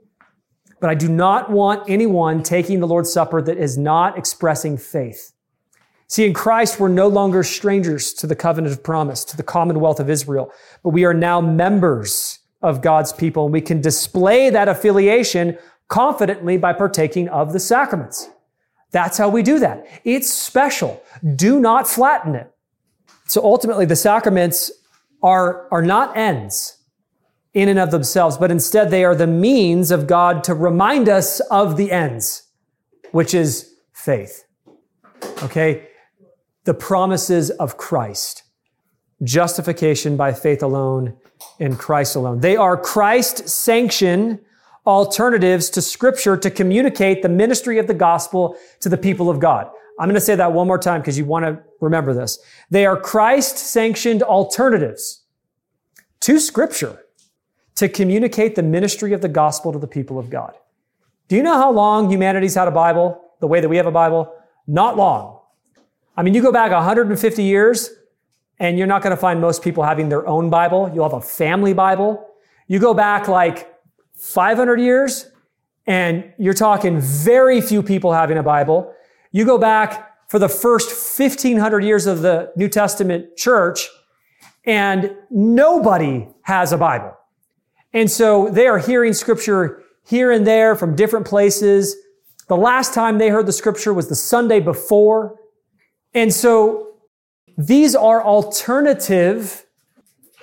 But 0.80 0.90
I 0.90 0.96
do 0.96 1.10
not 1.10 1.50
want 1.50 1.90
anyone 1.90 2.44
taking 2.44 2.80
the 2.80 2.88
Lord's 2.88 3.12
Supper 3.12 3.42
that 3.42 3.58
is 3.58 3.78
not 3.78 4.18
expressing 4.18 4.78
faith. 4.78 5.32
See, 6.08 6.26
in 6.26 6.34
Christ, 6.34 6.80
we're 6.80 6.90
no 6.90 7.08
longer 7.08 7.42
strangers 7.42 8.14
to 8.14 8.28
the 8.28 8.36
covenant 8.36 8.74
of 8.74 8.84
promise, 8.84 9.24
to 9.26 9.38
the 9.38 9.42
commonwealth 9.42 10.00
of 10.00 10.10
Israel, 10.10 10.52
but 10.84 10.90
we 10.90 11.04
are 11.04 11.14
now 11.16 11.42
members 11.42 12.40
of 12.62 12.82
God's 12.82 13.12
people, 13.12 13.46
and 13.46 13.54
we 13.54 13.62
can 13.62 13.82
display 13.82 14.52
that 14.52 14.68
affiliation 14.68 15.58
confidently 15.88 16.58
by 16.58 16.74
partaking 16.74 17.28
of 17.30 17.54
the 17.54 17.60
sacraments. 17.60 18.30
That's 18.96 19.18
how 19.18 19.28
we 19.28 19.44
do 19.44 19.60
that. 19.60 19.86
It's 20.06 20.34
special. 20.34 21.04
Do 21.36 21.60
not 21.60 21.86
flatten 21.86 22.34
it. 22.34 22.50
So 23.28 23.44
ultimately, 23.44 23.84
the 23.84 23.98
sacraments 23.98 24.72
are, 25.22 25.68
are 25.70 25.82
not 25.82 26.16
ends 26.16 26.78
in 27.54 27.68
and 27.68 27.78
of 27.78 27.92
themselves, 27.92 28.38
but 28.38 28.52
instead 28.52 28.92
they 28.92 29.04
are 29.04 29.14
the 29.14 29.28
means 29.28 29.92
of 29.92 30.08
God 30.08 30.46
to 30.46 30.54
remind 30.54 31.10
us 31.10 31.42
of 31.52 31.76
the 31.76 31.92
ends, 31.92 32.44
which 33.12 33.34
is 33.34 33.74
faith. 33.92 34.46
Okay? 35.44 35.90
The 36.64 36.74
promises 36.74 37.50
of 37.50 37.76
Christ. 37.76 38.44
Justification 39.22 40.16
by 40.16 40.32
faith 40.32 40.64
alone 40.64 41.18
in 41.60 41.76
Christ 41.76 42.16
alone. 42.16 42.40
They 42.40 42.56
are 42.56 42.78
Christ 42.78 43.50
sanctioned 43.50 44.40
alternatives 44.86 45.70
to 45.72 45.82
scripture 45.82 46.38
to 46.38 46.50
communicate 46.50 47.22
the 47.22 47.30
ministry 47.30 47.80
of 47.80 47.88
the 47.88 47.94
gospel 47.94 48.58
to 48.82 48.90
the 48.90 48.98
people 48.98 49.30
of 49.30 49.40
God. 49.40 49.70
I'm 50.00 50.08
going 50.08 50.16
to 50.16 50.22
say 50.22 50.36
that 50.36 50.52
one 50.52 50.68
more 50.68 50.78
time 50.78 51.02
because 51.02 51.18
you 51.18 51.26
want 51.26 51.46
to 51.46 51.64
remember 51.80 52.14
this. 52.14 52.40
They 52.70 52.86
are 52.86 53.00
Christ 53.00 53.58
sanctioned 53.58 54.22
alternatives 54.24 55.24
to 56.22 56.40
scripture 56.40 57.06
to 57.76 57.90
communicate 57.90 58.56
the 58.56 58.64
ministry 58.64 59.14
of 59.14 59.22
the 59.22 59.30
gospel 59.30 59.72
to 59.72 59.80
the 59.80 59.88
people 59.88 60.20
of 60.20 60.30
God. 60.30 60.54
Do 61.28 61.36
you 61.36 61.44
know 61.44 61.56
how 61.56 61.72
long 61.72 62.10
humanity's 62.10 62.56
had 62.56 62.68
a 62.68 62.72
Bible 62.72 63.22
the 63.40 63.48
way 63.48 63.60
that 63.60 63.70
we 63.70 63.78
have 63.78 63.88
a 63.88 63.92
Bible? 63.92 64.34
Not 64.68 64.98
long. 64.98 65.40
I 66.18 66.24
mean, 66.24 66.34
you 66.34 66.42
go 66.42 66.52
back 66.52 66.72
150 66.72 67.44
years 67.44 67.90
and 68.60 68.78
you're 68.78 68.88
not 68.88 69.02
going 69.02 69.12
to 69.12 69.18
find 69.20 69.42
most 69.42 69.62
people 69.64 69.84
having 69.84 70.10
their 70.10 70.28
own 70.28 70.50
Bible. 70.50 70.92
You'll 70.94 71.10
have 71.10 71.14
a 71.14 71.26
family 71.26 71.74
Bible. 71.74 72.28
You 72.68 72.80
go 72.80 72.94
back 72.94 73.28
like 73.28 73.75
500 74.18 74.80
years, 74.80 75.30
and 75.88 76.34
you're 76.38 76.54
talking 76.54 77.00
very 77.00 77.62
few 77.62 77.84
people 77.84 78.14
having 78.14 78.38
a 78.38 78.44
Bible. 78.44 78.94
You 79.32 79.46
go 79.46 79.58
back 79.58 80.30
for 80.30 80.40
the 80.40 80.50
first 80.50 80.90
1500 80.90 81.84
years 81.84 82.08
of 82.08 82.22
the 82.22 82.52
New 82.56 82.68
Testament 82.68 83.38
church, 83.38 83.88
and 84.66 85.16
nobody 85.30 86.28
has 86.42 86.72
a 86.72 86.78
Bible. 86.78 87.14
And 87.94 88.10
so 88.10 88.50
they 88.50 88.68
are 88.68 88.80
hearing 88.80 89.14
scripture 89.14 89.84
here 90.06 90.32
and 90.32 90.46
there 90.46 90.76
from 90.76 90.96
different 90.96 91.26
places. 91.26 91.96
The 92.48 92.58
last 92.58 92.94
time 92.94 93.18
they 93.18 93.30
heard 93.30 93.46
the 93.46 93.54
scripture 93.54 93.94
was 93.94 94.10
the 94.10 94.16
Sunday 94.16 94.60
before. 94.60 95.36
And 96.14 96.34
so 96.34 96.96
these 97.58 97.96
are 97.96 98.24
alternative 98.24 99.66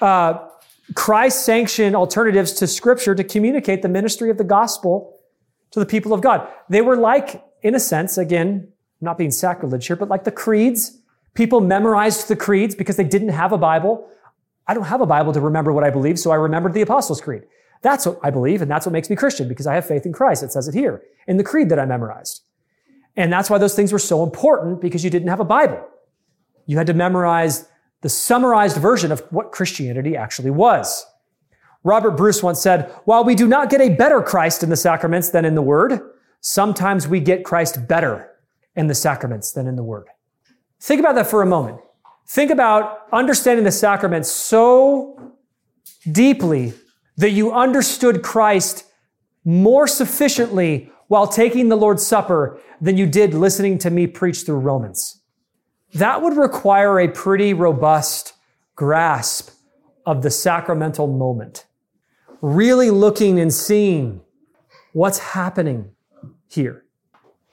uh, 0.01 0.49
Christ 0.95 1.45
sanctioned 1.45 1.95
alternatives 1.95 2.53
to 2.55 2.67
scripture 2.67 3.15
to 3.15 3.25
communicate 3.25 3.83
the 3.83 3.89
ministry 3.89 4.31
of 4.31 4.39
the 4.39 4.45
gospel 4.45 5.19
to 5.71 5.81
the 5.81 5.87
people 5.87 6.13
of 6.13 6.21
God. 6.21 6.49
They 6.69 6.81
were 6.81 6.97
like, 6.97 7.45
in 7.63 7.75
a 7.75 7.81
sense, 7.81 8.19
again, 8.19 8.69
not 9.01 9.19
being 9.19 9.31
sacrilege 9.31 9.87
here, 9.87 9.97
but 9.97 10.09
like 10.09 10.25
the 10.25 10.33
creeds. 10.33 10.99
People 11.35 11.61
memorized 11.61 12.29
the 12.29 12.37
creeds 12.37 12.75
because 12.75 12.97
they 12.97 13.05
didn't 13.05 13.31
have 13.31 13.53
a 13.53 13.59
Bible. 13.59 14.09
I 14.67 14.75
don't 14.75 14.85
have 14.85 15.01
a 15.01 15.07
Bible 15.07 15.33
to 15.33 15.41
remember 15.41 15.73
what 15.73 15.85
I 15.85 15.91
believe, 15.91 16.19
so 16.19 16.31
I 16.31 16.37
remembered 16.37 16.75
the 16.75 16.83
Apostles' 16.83 17.21
Creed. 17.21 17.43
That's 17.83 18.07
what 18.07 18.19
I 18.23 18.31
believe, 18.31 18.63
and 18.63 18.71
that's 18.71 18.87
what 18.87 18.93
makes 18.93 19.11
me 19.11 19.17
Christian 19.17 19.49
because 19.49 19.67
I 19.67 19.75
have 19.75 19.87
faith 19.87 20.07
in 20.07 20.13
Christ. 20.13 20.43
It 20.43 20.53
says 20.53 20.69
it 20.69 20.75
here 20.75 21.03
in 21.27 21.37
the 21.37 21.45
creed 21.45 21.69
that 21.71 21.79
I 21.79 21.85
memorized. 21.85 22.43
And 23.17 23.33
that's 23.33 23.51
why 23.51 23.59
those 23.59 23.75
things 23.75 23.93
were 23.93 23.99
so 23.99 24.23
important 24.23 24.81
because 24.81 25.05
you 25.05 25.11
didn't 25.11 25.29
have 25.29 25.41
a 25.41 25.45
Bible. 25.45 25.85
You 26.67 26.79
had 26.79 26.87
to 26.87 26.95
memorize 26.95 27.69
the 28.03 28.09
summarized 28.09 28.77
version 28.77 29.11
of 29.11 29.21
what 29.31 29.53
Christianity 29.53 30.17
actually 30.17 30.51
was. 30.51 31.07
Robert 31.85 32.13
Bruce 32.13 32.43
once 32.43 32.61
said, 32.61 32.93
while 33.05 33.25
we 33.25 33.35
do 33.35 33.49
not 33.49 33.71
get 33.71 33.81
a 33.81 33.89
better 33.89 34.23
Christ 34.23 34.63
in 34.63 34.71
the 34.71 34.77
sacraments 34.77 35.31
than 35.31 35.45
in 35.45 35.55
the 35.55 35.63
Word, 35.63 36.01
sometimes 36.41 37.09
we 37.09 37.21
get 37.21 37.45
Christ 37.45 37.89
better 37.89 38.31
in 38.77 38.87
the 38.87 38.95
sacraments 38.95 39.53
than 39.53 39.67
in 39.67 39.77
the 39.77 39.83
Word. 39.83 40.07
Think 40.81 41.01
about 41.01 41.15
that 41.15 41.29
for 41.29 41.43
a 41.43 41.47
moment. 41.47 41.79
Think 42.27 42.51
about 42.51 43.07
understanding 43.13 43.65
the 43.65 43.73
sacraments 43.73 44.31
so 44.31 45.35
deeply 46.11 46.75
that 47.17 47.31
you 47.31 47.53
understood 47.53 48.23
Christ 48.23 48.85
more 49.45 49.87
sufficiently 49.87 50.91
while 51.09 51.27
taking 51.27 51.69
the 51.69 51.77
Lord's 51.77 52.07
Supper 52.07 52.61
than 52.81 52.97
you 52.97 53.07
did 53.07 53.35
listening 53.35 53.79
to 53.79 53.91
me 53.91 54.07
preach 54.07 54.43
through 54.43 54.59
Romans 54.59 55.22
that 55.95 56.23
would 56.23 56.37
require 56.37 57.01
a 57.01 57.09
pretty 57.09 57.53
robust 57.55 58.33
grasp 58.77 59.51
of 60.07 60.23
the 60.23 60.31
sacramental 60.31 61.07
moment. 61.07 61.67
Really 62.41 62.91
looking 62.91 63.39
and 63.39 63.53
seeing 63.53 64.23
what's 64.93 65.19
happening 65.19 65.91
here. 66.49 66.85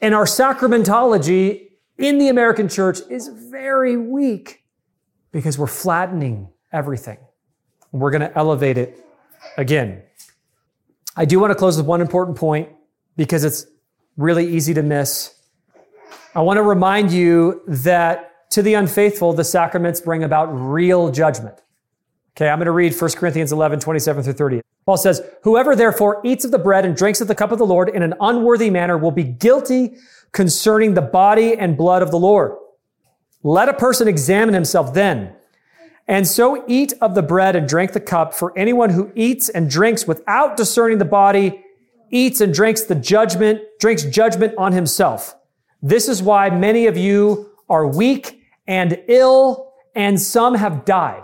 And 0.02 0.16
our 0.16 0.26
sacramentology 0.26 1.70
in 1.98 2.18
the 2.18 2.30
American 2.30 2.70
church 2.70 3.00
is 3.10 3.28
very 3.28 3.98
weak 3.98 4.64
because 5.32 5.58
we're 5.58 5.68
flattening 5.68 6.50
everything. 6.72 7.18
We're 7.92 8.12
going 8.12 8.22
to 8.22 8.38
elevate 8.38 8.78
it 8.78 9.04
again. 9.58 10.04
I 11.16 11.26
do 11.26 11.40
want 11.40 11.52
to 11.52 11.56
close 11.56 11.76
with 11.78 11.86
one 11.86 12.02
important 12.02 12.38
point 12.38 12.70
because 13.18 13.44
it's 13.44 13.66
really 14.16 14.48
easy 14.48 14.74
to 14.74 14.84
miss. 14.84 15.36
I 16.34 16.42
want 16.42 16.58
to 16.58 16.64
remind 16.64 17.12
you 17.12 17.62
that 17.68 18.29
to 18.52 18.62
the 18.62 18.74
unfaithful, 18.74 19.34
the 19.34 19.44
sacraments 19.44 20.02
bring 20.02 20.24
about 20.24 20.48
real 20.48 21.12
judgment. 21.12 21.62
Okay, 22.36 22.50
I'm 22.50 22.58
going 22.58 22.66
to 22.68 22.72
read 22.72 23.00
1 23.00 23.12
Corinthians 23.12 23.52
11, 23.52 23.80
27 23.80 24.24
through 24.24 24.34
30. 24.34 24.62
Paul 24.86 24.98
says, 24.98 25.22
Whoever 25.44 25.76
therefore 25.76 26.22
eats 26.24 26.46
of 26.46 26.52
the 26.52 26.58
bread 26.58 26.86
and 26.86 26.96
drinks 26.96 27.22
of 27.22 27.28
the 27.28 27.36
cup 27.36 27.52
of 27.52 27.60
the 27.60 27.66
Lord 27.66 27.90
in 27.90 28.02
an 28.02 28.14
unworthy 28.22 28.70
manner 28.70 28.98
will 28.98 29.12
be 29.12 29.24
guilty 29.24 29.98
concerning 30.32 30.94
the 30.94 31.02
body 31.02 31.58
and 31.58 31.78
blood 31.78 32.02
of 32.02 32.12
the 32.12 32.20
Lord. 32.20 32.54
Let 33.44 33.70
a 33.70 33.74
person 33.74 34.08
examine 34.08 34.54
himself 34.54 34.94
then. 34.94 35.36
And 36.08 36.28
so 36.28 36.64
eat 36.68 36.94
of 37.02 37.14
the 37.14 37.22
bread 37.22 37.56
and 37.56 37.68
drink 37.68 37.94
the 37.94 38.00
cup, 38.00 38.34
for 38.34 38.58
anyone 38.58 38.90
who 38.90 39.12
eats 39.16 39.50
and 39.50 39.70
drinks 39.70 40.08
without 40.08 40.58
discerning 40.58 40.98
the 40.98 41.06
body 41.06 41.64
eats 42.10 42.42
and 42.42 42.54
drinks 42.54 42.84
the 42.84 42.96
judgment, 42.96 43.62
drinks 43.80 44.04
judgment 44.04 44.56
on 44.58 44.72
himself. 44.72 45.36
This 45.84 46.08
is 46.10 46.24
why 46.24 46.50
many 46.50 46.88
of 46.88 46.98
you 46.98 47.52
are 47.70 47.86
weak 47.86 48.39
and 48.70 49.02
ill, 49.08 49.74
and 49.96 50.22
some 50.22 50.54
have 50.54 50.86
died. 50.86 51.24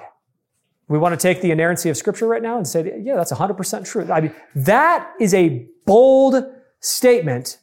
We 0.87 0.97
want 0.97 1.17
to 1.17 1.21
take 1.21 1.41
the 1.41 1.51
inerrancy 1.51 1.89
of 1.89 1.95
Scripture 1.95 2.27
right 2.27 2.41
now 2.41 2.57
and 2.57 2.67
say, 2.67 2.99
yeah, 3.03 3.15
that's 3.15 3.31
100% 3.31 3.85
true. 3.85 4.11
I 4.11 4.21
mean, 4.21 4.35
that 4.55 5.13
is 5.19 5.33
a 5.35 5.67
bold 5.85 6.43
statement 6.79 7.59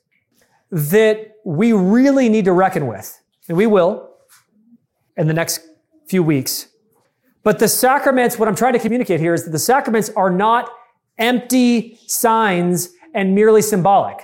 that 0.71 1.35
we 1.45 1.73
really 1.73 2.29
need 2.29 2.45
to 2.45 2.53
reckon 2.53 2.87
with. 2.87 3.21
And 3.49 3.57
we 3.57 3.67
will 3.67 4.09
in 5.17 5.27
the 5.27 5.35
next 5.35 5.61
few 6.07 6.23
weeks. 6.23 6.69
But 7.43 7.59
the 7.59 7.67
sacraments, 7.67 8.39
what 8.39 8.47
I'm 8.47 8.55
trying 8.55 8.75
to 8.75 8.79
communicate 8.79 9.19
here 9.19 9.35
is 9.35 9.45
that 9.45 9.51
the 9.51 9.59
sacraments 9.59 10.11
are 10.11 10.31
not 10.31 10.71
empty 11.19 11.99
signs 12.07 12.91
and 13.15 13.35
merely 13.35 13.63
symbolic. 13.63 14.21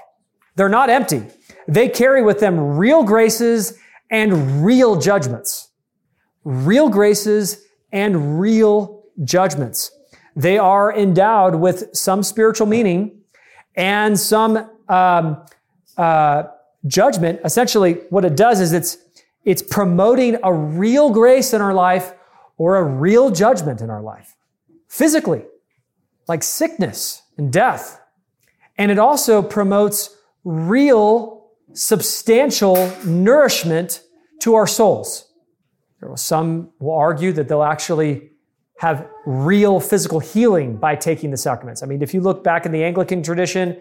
They're 0.55 0.69
not 0.69 0.89
empty. 0.89 1.27
They 1.67 1.89
carry 1.89 2.23
with 2.23 2.39
them 2.39 2.77
real 2.77 3.03
graces 3.03 3.77
and 4.11 4.65
real 4.65 4.97
judgments. 4.97 5.71
Real 6.45 6.89
graces 6.89 7.65
and 7.93 8.41
real 8.41 9.05
judgments. 9.25 9.91
They 10.37 10.59
are 10.59 10.95
endowed 10.97 11.57
with 11.57 11.95
some 11.95 12.23
spiritual 12.23 12.67
meaning 12.67 13.21
and 13.75 14.19
some 14.19 14.69
um, 14.89 15.45
uh, 15.97 16.45
judgment. 16.87 17.41
Essentially, 17.45 17.95
what 18.11 18.25
it 18.25 18.37
does 18.37 18.61
is 18.61 18.73
it's 18.73 18.99
it's 19.45 19.63
promoting 19.63 20.37
a 20.43 20.53
real 20.53 21.11
grace 21.11 21.55
in 21.55 21.63
our 21.63 21.73
life 21.73 22.13
or 22.59 22.77
a 22.77 22.85
real 22.85 23.31
judgment 23.31 23.81
in 23.81 23.89
our 23.89 24.03
life, 24.03 24.37
physically, 24.89 25.43
like 26.27 26.43
sickness 26.43 27.23
and 27.39 27.53
death. 27.53 28.01
And 28.77 28.91
it 28.91 28.99
also 28.99 29.41
promotes 29.41 30.17
real, 30.45 31.38
substantial 31.73 32.93
nourishment 33.05 34.03
to 34.41 34.55
our 34.55 34.67
souls. 34.67 35.29
Some 36.15 36.71
will 36.79 36.95
argue 36.95 37.33
that 37.33 37.49
they'll 37.49 37.63
actually 37.63 38.31
have 38.79 39.09
real 39.27 39.81
physical 39.81 40.21
healing 40.21 40.77
by 40.77 40.95
taking 40.95 41.31
the 41.31 41.37
sacraments. 41.37 41.83
I 41.83 41.87
mean, 41.87 42.01
if 42.01 42.15
you 42.15 42.21
look 42.21 42.45
back 42.45 42.65
in 42.65 42.73
the 42.73 42.85
Anglican 42.85 43.23
tradition 43.23 43.77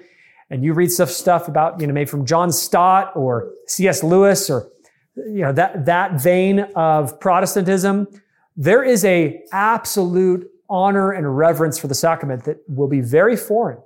and 0.49 0.63
you 0.63 0.73
read 0.73 0.91
stuff, 0.91 1.11
stuff 1.11 1.47
about, 1.47 1.79
you 1.79 1.85
know, 1.85 1.93
maybe 1.93 2.09
from 2.09 2.25
John 2.25 2.51
Stott 2.51 3.15
or 3.15 3.51
C.S. 3.67 4.03
Lewis 4.03 4.49
or, 4.49 4.71
you 5.15 5.41
know, 5.41 5.51
that, 5.53 5.85
that 5.85 6.19
vein 6.19 6.61
of 6.75 7.19
Protestantism, 7.19 8.07
there 8.55 8.83
is 8.83 9.05
a 9.05 9.43
absolute 9.51 10.49
honor 10.67 11.11
and 11.11 11.37
reverence 11.37 11.77
for 11.77 11.87
the 11.87 11.95
sacrament 11.95 12.45
that 12.45 12.57
will 12.67 12.87
be 12.87 13.01
very 13.01 13.37
foreign 13.37 13.77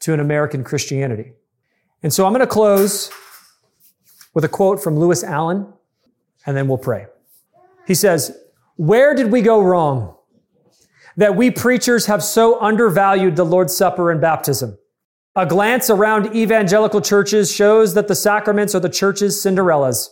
to 0.00 0.14
an 0.14 0.20
American 0.20 0.62
Christianity. 0.62 1.32
And 2.02 2.12
so 2.12 2.26
I'm 2.26 2.32
going 2.32 2.40
to 2.40 2.46
close 2.46 3.10
with 4.34 4.44
a 4.44 4.48
quote 4.48 4.82
from 4.82 4.98
Lewis 4.98 5.24
Allen, 5.24 5.66
and 6.46 6.56
then 6.56 6.68
we'll 6.68 6.78
pray. 6.78 7.06
He 7.86 7.94
says, 7.94 8.36
Where 8.76 9.14
did 9.14 9.32
we 9.32 9.42
go 9.42 9.60
wrong 9.60 10.14
that 11.16 11.34
we 11.34 11.50
preachers 11.50 12.06
have 12.06 12.22
so 12.22 12.60
undervalued 12.60 13.34
the 13.34 13.44
Lord's 13.44 13.76
Supper 13.76 14.12
and 14.12 14.20
baptism? 14.20 14.78
A 15.34 15.46
glance 15.46 15.90
around 15.90 16.34
evangelical 16.34 17.00
churches 17.00 17.52
shows 17.52 17.94
that 17.94 18.08
the 18.08 18.14
sacraments 18.14 18.74
are 18.74 18.80
the 18.80 18.88
church's 18.88 19.36
Cinderellas, 19.36 20.08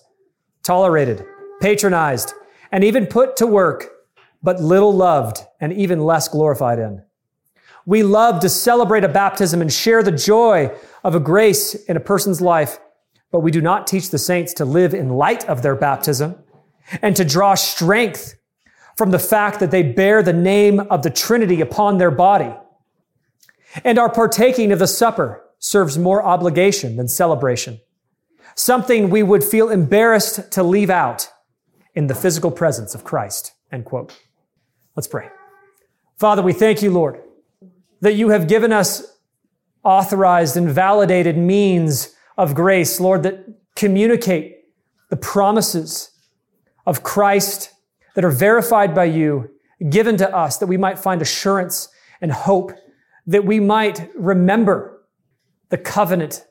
tolerated, 0.62 1.24
patronized, 1.61 2.32
and 2.72 2.82
even 2.84 3.07
put 3.07 3.37
to 3.37 3.47
work, 3.47 3.91
but 4.43 4.61
little 4.61 4.93
loved 4.93 5.41
and 5.61 5.72
even 5.72 6.01
less 6.01 6.28
glorified 6.28 6.78
in. 6.78 7.03
We 7.87 8.03
love 8.03 8.41
to 8.41 8.49
celebrate 8.49 9.05
a 9.05 9.09
baptism 9.09 9.61
and 9.61 9.72
share 9.72 10.03
the 10.03 10.12
joy 10.12 10.72
of 11.07 11.15
a 11.15 11.21
grace 11.21 11.77
in 11.85 11.97
a 11.97 12.01
person's 12.01 12.41
life, 12.41 12.81
but 13.31 13.39
we 13.39 13.53
do 13.53 13.61
not 13.61 13.87
teach 13.87 14.11
the 14.11 14.19
saints 14.19 14.53
to 14.55 14.65
live 14.65 14.93
in 14.93 15.09
light 15.09 15.49
of 15.49 15.63
their 15.63 15.77
baptism 15.77 16.35
and 17.01 17.15
to 17.15 17.25
draw 17.25 17.55
strength 17.55 18.35
from 18.97 19.13
the 19.13 19.19
fact 19.21 19.61
that 19.61 19.71
they 19.71 19.85
bear 19.85 20.21
the 20.21 20.33
name 20.33 20.81
of 20.81 21.05
the 21.05 21.11
Trinity 21.11 21.61
upon 21.61 21.99
their 21.99 22.11
body. 22.11 22.53
And 23.85 24.01
our 24.01 24.11
partaking 24.11 24.73
of 24.73 24.81
the 24.81 24.89
supper 24.89 25.45
serves 25.61 25.97
more 25.97 26.25
obligation 26.25 26.97
than 26.97 27.07
celebration, 27.07 27.81
something 28.57 29.09
we 29.09 29.23
would 29.23 29.45
feel 29.45 29.71
embarrassed 29.71 30.51
to 30.51 30.65
leave 30.65 30.91
out 30.91 31.29
in 31.95 32.09
the 32.09 32.17
physical 32.17 32.51
presence 32.51 32.97
of 32.97 33.05
Christ. 33.05 33.53
End 33.71 33.85
quote. 33.85 34.13
Let's 34.97 35.07
pray. 35.07 35.29
Father, 36.17 36.43
we 36.43 36.53
thank 36.53 36.83
you, 36.83 36.91
Lord, 36.91 37.21
that 38.01 38.15
you 38.15 38.31
have 38.31 38.49
given 38.49 38.73
us 38.73 39.16
authorized 39.87 40.57
and 40.57 40.68
validated 40.68 41.39
means 41.39 42.14
of 42.37 42.55
grace, 42.55 42.99
Lord, 42.99 43.22
that 43.22 43.47
communicate 43.76 44.64
the 45.11 45.16
promises 45.16 46.11
of 46.87 47.05
Christ 47.05 47.70
that 48.16 48.24
are 48.24 48.30
verified 48.30 48.95
by 48.95 49.05
you, 49.05 49.51
given 49.89 50.16
to 50.16 50.37
us, 50.37 50.59
that 50.59 50.66
we 50.66 50.76
might 50.76 50.99
find 50.99 51.22
assurance 51.22 51.89
and 52.20 52.32
hope, 52.32 52.72
that 53.28 53.45
we 53.45 53.61
might 53.61 54.11
remember 54.16 55.07
the 55.68 55.78
covenant 55.78 56.45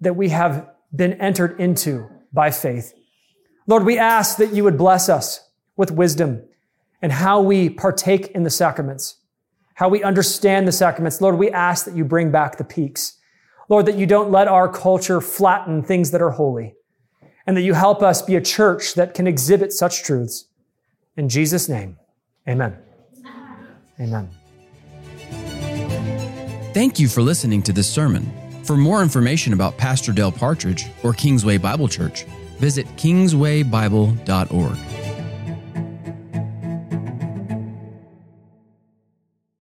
that 0.00 0.14
we 0.14 0.28
have 0.28 0.68
been 0.94 1.14
entered 1.14 1.58
into 1.58 2.06
by 2.32 2.50
faith. 2.50 2.92
Lord, 3.66 3.84
we 3.84 3.98
ask 3.98 4.36
that 4.36 4.52
you 4.52 4.62
would 4.64 4.76
bless 4.76 5.08
us 5.08 5.48
with 5.76 5.90
wisdom 5.90 6.42
and 7.00 7.12
how 7.12 7.40
we 7.40 7.70
partake 7.70 8.26
in 8.28 8.42
the 8.42 8.50
sacraments, 8.50 9.16
how 9.74 9.88
we 9.88 10.02
understand 10.02 10.66
the 10.66 10.72
sacraments. 10.72 11.20
Lord, 11.20 11.36
we 11.36 11.50
ask 11.50 11.84
that 11.84 11.96
you 11.96 12.04
bring 12.04 12.30
back 12.30 12.56
the 12.56 12.64
peaks. 12.64 13.18
Lord, 13.68 13.86
that 13.86 13.96
you 13.96 14.06
don't 14.06 14.30
let 14.30 14.48
our 14.48 14.68
culture 14.68 15.20
flatten 15.20 15.82
things 15.82 16.10
that 16.10 16.22
are 16.22 16.30
holy, 16.30 16.74
and 17.46 17.56
that 17.56 17.62
you 17.62 17.74
help 17.74 18.02
us 18.02 18.22
be 18.22 18.36
a 18.36 18.40
church 18.40 18.94
that 18.94 19.14
can 19.14 19.26
exhibit 19.26 19.72
such 19.72 20.02
truths. 20.02 20.46
In 21.16 21.28
Jesus' 21.28 21.68
name, 21.68 21.98
amen. 22.48 22.76
Amen. 24.00 24.28
Thank 26.74 26.98
you 26.98 27.08
for 27.08 27.22
listening 27.22 27.62
to 27.62 27.72
this 27.72 27.88
sermon. 27.88 28.30
For 28.64 28.76
more 28.76 29.02
information 29.02 29.52
about 29.52 29.76
Pastor 29.76 30.12
Dale 30.12 30.32
Partridge 30.32 30.86
or 31.02 31.12
Kingsway 31.12 31.58
Bible 31.58 31.86
Church, 31.86 32.24
visit 32.58 32.86
kingswaybible.org. 32.96 35.03